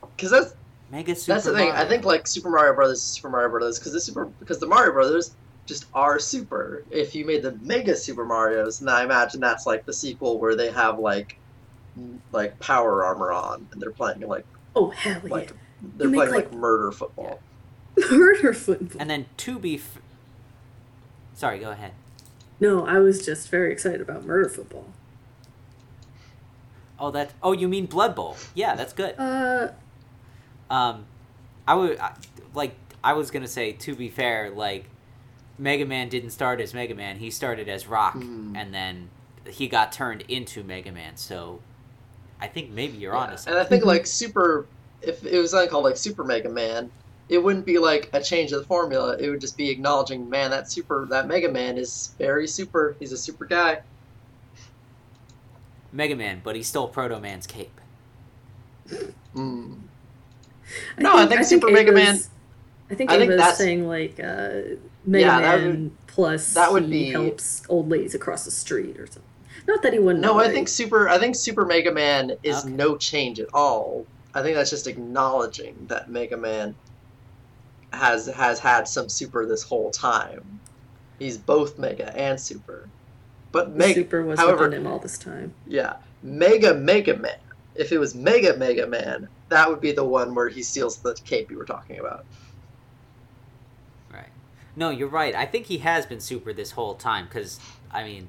Because 0.00 0.30
that's 0.30 0.54
mega 0.90 1.14
super 1.14 1.34
That's 1.34 1.46
the 1.46 1.52
thing. 1.54 1.70
I 1.70 1.84
think 1.84 2.04
like 2.04 2.26
Super 2.26 2.50
Mario 2.50 2.74
Brothers, 2.74 2.98
is 2.98 3.04
Super 3.04 3.30
Mario 3.30 3.50
Brothers, 3.50 3.78
because 3.78 3.92
the 3.92 4.00
Super 4.00 4.24
because 4.24 4.58
the 4.58 4.66
Mario 4.66 4.92
Brothers 4.92 5.32
just 5.66 5.86
are 5.94 6.18
super. 6.18 6.84
If 6.90 7.14
you 7.14 7.24
made 7.24 7.42
the 7.42 7.52
Mega 7.62 7.94
Super 7.94 8.24
Mario's, 8.24 8.80
and 8.80 8.90
I 8.90 9.04
imagine 9.04 9.40
that's 9.40 9.66
like 9.66 9.84
the 9.84 9.92
sequel 9.92 10.38
where 10.38 10.56
they 10.56 10.70
have 10.72 10.98
like 10.98 11.38
like 12.32 12.58
power 12.58 13.04
armor 13.04 13.32
on 13.32 13.66
and 13.72 13.80
they're 13.80 13.90
playing 13.92 14.20
like 14.20 14.46
Oh 14.74 14.90
hell 14.90 15.20
yeah! 15.24 15.30
like 15.30 15.52
they're 15.96 16.08
make, 16.08 16.18
playing 16.18 16.34
like, 16.34 16.44
like- 16.50 16.54
murder 16.54 16.90
football. 16.92 17.40
Murder 18.10 18.54
football. 18.54 19.00
and 19.00 19.10
then 19.10 19.26
to 19.36 19.58
be 19.58 19.74
f- 19.74 20.00
sorry 21.34 21.58
go 21.58 21.70
ahead 21.70 21.92
No, 22.60 22.86
I 22.86 22.98
was 22.98 23.24
just 23.24 23.48
very 23.48 23.72
excited 23.72 24.00
about 24.00 24.24
murder 24.24 24.48
football. 24.48 24.86
oh 26.98 27.10
that 27.10 27.32
oh 27.42 27.52
you 27.52 27.66
mean 27.66 27.86
blood 27.86 28.14
bowl 28.14 28.36
yeah 28.54 28.74
that's 28.74 28.92
good 28.92 29.14
Uh, 29.18 29.68
Um, 30.70 31.06
I 31.66 31.74
would 31.74 31.98
I- 31.98 32.14
like. 32.54 32.74
I 33.02 33.14
was 33.14 33.30
gonna 33.30 33.48
say 33.48 33.72
to 33.72 33.94
be 33.96 34.08
fair, 34.10 34.50
like 34.50 34.84
Mega 35.58 35.86
Man 35.86 36.08
didn't 36.10 36.30
start 36.30 36.60
as 36.60 36.74
Mega 36.74 36.94
Man. 36.94 37.16
He 37.16 37.30
started 37.30 37.66
as 37.68 37.86
Rock, 37.86 38.12
Hmm. 38.14 38.54
and 38.54 38.72
then 38.74 39.08
he 39.48 39.66
got 39.68 39.90
turned 39.90 40.22
into 40.28 40.62
Mega 40.62 40.92
Man. 40.92 41.16
So 41.16 41.60
I 42.40 42.46
think 42.46 42.70
maybe 42.70 42.98
you're 42.98 43.14
Yeah. 43.14 43.20
on 43.20 43.36
to 43.36 43.48
And. 43.50 43.58
I 43.58 43.64
think 43.64 43.84
like 43.86 44.06
Super, 44.06 44.66
if 45.00 45.24
it 45.24 45.38
was 45.38 45.50
something 45.52 45.70
called 45.70 45.84
like 45.84 45.96
Super 45.96 46.22
Mega 46.24 46.50
Man, 46.50 46.90
it 47.30 47.38
wouldn't 47.38 47.64
be 47.64 47.78
like 47.78 48.10
a 48.12 48.20
change 48.22 48.52
of 48.52 48.60
the 48.60 48.66
formula. 48.66 49.16
It 49.18 49.30
would 49.30 49.40
just 49.40 49.56
be 49.56 49.70
acknowledging, 49.70 50.28
man, 50.28 50.50
that 50.50 50.70
super 50.70 51.06
that 51.10 51.26
Mega 51.28 51.48
Man 51.50 51.78
is 51.78 52.14
very 52.18 52.46
super. 52.46 52.96
He's 52.98 53.12
a 53.12 53.16
super 53.16 53.46
guy. 53.46 53.80
Mega 55.92 56.14
Man, 56.16 56.40
but 56.44 56.54
he 56.56 56.62
stole 56.62 56.88
Proto 56.88 57.18
Man's 57.18 57.46
cape. 57.46 57.80
Mm. 59.34 59.78
No, 60.98 61.16
I 61.16 61.26
think 61.26 61.44
Super 61.44 61.68
Ava 61.68 61.74
Mega 61.76 61.92
Man- 61.92 62.20
I 62.90 62.94
think 62.94 63.10
I 63.10 63.14
think 63.18 63.30
Ava's 63.30 63.36
that's- 63.38 63.58
saying 63.58 63.86
like 63.88 64.18
uh, 64.20 64.76
Mega 65.04 65.24
Yeah, 65.26 65.40
that 65.40 65.60
Man 65.60 65.96
plus 66.06 66.54
that 66.54 66.72
would 66.72 66.84
he 66.84 66.88
be- 66.90 67.10
helps 67.10 67.62
old 67.68 67.88
ladies 67.88 68.14
across 68.14 68.44
the 68.44 68.50
street 68.50 68.98
or 68.98 69.06
something. 69.06 69.22
Not 69.68 69.82
that 69.82 69.92
he 69.92 69.98
wouldn't. 69.98 70.22
No, 70.22 70.32
know, 70.34 70.40
I 70.40 70.48
think 70.48 70.68
Super. 70.68 71.08
I 71.08 71.18
think 71.18 71.36
Super 71.36 71.64
Mega 71.64 71.92
Man 71.92 72.32
is 72.42 72.58
Okay. 72.64 72.70
no 72.70 72.96
change 72.96 73.38
at 73.40 73.48
all. 73.54 74.06
I 74.34 74.42
think 74.42 74.56
that's 74.56 74.70
just 74.70 74.86
acknowledging 74.86 75.86
that 75.88 76.08
Mega 76.10 76.36
Man 76.36 76.74
has 77.92 78.26
has 78.26 78.58
had 78.58 78.86
some 78.88 79.08
super 79.08 79.46
this 79.46 79.62
whole 79.62 79.90
time. 79.90 80.60
He's 81.18 81.36
both 81.36 81.78
Mega 81.78 82.16
and 82.16 82.40
Super. 82.40 82.88
But 83.52 83.74
Mega, 83.74 83.94
Super 83.94 84.22
was 84.22 84.38
however- 84.38 84.64
within 84.64 84.80
him 84.82 84.86
all 84.86 84.98
this 85.00 85.18
time. 85.18 85.54
yeah, 85.66 85.96
Mega 86.22 86.74
Mega 86.74 87.16
Man. 87.16 87.38
If 87.74 87.92
it 87.92 87.98
was 87.98 88.14
Mega 88.14 88.56
Mega 88.56 88.86
Man, 88.86 89.28
that 89.48 89.68
would 89.68 89.80
be 89.80 89.92
the 89.92 90.04
one 90.04 90.34
where 90.34 90.48
he 90.48 90.62
steals 90.62 90.98
the 90.98 91.14
cape 91.24 91.50
you 91.50 91.58
were 91.58 91.64
talking 91.64 91.98
about. 91.98 92.24
Right. 94.12 94.28
No, 94.76 94.90
you're 94.90 95.08
right. 95.08 95.34
I 95.34 95.46
think 95.46 95.66
he 95.66 95.78
has 95.78 96.06
been 96.06 96.20
super 96.20 96.52
this 96.52 96.72
whole 96.72 96.94
time 96.94 97.24
because 97.26 97.58
I 97.90 98.04
mean, 98.04 98.28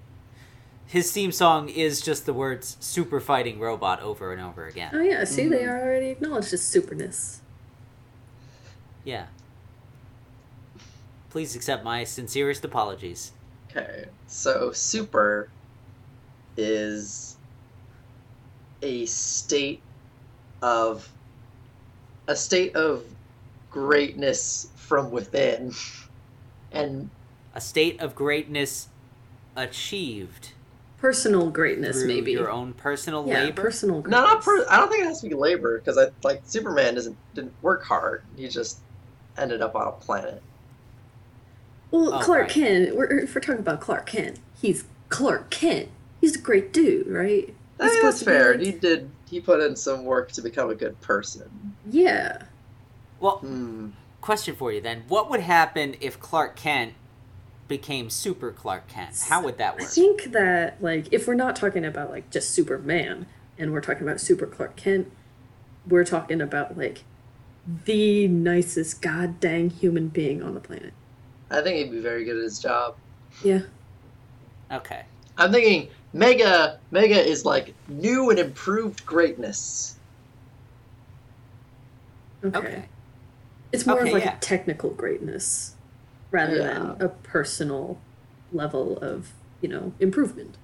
his 0.88 1.12
theme 1.12 1.32
song 1.32 1.70
is 1.70 2.02
just 2.02 2.26
the 2.26 2.34
words 2.34 2.78
"super 2.80 3.20
fighting 3.20 3.60
robot" 3.60 4.02
over 4.02 4.34
and 4.34 4.42
over 4.42 4.66
again. 4.68 4.92
Oh 4.94 5.02
yeah, 5.02 5.24
see, 5.24 5.48
they 5.48 5.60
Mhm. 5.64 5.70
already 5.70 6.08
acknowledged 6.08 6.52
his 6.52 6.62
superness. 6.62 7.38
Yeah. 9.04 9.28
Please 11.32 11.56
accept 11.56 11.84
my 11.84 12.04
sincerest 12.04 12.64
apologies. 12.66 13.32
Okay, 13.72 14.06
so 14.28 14.72
super 14.74 15.50
is 16.58 17.38
a 18.82 19.06
state 19.06 19.82
of 20.62 21.10
a 22.28 22.36
state 22.36 22.76
of 22.76 23.06
greatness 23.70 24.68
from 24.76 25.10
within, 25.10 25.72
and 26.74 27.10
A 27.56 27.62
state 27.62 28.00
of 28.02 28.14
greatness 28.14 28.90
achieved 29.56 30.52
Personal 30.98 31.50
greatness, 31.50 32.04
maybe. 32.04 32.32
your 32.32 32.52
own 32.52 32.74
personal 32.74 33.26
yeah, 33.28 33.46
labor. 33.46 33.62
personal 33.64 33.96
no, 33.96 34.02
greatness. 34.04 34.22
not 34.22 34.44
per, 34.44 34.66
I 34.70 34.78
don't 34.78 34.90
think 34.90 35.02
it 35.04 35.08
has 35.08 35.22
to 35.22 35.30
be 35.30 35.34
labor 35.36 35.80
because 35.80 35.98
I 35.98 36.08
like 36.24 36.42
Superman 36.44 36.94
doesn't 36.96 37.18
didn't 37.34 37.54
work 37.64 37.84
hard. 37.84 38.24
He 38.36 38.48
just 38.50 38.80
ended 39.38 39.62
up 39.62 39.76
on 39.76 39.88
a 39.88 39.92
planet. 39.94 40.44
Well, 41.92 42.14
Oh, 42.14 42.20
Clark 42.22 42.42
right. 42.44 42.50
Kent. 42.50 42.96
We're, 42.96 43.06
if 43.20 43.36
we're 43.36 43.42
talking 43.42 43.60
about 43.60 43.82
Clark 43.82 44.06
Kent, 44.08 44.40
he's 44.60 44.86
Clark 45.10 45.50
Kent. 45.50 45.90
He's 46.22 46.36
a 46.36 46.40
great 46.40 46.72
dude, 46.74 47.08
right? 47.08 47.54
I 47.80 47.84
He's 47.84 47.92
that's 47.92 47.96
supposed 47.96 48.20
to 48.20 48.26
be 48.26 48.32
fair. 48.32 48.52
like- 48.58 48.62
He 48.66 48.72
did. 48.72 49.10
He 49.30 49.40
put 49.40 49.62
in 49.62 49.76
some 49.76 50.04
work 50.06 50.32
to 50.34 50.42
become 50.42 50.70
a 50.70 50.76
good 50.76 51.00
person. 51.02 51.76
Yeah. 51.90 52.44
well, 53.20 53.38
Hmm. 53.38 53.90
question 54.20 54.56
for 54.56 54.72
you 54.72 54.82
then: 54.82 55.04
What 55.08 55.30
would 55.30 55.40
happen 55.42 55.96
if 56.02 56.20
Clark 56.20 56.56
Kent 56.56 56.94
became 57.68 58.10
Super 58.10 58.52
Clark 58.52 58.88
Kent? 58.88 59.26
How 59.30 59.42
would 59.44 59.58
that 59.58 59.76
work? 59.76 59.84
I 59.84 59.86
think 59.86 60.24
that 60.32 60.82
like 60.82 61.08
if 61.12 61.28
we're 61.28 61.36
not 61.36 61.56
talking 61.56 61.86
about 61.86 62.10
like 62.10 62.30
just 62.30 62.50
Superman 62.52 63.26
and 63.58 63.72
we're 63.74 63.82
talking 63.82 64.04
about 64.04 64.20
Super 64.20 64.46
Clark 64.48 64.76
Kent, 64.76 65.12
we're 65.88 66.04
talking 66.04 66.42
about 66.42 66.78
like 66.78 67.04
the 67.86 68.28
nicest 68.28 69.02
god 69.02 69.40
dang 69.40 69.70
human 69.70 70.08
being 70.10 70.42
on 70.44 70.54
the 70.56 70.60
planet. 70.60 70.94
I 71.52 71.62
think 71.62 71.78
he'd 71.78 71.92
be 71.92 72.00
very 72.00 72.24
good 72.24 72.38
at 72.38 72.44
his 72.44 72.60
job. 72.60 72.96
Yeah. 73.44 73.62
Okay. 74.72 75.04
I'm 75.38 75.52
thinking 75.52 75.90
Mega 76.14 76.80
Mega 76.92 77.20
is 77.22 77.46
like 77.46 77.74
new 77.88 78.30
and 78.30 78.40
improved 78.40 79.06
greatness. 79.06 79.98
Okay. 82.44 82.58
Okay. 82.58 82.86
It's 83.72 83.86
more 83.86 84.00
Okay, 84.00 84.08
of 84.10 84.14
like 84.14 84.24
yeah. 84.26 84.36
a 84.38 84.40
technical 84.40 84.90
greatness 84.90 85.76
rather 86.32 86.56
Yeah. 86.58 86.74
than 86.74 87.02
a 87.02 87.10
personal 87.10 88.00
level 88.52 88.98
of, 89.00 89.32
you 89.62 89.70
know, 89.70 89.94
improvement. 90.00 90.58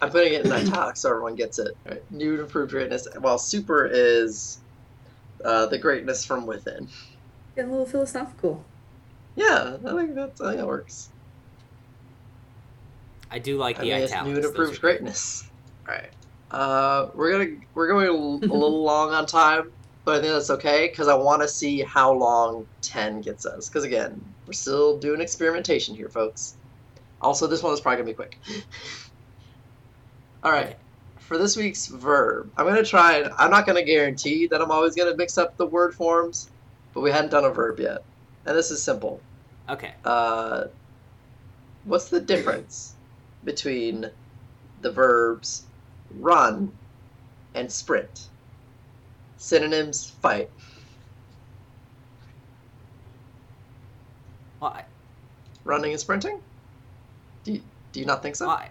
I'm 0.00 0.10
putting 0.10 0.32
it 0.34 0.44
in 0.44 0.52
italics 0.52 1.00
so 1.00 1.10
everyone 1.10 1.34
gets 1.36 1.58
it. 1.58 1.76
Right. 1.86 2.02
New 2.10 2.32
and 2.32 2.40
improved 2.40 2.72
greatness, 2.72 3.06
while 3.20 3.38
super 3.38 3.86
is 3.86 4.58
uh, 5.44 5.66
the 5.66 5.78
greatness 5.78 6.24
from 6.24 6.46
within. 6.46 6.88
Get 7.56 7.66
a 7.66 7.68
little 7.70 7.86
philosophical. 7.86 8.64
Yeah, 9.36 9.76
I 9.84 9.90
think 9.94 10.14
that's 10.14 10.40
I 10.40 10.48
think 10.48 10.58
that 10.58 10.66
works. 10.66 11.08
I 13.30 13.38
do 13.38 13.56
like 13.56 13.78
I 13.78 13.82
the 13.82 13.90
mean, 13.90 14.02
italics. 14.02 14.24
new 14.24 14.34
and 14.34 14.44
Those 14.44 14.50
improved 14.50 14.80
greatness. 14.80 15.44
All 15.88 15.94
right. 15.94 16.10
Uh, 16.50 17.10
we're 17.14 17.32
gonna 17.32 17.50
we're 17.74 17.88
going 17.88 18.06
a 18.08 18.12
little 18.12 18.82
long 18.84 19.10
on 19.12 19.24
time, 19.24 19.72
but 20.04 20.18
I 20.18 20.20
think 20.20 20.34
that's 20.34 20.50
okay 20.50 20.88
because 20.88 21.08
I 21.08 21.14
want 21.14 21.40
to 21.42 21.48
see 21.48 21.80
how 21.80 22.12
long 22.12 22.66
ten 22.82 23.22
gets 23.22 23.46
us. 23.46 23.68
Because 23.68 23.84
again, 23.84 24.22
we're 24.46 24.52
still 24.52 24.98
doing 24.98 25.20
experimentation 25.22 25.94
here, 25.94 26.10
folks. 26.10 26.56
Also, 27.22 27.46
this 27.46 27.62
one 27.62 27.72
is 27.72 27.80
probably 27.80 27.96
gonna 28.02 28.10
be 28.10 28.14
quick. 28.14 28.38
All 30.44 30.52
right. 30.52 30.66
Okay. 30.66 30.76
For 31.20 31.38
this 31.38 31.56
week's 31.56 31.86
verb, 31.86 32.50
I'm 32.58 32.66
gonna 32.66 32.84
try. 32.84 33.18
and 33.18 33.32
I'm 33.38 33.50
not 33.50 33.64
gonna 33.66 33.84
guarantee 33.84 34.46
that 34.48 34.60
I'm 34.60 34.70
always 34.70 34.94
gonna 34.94 35.16
mix 35.16 35.38
up 35.38 35.56
the 35.56 35.64
word 35.66 35.94
forms, 35.94 36.50
but 36.92 37.00
we 37.00 37.10
hadn't 37.10 37.30
done 37.30 37.44
a 37.46 37.50
verb 37.50 37.80
yet, 37.80 38.04
and 38.46 38.56
this 38.56 38.70
is 38.70 38.82
simple. 38.82 39.20
Okay. 39.68 39.92
Uh, 40.04 40.64
what's 41.84 42.08
the 42.08 42.20
difference 42.20 42.94
between 43.44 44.10
the 44.80 44.90
verbs 44.90 45.64
run 46.18 46.72
and 47.54 47.70
sprint? 47.70 48.28
Synonyms 49.36 50.10
fight. 50.22 50.50
Well, 54.60 54.70
I, 54.70 54.84
Running 55.64 55.92
and 55.92 56.00
sprinting? 56.00 56.40
Do 57.44 57.52
you, 57.52 57.62
do 57.92 58.00
you 58.00 58.06
not 58.06 58.22
think 58.22 58.36
so? 58.36 58.46
well, 58.46 58.56
I, 58.56 58.68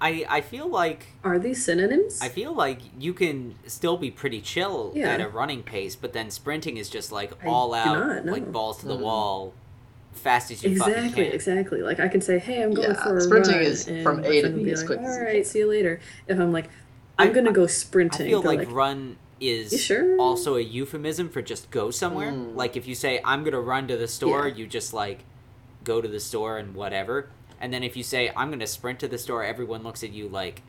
I 0.00 0.24
I 0.28 0.40
feel 0.40 0.68
like 0.68 1.06
Are 1.24 1.38
these 1.38 1.64
synonyms? 1.64 2.20
I 2.22 2.28
feel 2.28 2.52
like 2.52 2.78
you 2.98 3.12
can 3.12 3.56
still 3.66 3.96
be 3.96 4.10
pretty 4.10 4.40
chill 4.40 4.92
Yeah. 4.94 5.10
at 5.10 5.20
a 5.20 5.28
running 5.28 5.62
pace, 5.62 5.96
but 5.96 6.12
then 6.12 6.30
sprinting 6.30 6.76
is 6.76 6.88
just 6.88 7.10
like 7.10 7.32
all 7.44 7.70
do 7.70 7.76
out, 7.76 7.98
not, 7.98 8.24
no. 8.24 8.32
like 8.32 8.52
balls 8.52 8.78
to 8.78 8.86
the 8.86 8.96
Mm. 8.96 9.00
wall, 9.00 9.54
fast 10.12 10.50
as 10.52 10.62
you 10.62 10.76
fucking 10.78 10.94
exactly, 10.94 11.24
can. 11.24 11.32
exactly. 11.34 11.82
Like 11.82 11.98
I 12.00 12.08
can 12.08 12.20
say, 12.20 12.38
"Hey, 12.38 12.62
I'm 12.62 12.72
going 12.74 12.90
Yeah, 12.90 13.02
for 13.02 13.16
a 13.16 13.20
sprinting 13.20 13.54
run," 13.56 13.62
is 13.62 13.88
and 13.88 14.02
from 14.04 14.20
my 14.20 14.26
A 14.28 14.42
to 14.42 14.50
B 14.50 14.64
be 14.64 14.70
as 14.70 14.80
like, 14.80 14.86
quick 14.86 15.00
as 15.00 15.06
All 15.08 15.18
you 15.20 15.24
right, 15.26 15.34
can." 15.36 15.44
see 15.44 15.58
you 15.60 15.66
later. 15.68 16.00
If 16.28 16.38
I'm 16.38 16.52
like, 16.52 16.68
I'm 17.18 17.30
I- 17.30 17.32
gonna 17.32 17.52
go 17.52 17.66
sprinting. 17.66 18.26
I 18.26 18.28
sprinting, 18.28 18.28
feel 18.28 18.42
they're 18.42 18.58
like, 18.66 18.70
run 18.72 19.16
is 19.40 19.80
sure? 19.80 20.16
also 20.20 20.56
a 20.56 20.60
euphemism 20.60 21.28
for 21.28 21.42
just 21.42 21.70
go 21.70 21.90
somewhere. 21.90 22.30
Mm. 22.32 22.54
Like 22.56 22.76
if 22.76 22.86
you 22.86 22.94
say 22.94 23.20
I'm 23.24 23.42
gonna 23.44 23.60
run 23.60 23.88
to 23.88 23.96
the 23.96 24.08
store, 24.08 24.46
Yeah. 24.48 24.54
you 24.54 24.66
just 24.68 24.92
like 24.94 25.20
go 25.84 26.00
to 26.00 26.06
the 26.08 26.20
store 26.20 26.58
and 26.58 26.74
whatever. 26.74 27.30
And 27.60 27.72
then 27.72 27.82
if 27.82 27.96
you 27.96 28.02
say 28.02 28.32
I'm 28.36 28.50
gonna 28.50 28.66
sprint 28.66 29.00
to 29.00 29.08
the 29.08 29.18
store, 29.18 29.44
everyone 29.44 29.82
looks 29.82 30.04
at 30.04 30.12
you 30.12 30.28
like, 30.28 30.62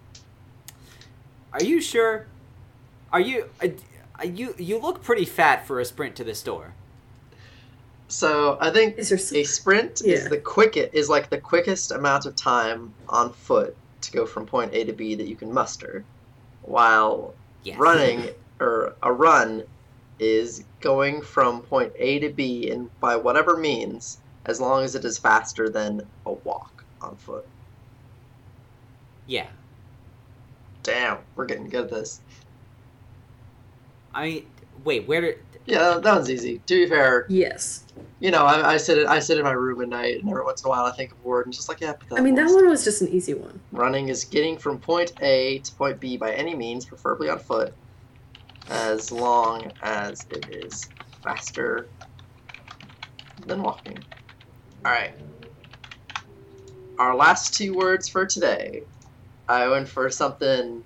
"Are 1.54 1.64
you 1.64 1.82
sure? 1.82 2.28
Are 3.12 3.20
you? 3.20 3.50
Uh, 3.62 3.70
uh, 4.20 4.26
you 4.26 4.56
you 4.58 4.80
look 4.80 5.04
pretty 5.04 5.26
fat 5.26 5.66
for 5.68 5.80
a 5.80 5.86
sprint 5.86 6.16
to 6.18 6.24
the 6.24 6.36
store." 6.36 6.74
So 8.08 8.58
I 8.60 8.72
think 8.72 8.98
Is 8.98 9.10
there 9.10 9.20
some, 9.20 9.38
a 9.38 9.44
sprint 9.44 10.02
is 10.04 10.28
the 10.30 10.40
quickest 10.40 10.90
is 10.94 11.10
like 11.10 11.30
the 11.30 11.40
quickest 11.40 11.92
amount 11.92 12.26
of 12.26 12.36
time 12.36 12.94
on 13.08 13.32
foot 13.34 13.78
to 14.02 14.12
go 14.12 14.26
from 14.26 14.48
point 14.48 14.74
A 14.74 14.84
to 14.86 14.94
B 14.94 15.14
that 15.16 15.28
you 15.28 15.36
can 15.36 15.54
muster, 15.54 16.04
while 16.64 17.36
Yes. 17.62 17.78
running 17.78 18.30
or 18.60 18.96
a 19.04 19.14
run 19.14 19.64
is 20.18 20.64
going 20.82 21.22
from 21.22 21.62
point 21.62 21.94
A 21.98 22.20
to 22.20 22.30
B 22.30 22.70
and 22.72 22.90
by 23.00 23.16
whatever 23.16 23.56
means, 23.58 24.18
as 24.46 24.60
long 24.60 24.84
as 24.84 24.96
it 24.96 25.06
is 25.06 25.18
faster 25.20 25.70
than 25.70 26.02
a 26.26 26.32
walk 26.32 26.79
on 27.02 27.16
foot. 27.16 27.48
Yeah. 29.28 29.48
Damn, 30.84 31.20
we're 31.36 31.46
getting 31.46 31.70
good 31.70 31.86
at 31.86 31.90
this. 31.90 32.22
I 34.14 34.26
mean, 34.26 34.46
wait, 34.84 35.08
where 35.08 35.22
did? 35.22 35.38
Yeah, 35.66 35.80
that, 35.80 36.04
that 36.04 36.16
one's 36.16 36.30
easy. 36.32 36.62
To 36.66 36.74
be 36.74 36.88
fair, 36.88 37.28
yes. 37.30 37.84
you 38.20 38.32
know, 38.32 38.44
I, 38.46 38.74
I 38.74 38.78
sit 38.78 39.06
I 39.08 39.20
sit 39.20 39.38
in 39.38 39.44
my 39.44 39.52
room 39.52 39.82
at 39.82 39.90
night, 39.90 40.20
and 40.20 40.30
every 40.30 40.44
once 40.44 40.64
in 40.64 40.68
a 40.68 40.70
while 40.70 40.86
I 40.86 40.92
think 40.92 41.12
of 41.12 41.18
a 41.24 41.28
word 41.28 41.46
and 41.46 41.54
just 41.54 41.70
like, 41.70 41.82
yeah. 41.82 41.94
Put 41.94 42.10
that 42.10 42.18
I 42.18 42.22
mean, 42.22 42.36
that 42.36 42.48
one 42.48 42.68
was 42.68 42.84
just 42.84 43.02
an 43.02 43.10
easy 43.10 43.36
one. 43.36 43.60
Running 43.72 44.10
is 44.10 44.24
getting 44.24 44.58
from 44.58 44.80
point 44.80 45.14
A 45.22 45.60
to 45.60 45.72
point 45.74 46.00
B 46.00 46.18
by 46.18 46.34
any 46.34 46.56
means, 46.56 46.86
preferably 46.86 47.30
on 47.30 47.38
foot, 47.38 47.74
as 48.70 49.12
long 49.12 49.72
as 49.84 50.26
it 50.32 50.50
is 50.50 50.90
faster 51.24 51.88
than 53.46 53.62
walking. 53.62 54.00
Alright. 54.86 55.14
Our 57.00 57.16
last 57.16 57.54
two 57.56 57.74
words 57.74 58.10
for 58.10 58.26
today. 58.26 58.84
I 59.48 59.70
went 59.70 59.88
for 59.88 60.10
something, 60.10 60.84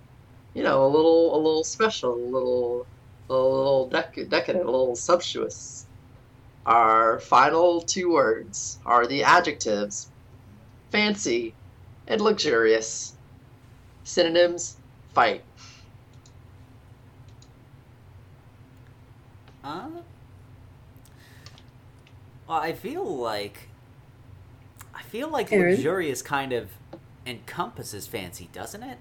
you 0.53 0.63
know, 0.63 0.85
a 0.85 0.87
little 0.87 1.35
a 1.35 1.39
little 1.39 1.63
special, 1.63 2.13
a 2.13 2.29
little 2.29 2.87
a 3.29 3.33
little 3.33 3.89
dec- 3.91 4.29
decadent, 4.29 4.63
a 4.63 4.71
little 4.71 4.95
sumptuous. 4.95 5.87
Our 6.67 7.19
final 7.19 7.81
two 7.81 8.11
words 8.13 8.79
are 8.85 9.07
the 9.07 9.23
adjectives 9.23 10.11
fancy 10.91 11.55
and 12.07 12.21
luxurious. 12.21 13.17
Synonyms 14.03 14.77
fight. 15.15 15.43
Uh, 19.63 19.89
well, 22.47 22.59
I 22.59 22.73
feel 22.73 23.03
like 23.03 23.72
feel 25.13 25.29
like 25.29 25.53
Aaron? 25.53 25.75
luxurious 25.75 26.23
kind 26.23 26.51
of 26.51 26.71
encompasses 27.27 28.07
fancy, 28.07 28.49
doesn't 28.51 28.81
it? 28.81 28.97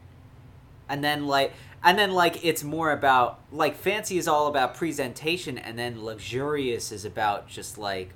And 0.87 1.03
then 1.03 1.27
like 1.27 1.55
and 1.83 1.99
then 1.99 2.13
like 2.13 2.45
it's 2.45 2.63
more 2.63 2.93
about 2.93 3.41
like 3.51 3.77
fancy 3.77 4.19
is 4.19 4.29
all 4.29 4.47
about 4.47 4.75
presentation 4.75 5.57
and 5.57 5.79
then 5.79 6.05
luxurious 6.05 6.93
is 6.93 7.07
about 7.07 7.49
just 7.49 7.79
like 7.79 8.11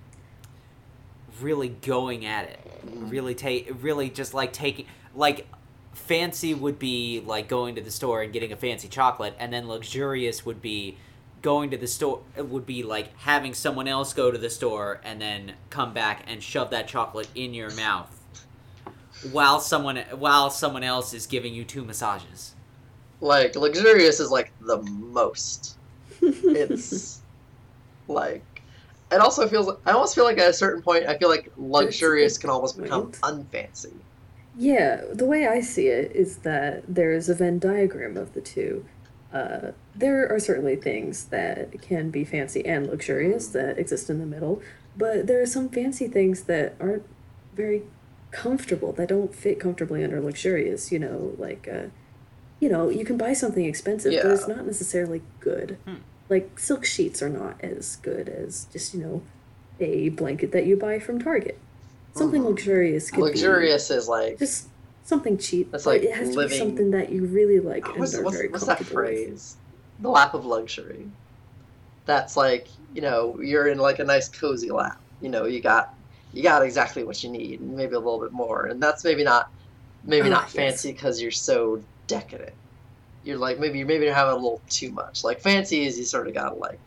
really 1.40 1.70
going 1.70 2.26
at 2.26 2.50
it. 2.50 2.60
Mm-hmm. 2.86 3.08
Really 3.08 3.34
take 3.34 3.72
really 3.80 4.10
just 4.10 4.34
like 4.34 4.52
taking 4.52 4.84
like 5.14 5.46
fancy 5.94 6.52
would 6.52 6.78
be 6.78 7.22
like 7.24 7.48
going 7.48 7.76
to 7.76 7.80
the 7.80 7.90
store 7.90 8.20
and 8.20 8.30
getting 8.30 8.52
a 8.52 8.56
fancy 8.56 8.88
chocolate 8.88 9.34
and 9.38 9.50
then 9.50 9.66
luxurious 9.66 10.44
would 10.44 10.60
be 10.60 10.98
going 11.46 11.70
to 11.70 11.76
the 11.76 11.86
store 11.86 12.22
it 12.36 12.48
would 12.48 12.66
be 12.66 12.82
like 12.82 13.16
having 13.18 13.54
someone 13.54 13.86
else 13.86 14.12
go 14.12 14.32
to 14.32 14.38
the 14.38 14.50
store 14.50 15.00
and 15.04 15.20
then 15.20 15.52
come 15.70 15.94
back 15.94 16.24
and 16.26 16.42
shove 16.42 16.70
that 16.70 16.88
chocolate 16.88 17.28
in 17.36 17.54
your 17.54 17.72
mouth 17.76 18.20
while 19.30 19.60
someone 19.60 19.98
while 20.18 20.50
someone 20.50 20.82
else 20.82 21.14
is 21.14 21.24
giving 21.24 21.54
you 21.54 21.64
two 21.64 21.84
massages. 21.84 22.56
Like 23.20 23.54
luxurious 23.54 24.18
is 24.18 24.32
like 24.32 24.50
the 24.60 24.82
most. 24.82 25.76
It's 26.20 27.20
like 28.08 28.42
it 29.12 29.20
also 29.20 29.46
feels 29.46 29.70
I 29.86 29.92
almost 29.92 30.16
feel 30.16 30.24
like 30.24 30.38
at 30.38 30.50
a 30.50 30.52
certain 30.52 30.82
point 30.82 31.06
I 31.06 31.16
feel 31.16 31.28
like 31.28 31.52
luxurious 31.56 32.38
can 32.38 32.50
almost 32.50 32.76
become 32.76 33.12
point. 33.12 33.20
unfancy. 33.22 33.92
Yeah, 34.58 35.02
the 35.12 35.26
way 35.26 35.46
I 35.46 35.60
see 35.60 35.86
it 35.86 36.10
is 36.10 36.38
that 36.38 36.82
there's 36.92 37.28
a 37.28 37.36
Venn 37.36 37.60
diagram 37.60 38.16
of 38.16 38.34
the 38.34 38.40
two. 38.40 38.84
Uh, 39.32 39.70
there 39.96 40.30
are 40.30 40.38
certainly 40.38 40.76
things 40.76 41.26
that 41.26 41.80
can 41.80 42.10
be 42.10 42.24
fancy 42.24 42.64
and 42.66 42.86
luxurious 42.86 43.48
that 43.48 43.78
exist 43.78 44.10
in 44.10 44.18
the 44.18 44.26
middle, 44.26 44.60
but 44.96 45.26
there 45.26 45.40
are 45.40 45.46
some 45.46 45.68
fancy 45.68 46.06
things 46.06 46.44
that 46.44 46.74
aren't 46.80 47.04
very 47.54 47.82
comfortable, 48.30 48.92
that 48.92 49.08
don't 49.08 49.34
fit 49.34 49.58
comfortably 49.58 50.04
under 50.04 50.20
luxurious. 50.20 50.92
You 50.92 50.98
know, 50.98 51.34
like, 51.38 51.68
uh, 51.72 51.86
you 52.60 52.68
know, 52.68 52.88
you 52.90 53.04
can 53.04 53.16
buy 53.16 53.32
something 53.32 53.64
expensive, 53.64 54.12
but 54.22 54.32
it's 54.32 54.48
not 54.48 54.66
necessarily 54.66 55.22
good. 55.40 55.78
Hmm. 55.86 55.96
Like, 56.28 56.58
silk 56.58 56.84
sheets 56.84 57.22
are 57.22 57.28
not 57.30 57.56
as 57.62 57.96
good 57.96 58.28
as 58.28 58.66
just, 58.72 58.92
you 58.94 59.00
know, 59.00 59.22
a 59.80 60.08
blanket 60.10 60.52
that 60.52 60.66
you 60.66 60.76
buy 60.76 60.98
from 60.98 61.20
Target. 61.20 61.58
Something 62.14 62.42
Mhm. 62.42 62.46
luxurious 62.50 63.10
could 63.10 63.16
be 63.18 63.22
Luxurious 63.22 63.90
is 63.90 64.08
like 64.08 64.38
just 64.38 64.68
something 65.04 65.36
cheap. 65.38 65.70
That's 65.70 65.86
like 65.86 66.02
it 66.02 66.14
has 66.14 66.34
to 66.34 66.48
be 66.48 66.58
something 66.58 66.90
that 66.92 67.12
you 67.12 67.24
really 67.26 67.60
like 67.60 67.86
and 67.86 67.98
what's, 67.98 68.14
are 68.14 68.22
what's, 68.22 68.36
very 68.36 68.48
what's 68.48 68.64
that 68.64 68.78
comfortable 68.78 69.02
with. 69.02 69.56
The 69.98 70.08
lap 70.10 70.34
of 70.34 70.44
luxury. 70.44 71.12
That's 72.06 72.36
like 72.36 72.68
you 72.92 73.02
know 73.02 73.40
you're 73.40 73.68
in 73.68 73.78
like 73.78 73.98
a 74.00 74.04
nice 74.04 74.28
cozy 74.28 74.70
lap. 74.70 74.98
You 75.20 75.30
know 75.30 75.46
you 75.46 75.62
got 75.62 75.88
you 76.32 76.42
got 76.42 76.64
exactly 76.64 77.04
what 77.04 77.22
you 77.22 77.30
need, 77.30 77.60
and 77.60 77.74
maybe 77.76 77.94
a 77.94 78.00
little 78.00 78.20
bit 78.20 78.32
more. 78.32 78.66
And 78.66 78.82
that's 78.82 79.04
maybe 79.04 79.24
not 79.24 79.46
maybe 80.04 80.28
Ah, 80.28 80.30
not 80.30 80.50
yes. 80.52 80.52
fancy 80.52 80.92
because 80.92 81.20
you're 81.22 81.30
so 81.32 81.84
decadent. 82.08 82.54
you're 83.22 83.38
like 83.38 83.58
maybe 83.58 83.78
you 83.80 83.86
maybe 83.86 84.04
you're 84.06 84.14
having 84.14 84.32
a 84.34 84.36
little 84.36 84.62
too 84.70 84.92
much. 84.92 85.24
Like 85.24 85.40
fancy 85.42 85.86
is 85.86 85.98
you 85.98 86.04
sort 86.06 86.28
of 86.28 86.34
gotta 86.34 86.56
like 86.56 86.80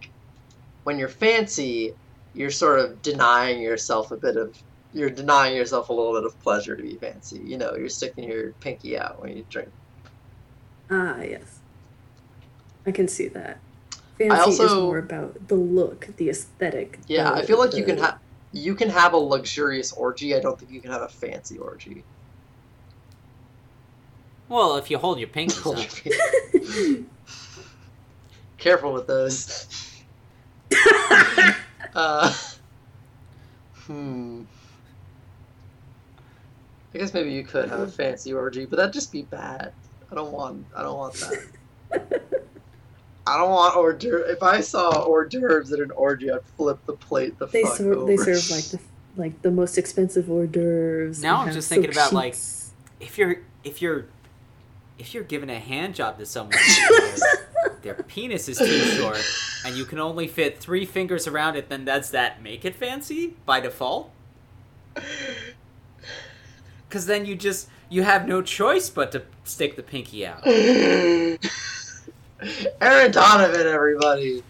when 0.84 1.00
you're 1.00 1.10
fancy, 1.10 1.98
you're 2.34 2.52
sort 2.52 2.80
of 2.80 3.02
denying 3.02 3.62
yourself 3.62 4.12
a 4.12 4.18
bit 4.18 4.38
of 4.38 4.56
you're 4.94 5.10
denying 5.12 5.56
yourself 5.56 5.90
a 5.90 5.94
little 5.94 6.14
bit 6.16 6.26
of 6.26 6.40
pleasure 6.42 6.76
to 6.78 6.84
be 6.84 6.98
fancy. 7.00 7.40
You 7.40 7.58
know, 7.60 7.76
you're 7.76 7.90
sticking 7.90 8.26
your 8.26 8.54
pinky 8.62 8.98
out 9.00 9.22
when 9.22 9.36
you 9.38 9.46
drink. 9.50 9.70
Ah, 10.90 11.22
yes. 11.24 11.59
I 12.86 12.92
can 12.92 13.08
see 13.08 13.28
that. 13.30 13.60
Fancy 14.18 14.52
is 14.52 14.60
also- 14.60 14.86
more 14.86 14.98
about 14.98 15.48
the 15.48 15.56
look, 15.56 16.10
the 16.18 16.30
aesthetic. 16.30 17.00
Yeah, 17.08 17.32
I 17.32 17.46
feel 17.46 17.58
like 17.58 17.74
you 17.74 17.84
can 17.84 17.98
have 17.98 18.20
you 18.52 18.74
can 18.76 18.90
have 18.90 19.14
a 19.14 19.18
luxurious 19.18 19.92
orgy. 19.92 20.36
I 20.36 20.40
don't 20.40 20.58
think 20.60 20.72
you 20.72 20.82
can 20.82 20.92
have 20.92 21.04
a 21.04 21.08
fancy 21.08 21.58
orgy. 21.58 22.04
Well, 24.48 24.78
if 24.78 24.90
you 24.90 24.98
hold 24.98 25.20
your 25.20 25.30
pinkies 25.30 25.62
up. 27.00 27.06
Careful 28.58 28.92
with 28.94 29.06
those. 29.08 29.68
uh, 31.96 32.34
hmm. 33.86 34.42
I 36.94 36.98
guess 36.98 37.14
maybe 37.14 37.32
you 37.32 37.44
could 37.44 37.70
have 37.70 37.82
a 37.82 37.88
fancy 37.88 38.34
orgy, 38.34 38.66
but 38.66 38.78
that'd 38.78 38.94
just 38.94 39.12
be 39.12 39.22
bad. 39.22 39.72
I 40.12 40.16
don't 40.16 40.32
want. 40.32 40.66
I 40.76 40.82
don't 40.82 40.98
want 40.98 41.14
that. 41.92 42.22
I 43.30 43.38
don't 43.38 43.50
want 43.52 43.76
hors 43.76 43.94
d'oeuvres. 43.94 44.30
If 44.30 44.42
I 44.44 44.62
saw 44.62 44.90
hors 45.06 45.26
d'oeuvres 45.26 45.72
at 45.72 45.80
an 45.80 45.92
orgy, 45.92 46.32
I'd 46.32 46.44
flip 46.58 46.80
the 46.86 46.94
plate 46.94 47.38
the 47.40 47.46
They 47.48 47.64
fuck 47.64 47.78
serve 47.78 47.98
over. 47.98 48.06
they 48.06 48.18
serve 48.18 48.50
like 48.50 48.66
the 48.66 48.80
like 49.18 49.42
the 49.42 49.52
most 49.52 49.78
expensive 49.78 50.30
hors 50.30 50.48
d'oeuvres. 50.48 51.22
Now 51.22 51.42
I'm 51.42 51.52
just 51.54 51.70
thinking 51.70 51.92
silk 51.92 52.08
about, 52.12 52.14
like, 52.14 52.36
if 53.00 53.18
you're 53.18 53.38
if 53.64 53.82
you're 53.82 54.06
if 54.98 55.14
you're 55.14 55.24
giving 55.24 55.50
a 55.50 55.60
hand 55.60 55.96
job 55.96 56.18
to 56.18 56.26
someone 56.26 56.58
their 57.84 57.94
penis 57.96 58.50
is 58.50 58.58
too 58.58 58.66
short 58.98 59.24
and 59.66 59.76
you 59.78 59.86
can 59.86 59.98
only 60.00 60.28
fit 60.28 60.58
three 60.58 60.86
fingers 60.86 61.26
around 61.28 61.56
it, 61.56 61.70
then 61.70 61.86
does 61.86 62.12
that 62.12 62.42
make 62.42 62.66
it 62.66 62.76
fancy 62.76 63.36
by 63.46 63.60
default? 63.60 64.12
Because 66.88 67.06
then 67.06 67.24
you 67.26 67.36
just 67.36 67.70
you 67.88 68.02
have 68.02 68.28
no 68.28 68.42
choice 68.42 68.90
but 68.90 69.12
to 69.12 69.22
stick 69.44 69.76
the 69.76 69.84
pinky 69.84 70.26
out. 70.26 70.44
Aaron 72.82 73.12
Donovan, 73.12 73.68
everybody. 73.68 74.44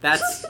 That's 0.00 0.44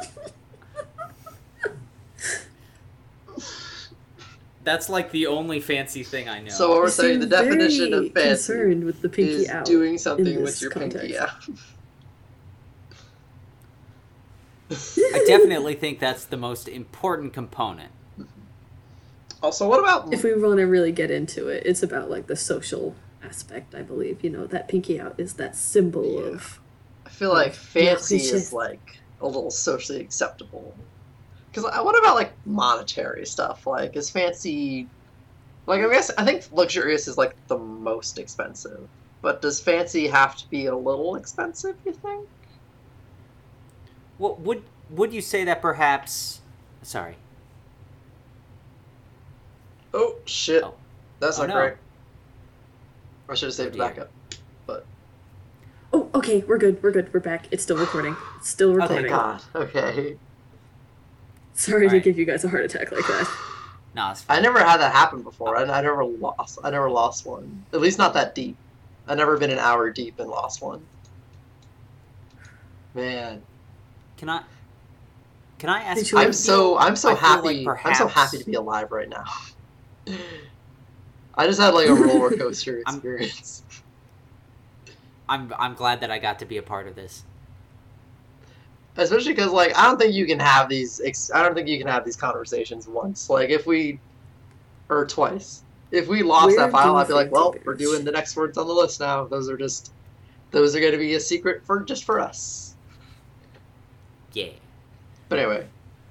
that's 4.65 4.89
like 4.89 5.13
the 5.13 5.27
only 5.29 5.61
fancy 5.61 6.03
thing 6.03 6.29
I 6.29 6.41
know. 6.43 6.51
So 6.51 6.69
what 6.71 6.79
we're 6.79 6.85
You 6.87 6.91
saying, 6.91 7.21
the 7.21 7.27
definition 7.27 7.95
of 7.95 8.05
fancy 8.13 8.21
concerned 8.29 8.85
with 8.85 9.01
the 9.03 9.09
pinky 9.09 9.33
is 9.33 9.49
out. 9.49 9.65
doing 9.65 9.99
something 9.99 10.37
with 10.37 10.47
this 10.47 10.63
your 10.63 10.71
pinky 10.73 11.13
context. 11.15 11.21
out. 11.21 11.57
I 15.15 15.25
definitely 15.29 15.75
think 15.75 16.01
that's 16.01 16.25
the 16.25 16.37
most 16.37 16.67
important 16.69 17.33
component. 17.33 17.93
Also, 19.43 19.69
what 19.69 19.79
about 19.79 20.13
If 20.13 20.25
we 20.25 20.35
want 20.35 20.59
to 20.59 20.65
really 20.65 20.91
get 20.93 21.11
into 21.11 21.49
it, 21.49 21.63
it's 21.65 21.83
about 21.85 22.11
like 22.11 22.27
the 22.27 22.35
social 22.37 22.97
aspect. 23.27 23.75
I 23.75 23.83
believe 23.83 24.23
you 24.25 24.31
know 24.31 24.47
that 24.49 24.69
pinky 24.69 25.01
out 25.01 25.19
is 25.19 25.35
that 25.35 25.57
symbol 25.57 26.21
Yeah. 26.21 26.27
of 26.35 26.61
I 27.07 27.11
feel 27.11 27.31
like 27.33 27.55
fancy 27.55 28.19
Yeah, 28.19 28.35
is 28.35 28.53
like 28.53 29.03
a 29.21 29.27
little 29.27 29.51
socially 29.51 30.01
acceptable. 30.01 30.79
Because 31.53 31.65
uh, 31.65 31.83
what 31.83 31.99
about 31.99 32.17
like 32.17 32.35
monetary 32.45 33.27
stuff? 33.27 33.67
Like, 33.67 33.97
is 33.97 34.11
fancy? 34.11 34.91
Like, 35.67 35.83
I 35.83 35.91
guess 35.91 36.11
I 36.19 36.25
think 36.25 36.45
luxurious 36.53 37.09
is 37.09 37.19
like 37.19 37.37
the 37.49 37.59
most 37.59 38.19
expensive. 38.19 38.89
But 39.23 39.43
does 39.43 39.61
fancy 39.61 40.09
have 40.09 40.37
to 40.37 40.49
be 40.51 40.67
a 40.67 40.77
little 40.77 41.17
expensive? 41.17 41.77
You 41.85 41.95
think? 41.95 42.29
What 44.19 44.41
would 44.41 44.65
would 44.91 45.13
you 45.15 45.21
say 45.23 45.45
that 45.45 45.63
perhaps? 45.63 46.43
Sorry. 46.83 47.17
Oh 49.93 50.21
shit! 50.27 50.63
Oh. 50.63 50.77
That's 51.21 51.39
Oh, 51.39 51.43
not 51.43 51.49
no. 51.49 51.55
great. 51.55 51.75
I 53.29 53.35
should 53.35 53.47
have 53.47 53.55
saved 53.55 53.73
the 53.75 53.79
dear. 53.79 53.89
backup. 53.89 54.11
Oh, 55.93 56.11
okay, 56.15 56.41
we're 56.47 56.59
good. 56.59 56.83
We're 56.83 56.91
good. 56.91 57.13
We're 57.15 57.21
back. 57.21 57.47
It's 57.53 57.63
still 57.63 57.77
recording. 57.79 58.17
It's 58.39 58.51
still 58.51 58.71
Oh 58.71 58.75
recording. 58.75 58.97
thank 59.07 59.09
God. 59.09 59.43
Okay. 59.55 60.17
Sorry 61.55 61.83
to 61.83 61.87
Alright. 61.87 62.03
give 62.03 62.19
you 62.19 62.25
guys 62.27 62.45
a 62.45 62.49
heart 62.49 62.65
attack 62.65 62.91
like 62.93 63.07
that. 63.07 63.33
No, 63.95 64.11
it's 64.11 64.25
I 64.29 64.41
never 64.41 64.59
had 64.63 64.79
that 64.79 64.93
happen 64.93 65.23
before. 65.23 65.57
I, 65.57 65.63
I 65.63 65.81
never 65.81 66.05
lost. 66.05 66.59
I 66.63 66.71
never 66.71 66.91
lost 66.91 67.25
one. 67.25 67.65
At 67.73 67.81
least 67.81 67.99
not 67.99 68.13
that 68.15 68.35
deep. 68.35 68.57
I 69.07 69.15
never 69.15 69.39
been 69.39 69.51
an 69.51 69.59
hour 69.61 69.91
deep 69.91 70.19
and 70.19 70.29
lost 70.29 70.61
one. 70.61 70.85
Man, 72.95 73.43
Can 74.19 74.29
I? 74.29 74.43
Can 75.59 75.71
I 75.71 75.81
ask? 75.83 75.99
Did 76.01 76.11
you 76.13 76.19
I'm 76.19 76.33
so 76.33 76.77
I'm 76.79 76.97
so 76.97 77.11
I 77.11 77.15
feel 77.15 77.21
happy. 77.21 77.65
like 77.65 77.87
I'm 77.87 77.95
so 77.95 78.05
perhaps- 78.07 78.33
happy 78.33 78.39
to 78.45 78.51
be 78.51 78.55
alive 78.55 78.91
right 78.91 79.09
now. 79.09 79.25
I 81.37 81.47
just 81.47 81.61
had 81.61 81.75
like 81.75 81.89
a 81.89 81.95
roller 81.95 82.31
coaster 82.37 82.83
I'm- 82.87 82.97
experience. 82.97 83.63
I'm 85.29 85.53
I'm 85.59 85.75
glad 85.75 86.01
that 86.01 86.11
I 86.11 86.19
got 86.19 86.39
to 86.39 86.45
be 86.47 86.59
a 86.59 86.63
part 86.63 86.87
of 86.87 86.95
this. 86.95 87.25
Especially 88.97 89.33
because 89.33 89.51
like 89.51 89.77
I 89.77 89.85
don't 89.85 89.99
think 89.99 90.15
you 90.15 90.25
can 90.27 90.39
have 90.39 90.69
these. 90.69 91.01
Ex- 91.05 91.31
I 91.35 91.43
don't 91.43 91.55
think 91.55 91.69
you 91.69 91.79
can 91.79 91.89
have 91.89 92.05
these 92.05 92.17
conversations 92.17 92.87
once. 92.87 93.29
Like 93.29 93.51
if 93.51 93.67
we, 93.67 93.99
or 94.89 95.05
twice. 95.07 95.63
If 95.91 96.09
we 96.09 96.23
lost 96.23 96.47
Where 96.47 96.57
that 96.57 96.67
do 96.67 96.73
file, 96.73 96.97
I'd 96.97 97.07
be 97.07 97.13
like, 97.13 97.31
well, 97.31 97.55
we're 97.65 97.75
doing 97.75 98.05
the 98.05 98.11
next 98.11 98.37
words 98.37 98.59
on 98.59 98.67
the 98.67 98.73
list 98.73 98.99
now. 99.01 99.25
Those 99.25 99.49
are 99.49 99.57
just, 99.57 99.93
those 100.51 100.75
are 100.75 100.81
going 100.81 100.93
to 100.93 100.99
be 100.99 101.15
a 101.15 101.21
secret 101.21 101.65
for 101.65 101.83
just 101.85 102.05
for 102.05 102.19
us. 102.19 102.75
Yeah. 104.33 104.51
But 105.29 105.39
anyway, 105.39 105.67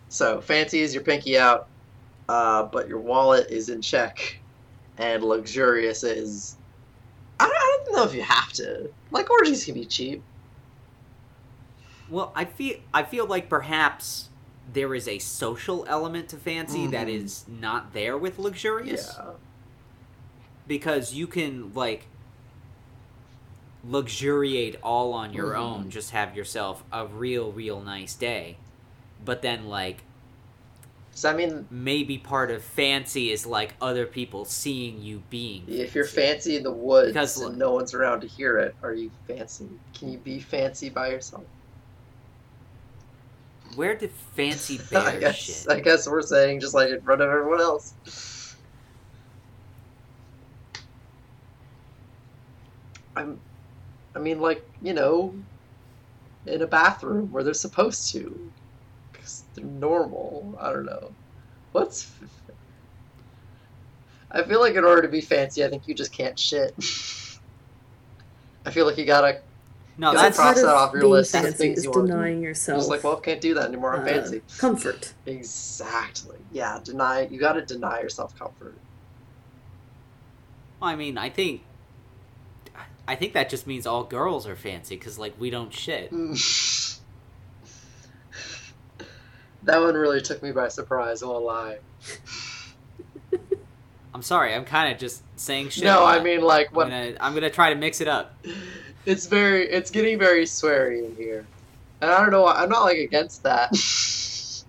so 0.08 0.40
fancy 0.40 0.80
is 0.80 0.94
your 0.94 1.04
pinky 1.04 1.38
out, 1.38 1.68
uh, 2.30 2.64
but 2.64 2.88
your 2.88 3.00
wallet 3.00 3.50
is 3.50 3.68
in 3.70 3.82
check, 3.82 4.40
and 4.98 5.24
luxurious 5.24 6.04
is. 6.04 6.58
I 7.40 7.46
don't, 7.46 7.56
I 7.56 7.80
don't 7.86 7.96
know 7.98 8.04
if 8.04 8.14
you 8.14 8.22
have 8.24 8.52
to. 8.54 8.90
Like 9.12 9.30
orgies 9.30 9.66
can 9.66 9.74
be 9.74 9.86
cheap. 9.86 10.24
Well, 12.10 12.32
I 12.36 12.46
feel 12.46 12.78
I 12.94 13.04
feel 13.04 13.26
like 13.26 13.50
perhaps 13.50 14.30
there 14.72 14.96
is 14.96 15.08
a 15.08 15.20
social 15.20 15.86
element 15.88 16.30
to 16.30 16.38
fancy 16.38 16.88
that 16.88 17.08
Mhm. 17.08 17.24
is 17.24 17.46
not 17.48 17.94
there 17.94 18.18
with 18.18 18.40
luxurious 18.40 19.16
Yeah. 19.18 19.32
because 20.68 21.14
you 21.14 21.28
can 21.28 21.74
like 21.74 22.08
luxuriate 23.88 24.78
all 24.82 25.14
on 25.14 25.34
your 25.34 25.54
Mhm. 25.54 25.60
own, 25.60 25.90
just 25.90 26.12
have 26.12 26.36
yourself 26.36 26.84
a 26.92 27.06
real 27.06 27.52
real 27.52 27.82
nice 27.82 28.16
day. 28.16 28.58
But 29.24 29.42
then 29.42 29.68
like 29.68 30.04
Does 31.16 31.24
I 31.24 31.34
mean 31.34 31.66
maybe 31.72 32.18
part 32.18 32.52
of 32.52 32.62
fancy 32.62 33.32
is 33.32 33.46
like 33.46 33.74
other 33.82 34.06
people 34.06 34.44
seeing 34.44 35.02
you 35.02 35.24
being 35.30 35.64
if 35.66 35.96
you're 35.96 36.04
fancy. 36.04 36.22
fancy 36.22 36.56
in 36.58 36.64
the 36.64 36.74
woods 36.74 37.08
Because, 37.08 37.42
and 37.42 37.58
no 37.58 37.72
one's 37.72 37.94
around 37.94 38.20
to 38.22 38.28
hear 38.28 38.60
it, 38.60 38.76
are 38.84 38.94
you 38.94 39.10
fancy? 39.26 39.70
Can 39.98 40.12
you 40.12 40.18
be 40.18 40.40
fancy 40.40 40.90
by 40.90 41.10
yourself? 41.10 41.46
Where 43.76 43.96
did 43.96 44.12
fancy 44.12 44.80
I 44.96 45.16
guess. 45.18 45.36
shit? 45.36 45.72
I 45.72 45.80
guess 45.80 46.08
we're 46.08 46.22
saying 46.22 46.60
just 46.60 46.74
like 46.74 46.90
in 46.90 47.02
front 47.02 47.22
of 47.22 47.30
everyone 47.30 47.62
else. 47.62 48.56
I'm. 53.16 53.40
I 54.16 54.20
mean, 54.20 54.40
like 54.40 54.66
you 54.82 54.94
know, 54.94 55.34
in 56.46 56.62
a 56.62 56.68
bathroom 56.68 57.32
where 57.32 57.44
they're 57.44 57.54
supposed 57.54 58.12
to, 58.14 58.52
normal. 59.58 60.56
I 60.60 60.72
don't 60.72 60.86
know. 60.86 61.12
What's. 61.72 62.12
I 64.32 64.44
feel 64.44 64.60
like 64.60 64.76
in 64.76 64.84
order 64.84 65.02
to 65.02 65.08
be 65.08 65.22
fancy, 65.22 65.64
I 65.64 65.70
think 65.70 65.88
you 65.88 65.94
just 65.94 66.12
can't 66.12 66.38
shit. 66.38 66.74
I 68.66 68.72
feel 68.72 68.86
like 68.86 68.98
you 68.98 69.06
gotta 69.06 69.42
No, 69.98 70.12
That's 70.12 70.24
that's 70.24 70.38
cross 70.38 70.54
part 70.56 70.66
that 70.66 70.76
off 70.76 70.94
your 70.94 71.02
being 71.04 71.14
list 71.14 71.36
of 71.36 71.42
fancy 71.42 71.58
things 71.58 71.78
is 71.80 71.84
you 71.86 71.92
wanna 71.92 72.08
denying 72.08 72.42
yourself 72.42 72.80
just 72.80 72.90
like, 72.90 73.04
well, 73.04 73.16
can't 73.18 73.40
do 73.40 73.54
that 73.54 73.66
anymore. 73.68 73.96
I'm 73.96 74.02
uh, 74.02 74.06
fancy. 74.06 74.42
comfort. 74.58 75.14
Exactly. 75.26 76.38
Yeah, 76.52 76.80
deny. 76.84 77.28
You 77.28 77.40
got 77.40 77.54
to 77.54 77.62
deny 77.62 78.02
yourself 78.02 78.38
comfort. 78.38 78.76
I 80.82 80.96
mean, 80.96 81.18
I 81.18 81.30
think 81.30 81.62
I 83.08 83.16
think 83.16 83.34
that 83.34 83.50
just 83.50 83.68
means 83.68 83.86
all 83.86 84.04
girls 84.04 84.48
are 84.48 84.56
fancy 84.56 84.96
because 84.96 85.20
like 85.20 85.34
we 85.40 85.50
don't 85.50 85.74
shit. 85.74 86.12
that 89.66 89.80
one 89.82 89.94
really 89.96 90.22
took 90.22 90.42
me 90.42 90.52
by 90.52 90.70
surprise. 90.70 91.22
I 91.22 91.28
won't 91.28 91.44
lie. 91.46 91.78
I'm 94.14 94.22
sorry, 94.22 94.54
I'm 94.54 94.64
kind 94.66 94.94
of 94.94 95.00
just 95.00 95.24
saying 95.36 95.70
shit. 95.70 95.84
no, 95.84 96.02
a 96.02 96.06
I 96.06 96.16
lot. 96.16 96.24
mean 96.24 96.42
like 96.42 96.70
I'm 96.70 96.76
what? 96.76 96.84
gonna 96.90 97.14
I'm 97.20 97.34
gonna 97.34 97.50
try 97.50 97.70
to 97.74 97.76
mix 97.76 98.00
it 98.00 98.08
up. 98.08 98.34
It's 99.06 99.28
very. 99.28 99.68
It's 99.70 99.92
getting 99.92 100.18
very 100.18 100.46
sweary 100.46 101.06
in 101.06 101.16
here, 101.16 101.46
and 102.02 102.10
I 102.10 102.22
don't 102.22 102.32
know. 102.32 102.44
why- 102.44 102.56
I'm 102.56 102.70
not 102.70 102.84
like 102.84 102.98
against 102.98 103.44
that. 103.44 103.72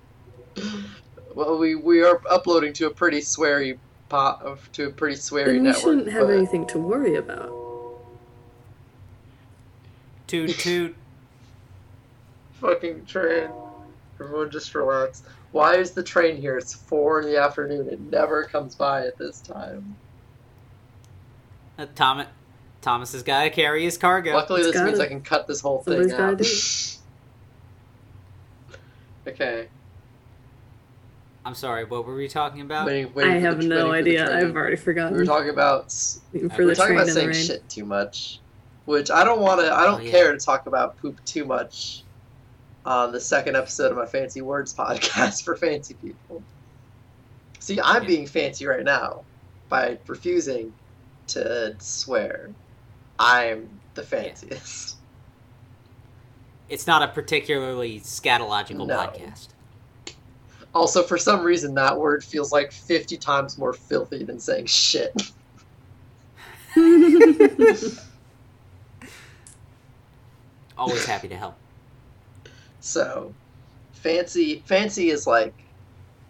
well, 1.34 1.59
we 1.59 1.74
we 1.76 2.03
are 2.03 2.20
uploading 2.28 2.72
to 2.74 2.86
a 2.86 2.90
pretty 2.90 3.20
sweary 3.20 3.78
pot 4.09 4.42
of 4.42 4.70
to 4.72 4.86
a 4.86 4.90
pretty 4.90 5.16
sweary 5.16 5.47
Then 5.47 5.55
we 5.55 5.61
network. 5.61 5.82
shouldn't 5.82 6.09
have 6.11 6.26
but- 6.26 6.36
anything 6.36 6.66
to 6.68 6.78
worry 6.78 7.14
about. 7.16 7.53
Toot 10.26 10.51
toot. 10.59 10.97
fucking 12.61 13.07
train. 13.07 13.49
Everyone 14.20 14.50
just 14.50 14.74
relax. 14.74 15.22
Why 15.52 15.76
is 15.76 15.90
the 15.92 16.02
train 16.02 16.36
here? 16.36 16.56
It's 16.58 16.74
four 16.74 17.20
in 17.20 17.26
the 17.26 17.38
afternoon. 17.40 17.88
It 17.88 18.00
never 18.00 18.44
comes 18.44 18.74
by 18.74 19.06
at 19.06 19.16
this 19.18 19.40
time. 19.40 19.96
Uh, 21.78 21.86
Thomas, 21.94 22.26
Thomas 22.80 23.12
has 23.12 23.22
got 23.22 23.44
to 23.44 23.50
carry 23.50 23.84
his 23.84 23.98
cargo. 23.98 24.32
Luckily, 24.34 24.62
It's 24.62 24.72
this 24.72 24.82
means 24.82 24.98
gotta- 24.98 25.08
I 25.08 25.12
can 25.12 25.20
cut 25.22 25.46
this 25.46 25.60
whole 25.60 25.82
thing 25.82 26.08
somebody's 26.08 26.98
out. 28.72 28.78
okay. 29.32 29.68
I'm 31.44 31.54
sorry. 31.54 31.84
What 31.84 32.06
were 32.06 32.14
we 32.16 32.26
talking 32.28 32.62
about? 32.62 32.86
Waiting, 32.86 33.12
waiting 33.14 33.32
I 33.32 33.36
for 33.36 33.40
the- 33.40 33.46
have 33.46 33.58
no 33.64 33.90
waiting 33.90 34.14
for 34.18 34.18
the 34.26 34.32
idea. 34.34 34.48
I've 34.48 34.56
already 34.56 34.76
forgotten. 34.76 35.12
We 35.12 35.20
forgotten. 35.20 35.20
were 35.20 35.24
talking 35.26 35.50
about. 35.50 35.84
s- 35.86 36.20
we 36.32 36.40
for 36.40 36.46
We 36.48 36.48
the 36.56 36.64
were 36.64 36.74
talking 36.74 36.96
train 36.96 37.02
about 37.08 37.14
saying 37.14 37.32
shit 37.34 37.68
too 37.68 37.84
much, 37.84 38.40
which 38.86 39.10
I 39.10 39.22
don't 39.24 39.40
want 39.40 39.60
to. 39.60 39.72
I 39.72 39.84
don't 39.84 40.00
Oh, 40.00 40.04
yeah. 40.04 40.10
care 40.10 40.32
to 40.32 40.38
talk 40.38 40.66
about 40.66 40.96
poop 40.96 41.24
too 41.24 41.44
much 41.44 42.02
on 42.87 43.12
the 43.12 43.20
second 43.20 43.57
episode 43.57 43.91
of 43.91 43.99
my 43.99 44.07
Fancy 44.07 44.41
Words 44.41 44.72
podcast 44.72 45.43
for 45.45 45.57
fancy 45.57 45.95
people. 45.95 46.43
See, 47.59 47.80
I'm 47.80 48.03
Yeah. 48.03 48.09
being 48.09 48.26
fancy 48.26 48.64
right 48.66 48.84
now 48.84 49.24
by 49.68 49.99
refusing 50.07 50.72
to 51.28 51.74
swear. 51.80 52.51
I'm 53.18 53.68
the 53.95 54.03
fanciest. 54.03 54.97
It's 56.68 56.87
not 56.87 57.03
a 57.03 57.09
particularly 57.09 57.99
scatological 58.01 58.87
No. 58.87 58.97
podcast. 58.97 59.49
Also, 60.74 61.03
for 61.03 61.16
some 61.18 61.43
reason, 61.43 61.74
that 61.74 61.99
word 61.99 62.22
feels 62.22 62.53
like 62.53 62.70
50 62.70 63.16
times 63.16 63.59
more 63.59 63.72
filthy 63.72 64.22
than 64.24 64.39
saying 64.39 64.66
shit. 64.66 65.11
Always 70.78 71.07
happy 71.07 71.28
to 71.28 71.37
help. 71.37 71.57
So, 72.87 73.34
fancy 73.91 74.61
fancy 74.61 75.11
is 75.11 75.26
like 75.26 75.57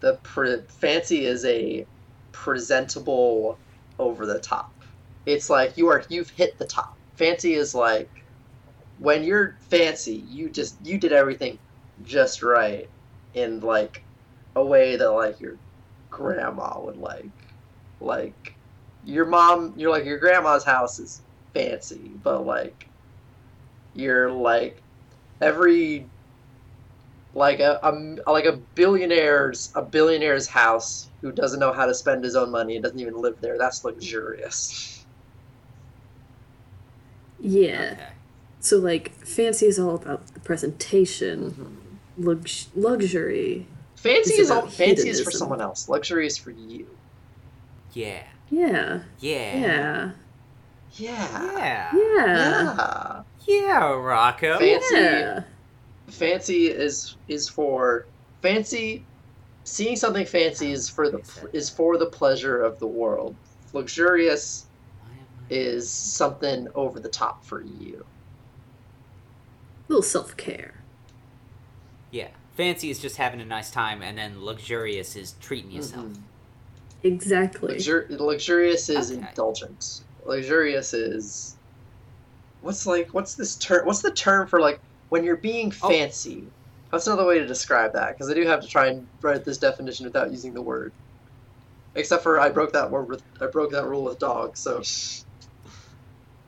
the 0.01 0.19
pre- 0.23 0.65
fancy 0.69 1.23
is 1.25 1.45
a 1.45 1.87
presentable 2.31 3.61
over 3.99 4.25
the 4.25 4.39
top. 4.39 4.71
It's 5.27 5.51
like 5.51 5.77
you 5.77 5.89
are 5.89 6.03
you've 6.09 6.31
hit 6.31 6.57
the 6.57 6.65
top. 6.65 6.89
Fancy 7.15 7.53
is 7.53 7.75
like 7.75 8.09
when 8.97 9.23
you're 9.23 9.57
fancy, 9.69 10.15
you 10.15 10.49
just 10.49 10.83
you 10.83 10.97
did 10.97 11.13
everything 11.13 11.59
just 12.01 12.41
right 12.41 12.87
in 13.33 13.59
like 13.59 14.03
a 14.55 14.65
way 14.65 14.95
that 14.95 15.11
like 15.11 15.39
your 15.39 15.59
grandma 16.09 16.81
would 16.81 16.97
like. 16.97 17.31
Like 17.99 18.57
your 19.03 19.27
mom, 19.27 19.75
you're 19.77 19.91
like 19.91 20.05
your 20.05 20.17
grandma's 20.19 20.65
house 20.65 20.97
is 20.97 21.21
fancy, 21.53 22.17
but 22.23 22.45
like 22.47 22.89
you're 23.93 24.31
like 24.31 24.83
every 25.41 26.11
like 27.37 27.59
a, 27.59 27.79
a 27.83 28.31
like 28.31 28.45
a 28.45 28.53
billionaire's 28.75 29.71
a 29.75 29.81
billionaire's 29.81 30.47
house 30.47 31.07
who 31.21 31.31
doesn't 31.31 31.59
know 31.59 31.71
how 31.71 31.85
to 31.85 31.93
spend 31.93 32.23
his 32.23 32.35
own 32.35 32.49
money 32.49 32.75
and 32.75 32.83
doesn't 32.83 32.99
even 32.99 33.21
live 33.21 33.39
there. 33.41 33.57
That's 33.57 33.83
luxurious. 33.85 35.05
yeah. 37.39 37.91
Okay. 37.93 38.07
So 38.59 38.77
like 38.77 39.11
fancy 39.23 39.67
is 39.67 39.77
all 39.77 39.95
about 39.95 40.25
the 40.33 40.39
presentation. 40.39 41.51
Mm-hmm. 41.51 42.25
Lux- 42.25 42.69
luxury. 42.75 43.67
Fancy 43.95 44.31
It's 44.31 44.39
is 44.39 44.51
all 44.51 44.59
about 44.59 44.71
fancy 44.71 45.09
is 45.09 45.21
for 45.21 45.29
someone 45.31 45.61
else. 45.61 45.87
Luxury 45.87 46.25
is 46.25 46.37
for 46.37 46.49
you. 46.51 46.87
Yeah. 47.93 48.23
Yeah. 48.49 49.01
Yeah. 49.19 49.57
Yeah. 49.59 49.59
Yeah. 49.59 50.11
Yeah. 50.93 51.91
Yeah. 51.93 51.93
Yeah. 51.93 53.23
Yeah, 53.45 53.93
Rocco. 53.93 54.57
Fancy 54.57 54.95
Yeah. 54.95 55.43
Fancy 56.09 56.67
is 56.67 57.15
is 57.27 57.47
for 57.49 58.05
fancy 58.41 59.03
seeing 59.63 59.95
something 59.95 60.25
fancy 60.25 60.71
is 60.71 60.89
for 60.89 61.09
the 61.09 61.21
is 61.53 61.69
for 61.69 61.97
the 61.97 62.05
pleasure 62.05 62.61
of 62.61 62.79
the 62.79 62.87
world. 62.87 63.35
Luxurious 63.73 64.65
is 65.49 65.89
something 65.89 66.67
over 66.75 66.99
the 66.99 67.09
top 67.09 67.43
for 67.43 67.61
you. 67.61 68.05
little 69.89 70.03
self 70.03 70.35
care. 70.35 70.73
Yeah. 72.11 72.27
Fancy 72.55 72.89
is 72.89 72.99
just 72.99 73.17
having 73.17 73.39
a 73.39 73.45
nice 73.45 73.69
time, 73.71 74.01
and 74.01 74.17
then 74.17 74.43
luxurious 74.43 75.15
is 75.15 75.35
treating 75.39 75.71
yourself. 75.71 76.05
Mhm. 76.07 76.21
Exactly. 77.03 77.75
Luxur- 77.75 78.09
luxurious 78.19 78.89
is 78.89 79.11
Okay. 79.11 79.25
indulgent. 79.29 80.01
Luxurious 80.25 80.93
is 80.93 81.55
what's 82.61 82.85
like 82.85 83.13
what's 83.13 83.35
this 83.35 83.55
term? 83.55 83.85
What's 83.85 84.01
the 84.01 84.11
term 84.11 84.47
for 84.47 84.59
like 84.59 84.79
when 85.09 85.23
you're 85.23 85.37
being 85.37 85.73
Oh. 85.81 85.89
fancy? 85.89 86.45
That's 86.91 87.07
another 87.07 87.25
way 87.25 87.39
to 87.39 87.45
describe 87.45 87.93
that 87.93 88.13
because 88.13 88.29
I 88.29 88.33
do 88.33 88.45
have 88.47 88.61
to 88.61 88.67
try 88.67 88.87
and 88.87 89.07
write 89.21 89.43
this 89.43 89.57
definition 89.57 90.05
without 90.05 90.31
using 90.31 90.53
the 90.53 90.61
word. 90.61 90.93
Except 91.95 92.23
for 92.23 92.39
I 92.39 92.49
broke 92.49 92.73
that 92.73 92.89
word 92.91 93.09
with 93.09 93.23
I 93.41 93.47
broke 93.47 93.71
that 93.71 93.85
rule 93.85 94.03
with 94.03 94.19
dog. 94.19 94.55
So 94.55 94.81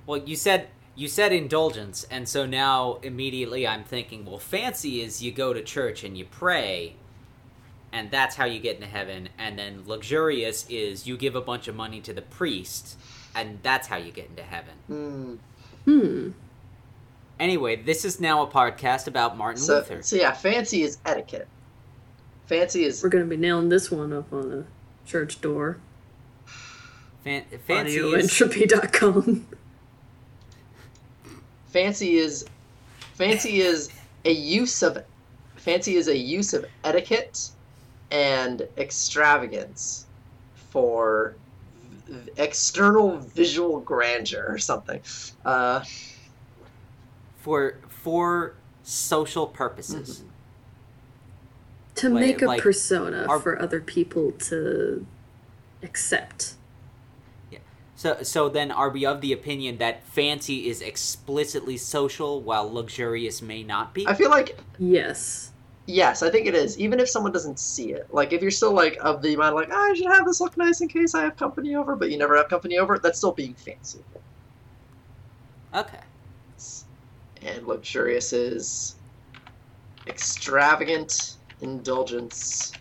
Well, 0.05 0.19
you 0.19 0.35
said 0.35 0.69
you 0.95 1.07
said 1.07 1.31
indulgence, 1.31 2.05
and 2.11 2.27
so 2.27 2.45
now 2.45 2.99
immediately 3.03 3.65
I'm 3.65 3.83
thinking, 3.83 4.25
well, 4.25 4.37
fancy 4.39 5.01
is 5.01 5.21
you 5.21 5.31
go 5.31 5.53
to 5.53 5.61
church 5.61 6.03
and 6.03 6.17
you 6.17 6.25
pray, 6.25 6.95
and 7.93 8.11
that's 8.11 8.35
how 8.35 8.45
you 8.45 8.59
get 8.59 8.75
into 8.75 8.87
heaven, 8.87 9.29
and 9.37 9.57
then 9.57 9.83
luxurious 9.85 10.65
is 10.69 11.07
you 11.07 11.15
give 11.15 11.35
a 11.35 11.41
bunch 11.41 11.67
of 11.69 11.75
money 11.75 12.01
to 12.01 12.13
the 12.13 12.21
priest, 12.21 12.97
and 13.33 13.59
that's 13.63 13.87
how 13.87 13.95
you 13.97 14.11
get 14.11 14.27
into 14.29 14.43
heaven. 14.43 14.73
hmm. 14.87 15.35
Hmm. 15.85 16.29
Anyway, 17.39 17.77
this 17.77 18.03
is 18.03 18.19
now 18.19 18.41
a 18.43 18.47
podcast 18.47 19.07
about 19.07 19.37
Martin 19.37 19.61
so 19.61 19.75
Luther. 19.77 20.01
so 20.03 20.15
yeah, 20.17 20.31
fancy 20.33 20.83
is 20.83 20.97
etiquette. 21.05 21.47
Fancy 22.47 22.83
is 22.83 23.01
We're 23.03 23.09
gonna 23.09 23.25
be 23.25 23.37
nailing 23.37 23.69
this 23.69 23.89
one 23.91 24.11
up 24.11 24.31
on 24.33 24.49
the 24.49 24.65
church 25.05 25.39
door. 25.39 25.77
Fan- 27.23 27.45
fancy 27.67 27.97
is 27.97 28.31
Audioentropy.com. 28.31 29.45
fancy 31.67 32.15
is 32.17 32.45
fancy 33.13 33.61
is 33.61 33.89
a 34.25 34.31
use 34.31 34.81
of 34.81 35.03
fancy 35.55 35.95
is 35.95 36.07
a 36.07 36.17
use 36.17 36.53
of 36.53 36.65
etiquette 36.83 37.49
and 38.11 38.67
extravagance 38.77 40.05
for 40.71 41.35
v- 42.07 42.31
external 42.37 43.17
visual 43.19 43.79
grandeur 43.81 44.45
or 44.49 44.57
something 44.57 44.99
uh 45.45 45.83
for 47.41 47.75
for 47.87 48.55
social 48.83 49.47
purposes. 49.47 50.23
to 51.95 52.07
Like- 52.09 52.21
make 52.21 52.41
a 52.41 52.45
like, 52.45 52.61
persona 52.61 53.25
our- 53.27 53.39
for 53.39 53.61
other 53.61 53.81
people 53.81 54.31
to 54.31 55.05
accept. 55.83 56.53
Yeah. 57.51 57.59
So 57.97 58.23
so 58.23 58.47
then 58.47 58.71
are 58.71 58.89
we 58.89 59.05
of 59.05 59.19
the 59.19 59.33
opinion 59.33 59.79
that 59.79 60.05
fancy 60.05 60.69
is 60.69 60.81
explicitly 60.81 61.75
social 61.75 62.41
while 62.41 62.71
luxurious 62.71 63.41
may 63.41 63.63
not 63.63 63.93
be? 63.93 64.07
i 64.07 64.13
feel 64.13 64.29
like 64.29 64.57
Yes. 64.77 65.51
yes 65.87 66.23
i 66.23 66.29
think 66.29 66.47
it 66.47 66.55
is 66.55 66.77
even 66.79 66.99
if 67.01 67.09
someone 67.09 67.31
doesn't 67.33 67.59
see 67.59 67.91
it 67.91 68.07
like 68.13 68.31
if 68.31 68.41
you're 68.41 68.51
still 68.51 68.71
like 68.73 68.97
of 69.01 69.21
the 69.21 69.35
mind 69.35 69.55
like 69.55 69.69
"Ah, 69.71 69.89
i 69.89 69.93
should 69.93 70.05
have 70.07 70.25
this 70.25 70.39
look 70.39 70.55
nice 70.55 70.79
in 70.81 70.87
case 70.87 71.13
i 71.15 71.21
have 71.23 71.35
company 71.35 71.75
over 71.75 71.95
but 71.97 72.09
you 72.11 72.17
never 72.17 72.37
have 72.37 72.47
company 72.47 72.77
over 72.77 72.97
that's 72.99 73.17
still 73.17 73.31
being 73.33 73.55
fancy 73.55 73.99
Okay. 75.73 75.99
And 77.45 77.65
luxurious 77.67 78.33
is 78.33 78.95
extravagant 80.07 81.37
indulgence 81.61 82.73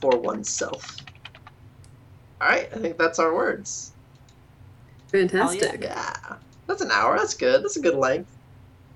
for 0.00 0.16
oneself. 0.18 0.96
All 2.40 2.48
right, 2.48 2.68
I 2.74 2.78
think 2.78 2.98
that's 2.98 3.18
our 3.18 3.34
words. 3.34 3.92
Fantastic. 5.08 5.80
Yeah, 5.82 6.12
that's 6.66 6.82
an 6.82 6.90
hour. 6.90 7.16
That's 7.16 7.34
good. 7.34 7.62
That's 7.62 7.76
a 7.76 7.80
good 7.80 7.94
length. 7.94 8.36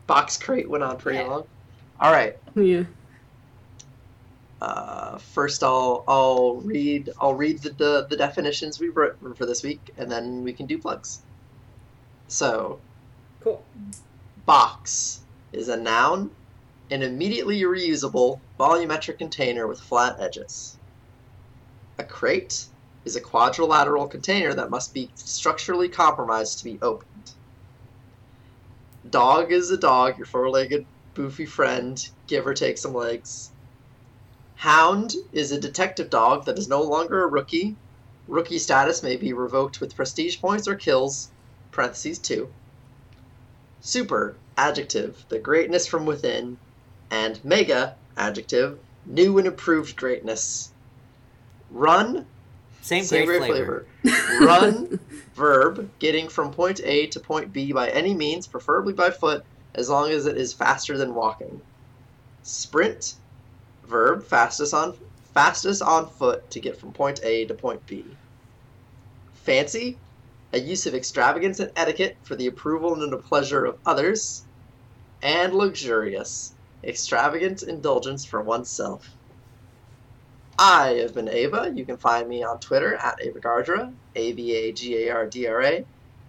Box 0.06 0.36
crate 0.36 0.68
went 0.68 0.82
on 0.82 0.96
pretty 0.98 1.18
Yeah. 1.18 1.26
long. 1.28 1.44
All 2.00 2.12
right. 2.12 2.36
Yeah. 2.54 2.84
Uh, 4.60 5.18
first, 5.18 5.62
I'll 5.62 6.04
I'll 6.08 6.56
read 6.56 7.10
I'll 7.20 7.34
read 7.34 7.62
the, 7.62 7.70
the 7.70 8.06
the 8.10 8.16
definitions 8.16 8.80
we 8.80 8.88
wrote 8.88 9.16
for 9.36 9.46
this 9.46 9.62
week, 9.62 9.80
and 9.96 10.10
then 10.10 10.42
we 10.42 10.52
can 10.52 10.66
do 10.66 10.78
plugs. 10.78 11.20
So, 12.26 12.80
Cool. 13.40 13.64
Box 14.49 15.20
is 15.53 15.68
a 15.68 15.76
noun, 15.76 16.30
an 16.90 17.03
immediately 17.03 17.61
reusable 17.61 18.40
volumetric 18.59 19.18
container 19.18 19.66
with 19.66 19.78
flat 19.78 20.16
edges. 20.18 20.78
A 21.99 22.05
crate 22.05 22.64
is 23.05 23.14
a 23.14 23.20
quadrilateral 23.20 24.09
container 24.09 24.55
that 24.55 24.70
must 24.70 24.94
be 24.94 25.11
structurally 25.16 25.90
compromised 25.90 26.57
to 26.57 26.64
be 26.64 26.78
opened. 26.80 27.32
Dog 29.11 29.53
is 29.53 29.70
a 29.70 29.76
dog, 29.76 30.16
your 30.16 30.24
four 30.24 30.49
legged, 30.49 30.86
boofy 31.14 31.46
friend, 31.46 32.09
give 32.26 32.46
or 32.46 32.55
take 32.55 32.78
some 32.78 32.94
legs. 32.94 33.51
Hound 34.55 35.12
is 35.30 35.53
a 35.53 35.61
detective 35.61 36.09
dog 36.09 36.46
that 36.46 36.59
is 36.59 36.68
no 36.68 36.80
longer 36.80 37.22
a 37.22 37.26
rookie. 37.26 37.76
Rookie 38.26 38.59
status 38.59 39.03
may 39.03 39.16
be 39.16 39.34
revoked 39.34 39.82
with 39.82 39.94
prestige 39.94 40.40
points 40.40 40.66
or 40.66 40.74
kills, 40.74 41.28
parentheses 41.70 42.18
2. 42.18 42.49
Super, 43.80 44.36
adjective, 44.56 45.24
the 45.28 45.38
greatness 45.38 45.86
from 45.86 46.06
within. 46.06 46.58
And 47.10 47.42
mega, 47.44 47.96
adjective, 48.16 48.78
new 49.06 49.38
and 49.38 49.46
improved 49.46 49.96
greatness. 49.96 50.72
Run, 51.70 52.26
Same, 52.82 53.04
same 53.04 53.26
great, 53.26 53.38
great 53.38 53.50
flavor. 53.50 53.86
flavor. 54.02 54.44
Run, 54.46 55.00
verb, 55.34 55.90
getting 55.98 56.28
from 56.28 56.52
point 56.52 56.80
A 56.84 57.06
to 57.08 57.20
point 57.20 57.52
B 57.52 57.72
by 57.72 57.88
any 57.90 58.14
means, 58.14 58.46
preferably 58.46 58.92
by 58.92 59.10
foot, 59.10 59.44
as 59.74 59.88
long 59.88 60.10
as 60.10 60.26
it 60.26 60.36
is 60.36 60.52
faster 60.52 60.98
than 60.98 61.14
walking. 61.14 61.60
Sprint, 62.42 63.14
verb, 63.86 64.24
fastest 64.24 64.74
on 64.74 64.96
fastest 65.34 65.82
on 65.82 66.08
foot 66.08 66.50
to 66.50 66.60
get 66.60 66.76
from 66.76 66.92
point 66.92 67.20
A 67.22 67.44
to 67.44 67.54
point 67.54 67.84
B. 67.86 68.04
Fancy, 69.34 69.98
a 70.53 70.59
use 70.59 70.86
of 70.86 70.94
extravagance 70.94 71.61
and 71.61 71.70
etiquette 71.76 72.16
for 72.22 72.34
the 72.36 72.46
approval 72.46 73.01
and 73.03 73.12
the 73.12 73.18
pleasure 73.18 73.64
of 73.64 73.78
others. 73.84 74.44
And 75.22 75.53
luxurious, 75.55 76.53
extravagant 76.84 77.62
indulgence 77.62 78.24
for 78.24 78.40
oneself. 78.40 79.11
I 80.59 80.94
have 81.01 81.14
been 81.14 81.28
Ava. 81.28 81.72
You 81.74 81.84
can 81.84 81.96
find 81.96 82.28
me 82.28 82.42
on 82.42 82.59
Twitter 82.59 82.94
at 82.96 83.20
Ava 83.22 83.38
Gardra, 83.40 83.92
A 84.16 84.32
V 84.32 84.55
A 84.55 84.72
G 84.72 85.07
A 85.07 85.14
R 85.14 85.26
D 85.26 85.46
R 85.46 85.62
A, 85.62 85.84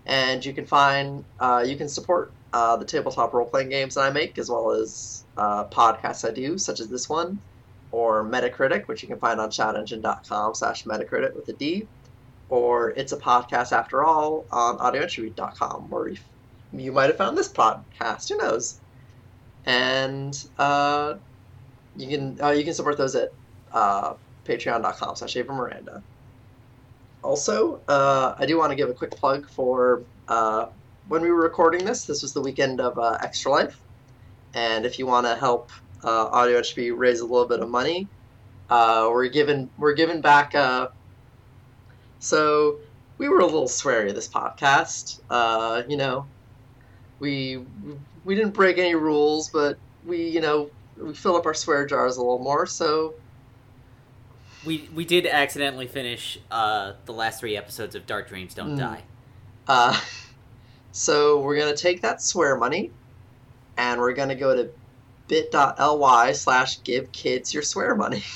and 0.05 0.45
you 0.45 0.53
can 0.53 0.65
find 0.65 1.23
uh, 1.39 1.63
you 1.65 1.75
can 1.75 1.89
support 1.89 2.31
uh, 2.53 2.75
the 2.77 2.85
tabletop 2.85 3.33
role 3.33 3.47
playing 3.47 3.69
games 3.69 3.95
that 3.95 4.01
I 4.01 4.11
make 4.11 4.37
as 4.37 4.49
well 4.49 4.71
as 4.71 5.23
uh, 5.37 5.65
podcasts 5.65 6.27
I 6.27 6.31
do, 6.31 6.57
such 6.57 6.79
as 6.79 6.89
this 6.89 7.09
one, 7.09 7.39
or 7.91 8.23
Metacritic, 8.23 8.87
which 8.87 9.01
you 9.01 9.07
can 9.07 9.19
find 9.19 9.39
on 9.39 9.49
shoutengine.com 9.49 10.53
slash 10.53 10.83
Metacritic 10.83 11.35
with 11.35 11.49
a 11.49 11.53
D, 11.53 11.87
or 12.49 12.91
It's 12.91 13.11
a 13.11 13.17
Podcast 13.17 13.71
After 13.71 14.03
All 14.03 14.45
on 14.51 14.77
audioentropy.com, 14.79 15.89
where 15.89 16.13
you, 16.73 16.91
might 16.91 17.05
have 17.05 17.17
found 17.17 17.37
this 17.37 17.47
podcast. 17.47 18.29
Who 18.29 18.37
knows? 18.37 18.79
And 19.65 20.43
uh, 20.57 21.15
you 21.95 22.07
can 22.07 22.41
uh, 22.41 22.51
you 22.51 22.63
can 22.63 22.73
support 22.73 22.97
those 22.97 23.15
at 23.15 23.31
uh, 23.71 24.13
patreon.com 24.45 25.15
slash 25.15 25.35
Miranda. 25.35 26.01
Also, 27.21 27.81
uh, 27.87 28.35
I 28.37 28.45
do 28.45 28.57
want 28.57 28.71
to 28.71 28.75
give 28.75 28.89
a 28.89 28.93
quick 28.93 29.11
plug 29.11 29.47
for 29.49 30.03
uh, 30.27 30.67
when 31.07 31.21
we 31.21 31.29
were 31.29 31.41
recording 31.41 31.85
this. 31.85 32.05
This 32.05 32.21
was 32.21 32.33
the 32.33 32.41
weekend 32.41 32.81
of 32.81 32.97
uh, 32.97 33.17
Extra 33.21 33.51
Life, 33.51 33.79
and 34.53 34.85
if 34.85 34.97
you 34.97 35.05
want 35.05 35.27
to 35.27 35.35
help 35.35 35.69
uh, 36.03 36.27
Audio 36.27 36.61
HB 36.61 36.97
raise 36.97 37.19
a 37.19 37.25
little 37.25 37.47
bit 37.47 37.59
of 37.59 37.69
money, 37.69 38.07
we're 38.69 39.27
giving 39.27 39.69
we're 39.77 39.93
giving 39.93 40.21
back. 40.21 40.55
So 42.19 42.79
we 43.17 43.27
were 43.29 43.39
a 43.39 43.45
little 43.45 43.67
sweary 43.67 44.13
this 44.13 44.29
podcast. 44.29 45.19
Uh, 45.29 45.83
you 45.87 45.97
know, 45.97 46.27
we 47.19 47.57
we 48.23 48.35
didn't 48.35 48.53
break 48.53 48.77
any 48.77 48.95
rules, 48.95 49.49
but 49.49 49.77
we 50.03 50.27
you 50.29 50.41
know 50.41 50.71
we 50.97 51.13
fill 51.13 51.35
up 51.35 51.45
our 51.45 51.53
swear 51.53 51.85
jars 51.85 52.17
a 52.17 52.21
little 52.21 52.39
more. 52.43 52.65
So 52.65 53.15
We 54.63 54.89
we 54.93 55.05
did 55.05 55.25
accidentally 55.25 55.87
finish 55.87 56.37
uh, 56.51 56.93
the 57.05 57.13
last 57.13 57.39
three 57.39 57.55
episodes 57.57 57.95
of 57.95 58.05
Dark 58.05 58.27
Dreams 58.27 58.53
Don't 58.53 58.73
Mm. 58.75 58.77
Die. 58.77 59.03
Uh, 59.67 59.99
so 60.91 61.41
we're 61.41 61.57
gonna 61.57 61.75
take 61.75 62.01
that 62.01 62.21
swear 62.21 62.57
money, 62.57 62.91
and 63.77 63.99
we're 64.01 64.13
gonna 64.13 64.35
go 64.35 64.55
to 64.55 64.71
bit.ly 65.27 66.31
slash 66.33 66.83
give 66.83 67.11
kids 67.11 67.53
your 67.53 67.63
swear 67.63 67.95
money. 67.95 68.23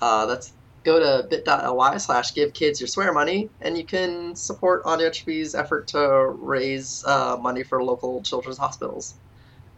Uh, 0.00 0.26
that's 0.26 0.52
go 0.84 1.00
to 1.00 1.26
bit.ly 1.28 1.96
slash 1.96 2.34
give 2.34 2.52
kids 2.52 2.80
your 2.80 2.88
swear 2.88 3.12
money, 3.12 3.50
and 3.60 3.76
you 3.76 3.84
can 3.84 4.36
support 4.36 4.82
Audio 4.84 5.10
effort 5.54 5.88
to 5.88 6.26
raise 6.38 7.04
uh, 7.06 7.36
money 7.40 7.62
for 7.62 7.82
local 7.82 8.22
children's 8.22 8.58
hospitals. 8.58 9.14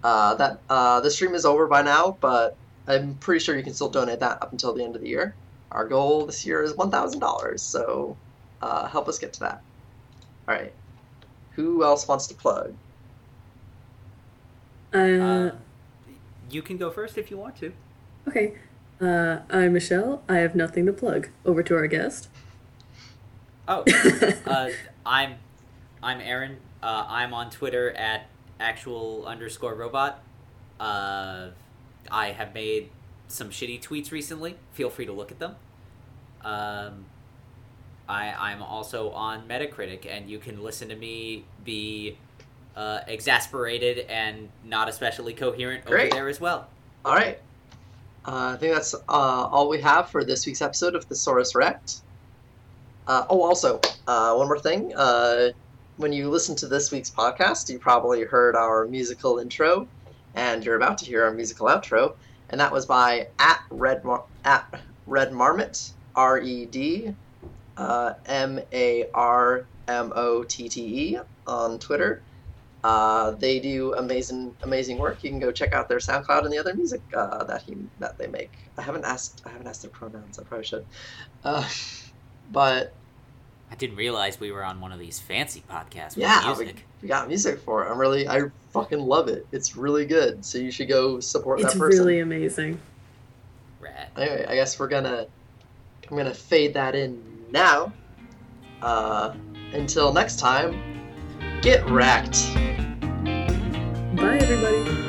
Uh, 0.04 0.34
that 0.34 0.60
uh, 0.68 1.00
the 1.00 1.10
stream 1.10 1.34
is 1.34 1.44
over 1.46 1.66
by 1.66 1.82
now, 1.82 2.16
but 2.20 2.56
I'm 2.86 3.14
pretty 3.16 3.42
sure 3.44 3.56
you 3.56 3.62
can 3.64 3.74
still 3.74 3.88
donate 3.88 4.20
that 4.20 4.42
up 4.42 4.52
until 4.52 4.74
the 4.74 4.84
end 4.84 4.94
of 4.96 5.02
the 5.02 5.08
year. 5.08 5.34
Our 5.72 5.88
goal 5.88 6.26
this 6.26 6.44
year 6.46 6.62
is 6.62 6.76
one 6.76 6.90
thousand 6.90 7.20
dollars, 7.20 7.62
so 7.62 8.16
uh, 8.62 8.86
help 8.88 9.08
us 9.08 9.18
get 9.18 9.32
to 9.34 9.40
that. 9.40 9.62
All 10.48 10.54
right. 10.54 10.72
Who 11.52 11.82
else 11.84 12.06
wants 12.06 12.26
to 12.28 12.34
plug? 12.34 12.74
Uh, 14.92 14.98
Uh, 14.98 15.50
you 16.50 16.62
can 16.62 16.76
go 16.76 16.90
first 16.90 17.18
if 17.18 17.30
you 17.30 17.36
want 17.36 17.56
to. 17.56 17.72
okay. 18.28 18.54
Uh, 19.00 19.40
I'm 19.50 19.74
Michelle. 19.74 20.22
I 20.28 20.36
have 20.38 20.54
nothing 20.54 20.86
to 20.86 20.92
plug. 20.92 21.28
Over 21.44 21.62
to 21.62 21.76
our 21.76 21.86
guest. 21.86 22.28
Oh, 23.68 23.84
uh, 24.46 24.70
I'm 25.04 25.34
I'm 26.02 26.20
Aaron. 26.20 26.58
Uh, 26.82 27.04
I'm 27.08 27.34
on 27.34 27.50
Twitter 27.50 27.90
at 27.92 28.28
actual 28.58 29.26
underscore 29.26 29.74
robot. 29.74 30.22
Uh, 30.80 31.48
I 32.10 32.28
have 32.28 32.54
made 32.54 32.90
some 33.28 33.50
shitty 33.50 33.82
tweets 33.82 34.10
recently. 34.10 34.56
Feel 34.72 34.88
free 34.88 35.06
to 35.06 35.12
look 35.12 35.30
at 35.30 35.40
them. 35.40 35.56
Um, 36.42 37.06
I 38.08 38.32
I'm 38.32 38.62
also 38.62 39.10
on 39.10 39.46
Metacritic, 39.46 40.06
and 40.08 40.30
you 40.30 40.38
can 40.38 40.62
listen 40.62 40.88
to 40.88 40.96
me 40.96 41.44
be 41.64 42.16
uh, 42.74 43.00
exasperated 43.06 44.06
and 44.08 44.48
not 44.64 44.88
especially 44.88 45.34
coherent 45.34 45.84
Great. 45.84 46.06
over 46.06 46.16
there 46.16 46.28
as 46.28 46.40
well. 46.40 46.68
All 47.04 47.14
right. 47.14 47.38
Uh, 48.26 48.54
I 48.54 48.56
think 48.56 48.74
that's 48.74 48.92
uh, 48.94 48.98
all 49.08 49.68
we 49.68 49.80
have 49.82 50.10
for 50.10 50.24
this 50.24 50.46
week's 50.46 50.60
episode 50.60 50.96
of 50.96 51.04
Thesaurus 51.04 51.54
Rect. 51.54 52.00
Uh, 53.06 53.24
oh, 53.30 53.42
also, 53.42 53.80
uh, 54.08 54.34
one 54.34 54.48
more 54.48 54.58
thing. 54.58 54.92
Uh, 54.96 55.50
when 55.96 56.12
you 56.12 56.28
listen 56.28 56.56
to 56.56 56.66
this 56.66 56.90
week's 56.90 57.10
podcast, 57.10 57.68
you 57.68 57.78
probably 57.78 58.24
heard 58.24 58.56
our 58.56 58.88
musical 58.88 59.38
intro, 59.38 59.88
and 60.34 60.64
you're 60.64 60.74
about 60.74 60.98
to 60.98 61.04
hear 61.06 61.22
our 61.22 61.32
musical 61.32 61.68
outro, 61.68 62.14
and 62.50 62.60
that 62.60 62.72
was 62.72 62.84
by 62.84 63.28
at 63.38 63.60
Red 63.70 64.04
Mar- 64.04 64.26
at 64.44 64.64
Red 65.06 65.32
Marmot 65.32 65.78
R 66.16 66.40
E 66.40 66.66
D 66.66 67.12
uh, 67.76 68.14
M 68.26 68.58
A 68.72 69.04
R 69.14 69.68
M 69.86 70.12
O 70.16 70.42
T 70.42 70.68
T 70.68 71.12
E 71.12 71.18
on 71.46 71.78
Twitter. 71.78 72.25
Uh, 72.84 73.32
they 73.32 73.58
do 73.58 73.94
amazing, 73.94 74.54
amazing 74.62 74.98
work. 74.98 75.24
You 75.24 75.30
can 75.30 75.40
go 75.40 75.50
check 75.50 75.72
out 75.72 75.88
their 75.88 75.98
SoundCloud 75.98 76.44
and 76.44 76.52
the 76.52 76.58
other 76.58 76.74
music 76.74 77.00
uh, 77.14 77.42
that 77.44 77.62
he 77.62 77.76
that 77.98 78.16
they 78.18 78.26
make. 78.26 78.52
I 78.78 78.82
haven't 78.82 79.04
asked, 79.04 79.42
I 79.44 79.50
haven't 79.50 79.66
asked 79.66 79.82
their 79.82 79.90
pronouns. 79.90 80.38
I 80.38 80.44
probably 80.44 80.66
should. 80.66 80.86
Uh, 81.42 81.68
but 82.52 82.94
I 83.70 83.74
didn't 83.74 83.96
realize 83.96 84.38
we 84.38 84.52
were 84.52 84.64
on 84.64 84.80
one 84.80 84.92
of 84.92 84.98
these 84.98 85.18
fancy 85.18 85.62
podcasts 85.68 86.10
with 86.10 86.18
yeah, 86.18 86.52
we, 86.52 86.64
music. 86.64 86.84
we 87.02 87.08
got 87.08 87.26
music 87.26 87.58
for 87.58 87.84
it. 87.84 87.90
I'm 87.90 87.98
really, 87.98 88.28
I 88.28 88.42
fucking 88.70 89.00
love 89.00 89.28
it. 89.28 89.46
It's 89.50 89.76
really 89.76 90.06
good. 90.06 90.44
So 90.44 90.58
you 90.58 90.70
should 90.70 90.88
go 90.88 91.18
support 91.18 91.60
It's 91.60 91.72
that 91.72 91.78
person. 91.78 91.92
It's 91.92 92.06
really 92.06 92.20
amazing. 92.20 92.80
Rad. 93.80 94.08
Anyway, 94.16 94.46
I 94.48 94.54
guess 94.54 94.78
we're 94.78 94.88
gonna, 94.88 95.26
I'm 96.08 96.16
gonna 96.16 96.34
fade 96.34 96.74
that 96.74 96.94
in 96.94 97.20
now. 97.50 97.92
Uh, 98.82 99.34
until 99.72 100.12
next 100.12 100.38
time, 100.38 101.05
get 101.62 101.84
wrecked. 101.88 102.54
Bye, 104.14 104.38
everybody. 104.40 105.05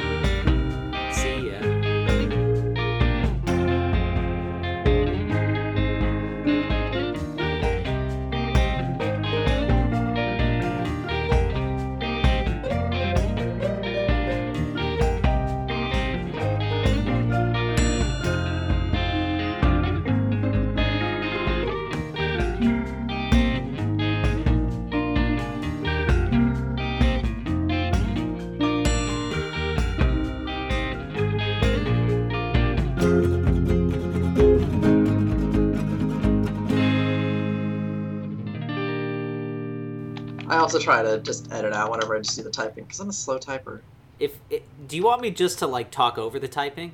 Also 40.77 40.85
try 40.85 41.01
to 41.01 41.19
just 41.19 41.51
edit 41.51 41.73
out 41.73 41.91
whenever 41.91 42.15
I 42.15 42.19
just 42.19 42.37
do 42.37 42.43
the 42.43 42.49
typing 42.49 42.83
because 42.83 42.99
I'm 42.99 43.09
a 43.09 43.13
slow 43.13 43.39
typer. 43.39 43.81
If 44.19 44.37
it, 44.49 44.63
do 44.87 44.95
you 44.95 45.03
want 45.03 45.21
me 45.21 45.31
just 45.31 45.59
to 45.59 45.67
like 45.67 45.91
talk 45.91 46.17
over 46.17 46.39
the 46.39 46.47
typing? 46.47 46.93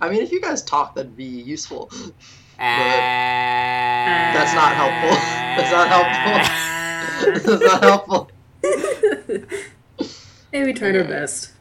I 0.00 0.10
mean, 0.10 0.22
if 0.22 0.30
you 0.32 0.40
guys 0.40 0.62
talk, 0.62 0.94
that'd 0.94 1.16
be 1.16 1.24
useful. 1.24 1.90
That's 1.90 2.12
ah. 2.58 4.32
That's 4.34 4.54
not 4.54 4.74
helpful. 4.74 5.10
That's 5.56 5.72
not 5.72 5.88
helpful. 5.88 7.50
That's 7.56 7.64
not 7.64 7.82
helpful. 7.84 8.30
hey, 10.52 10.64
we 10.64 10.72
tried 10.72 10.96
our 10.96 11.04
best. 11.04 11.52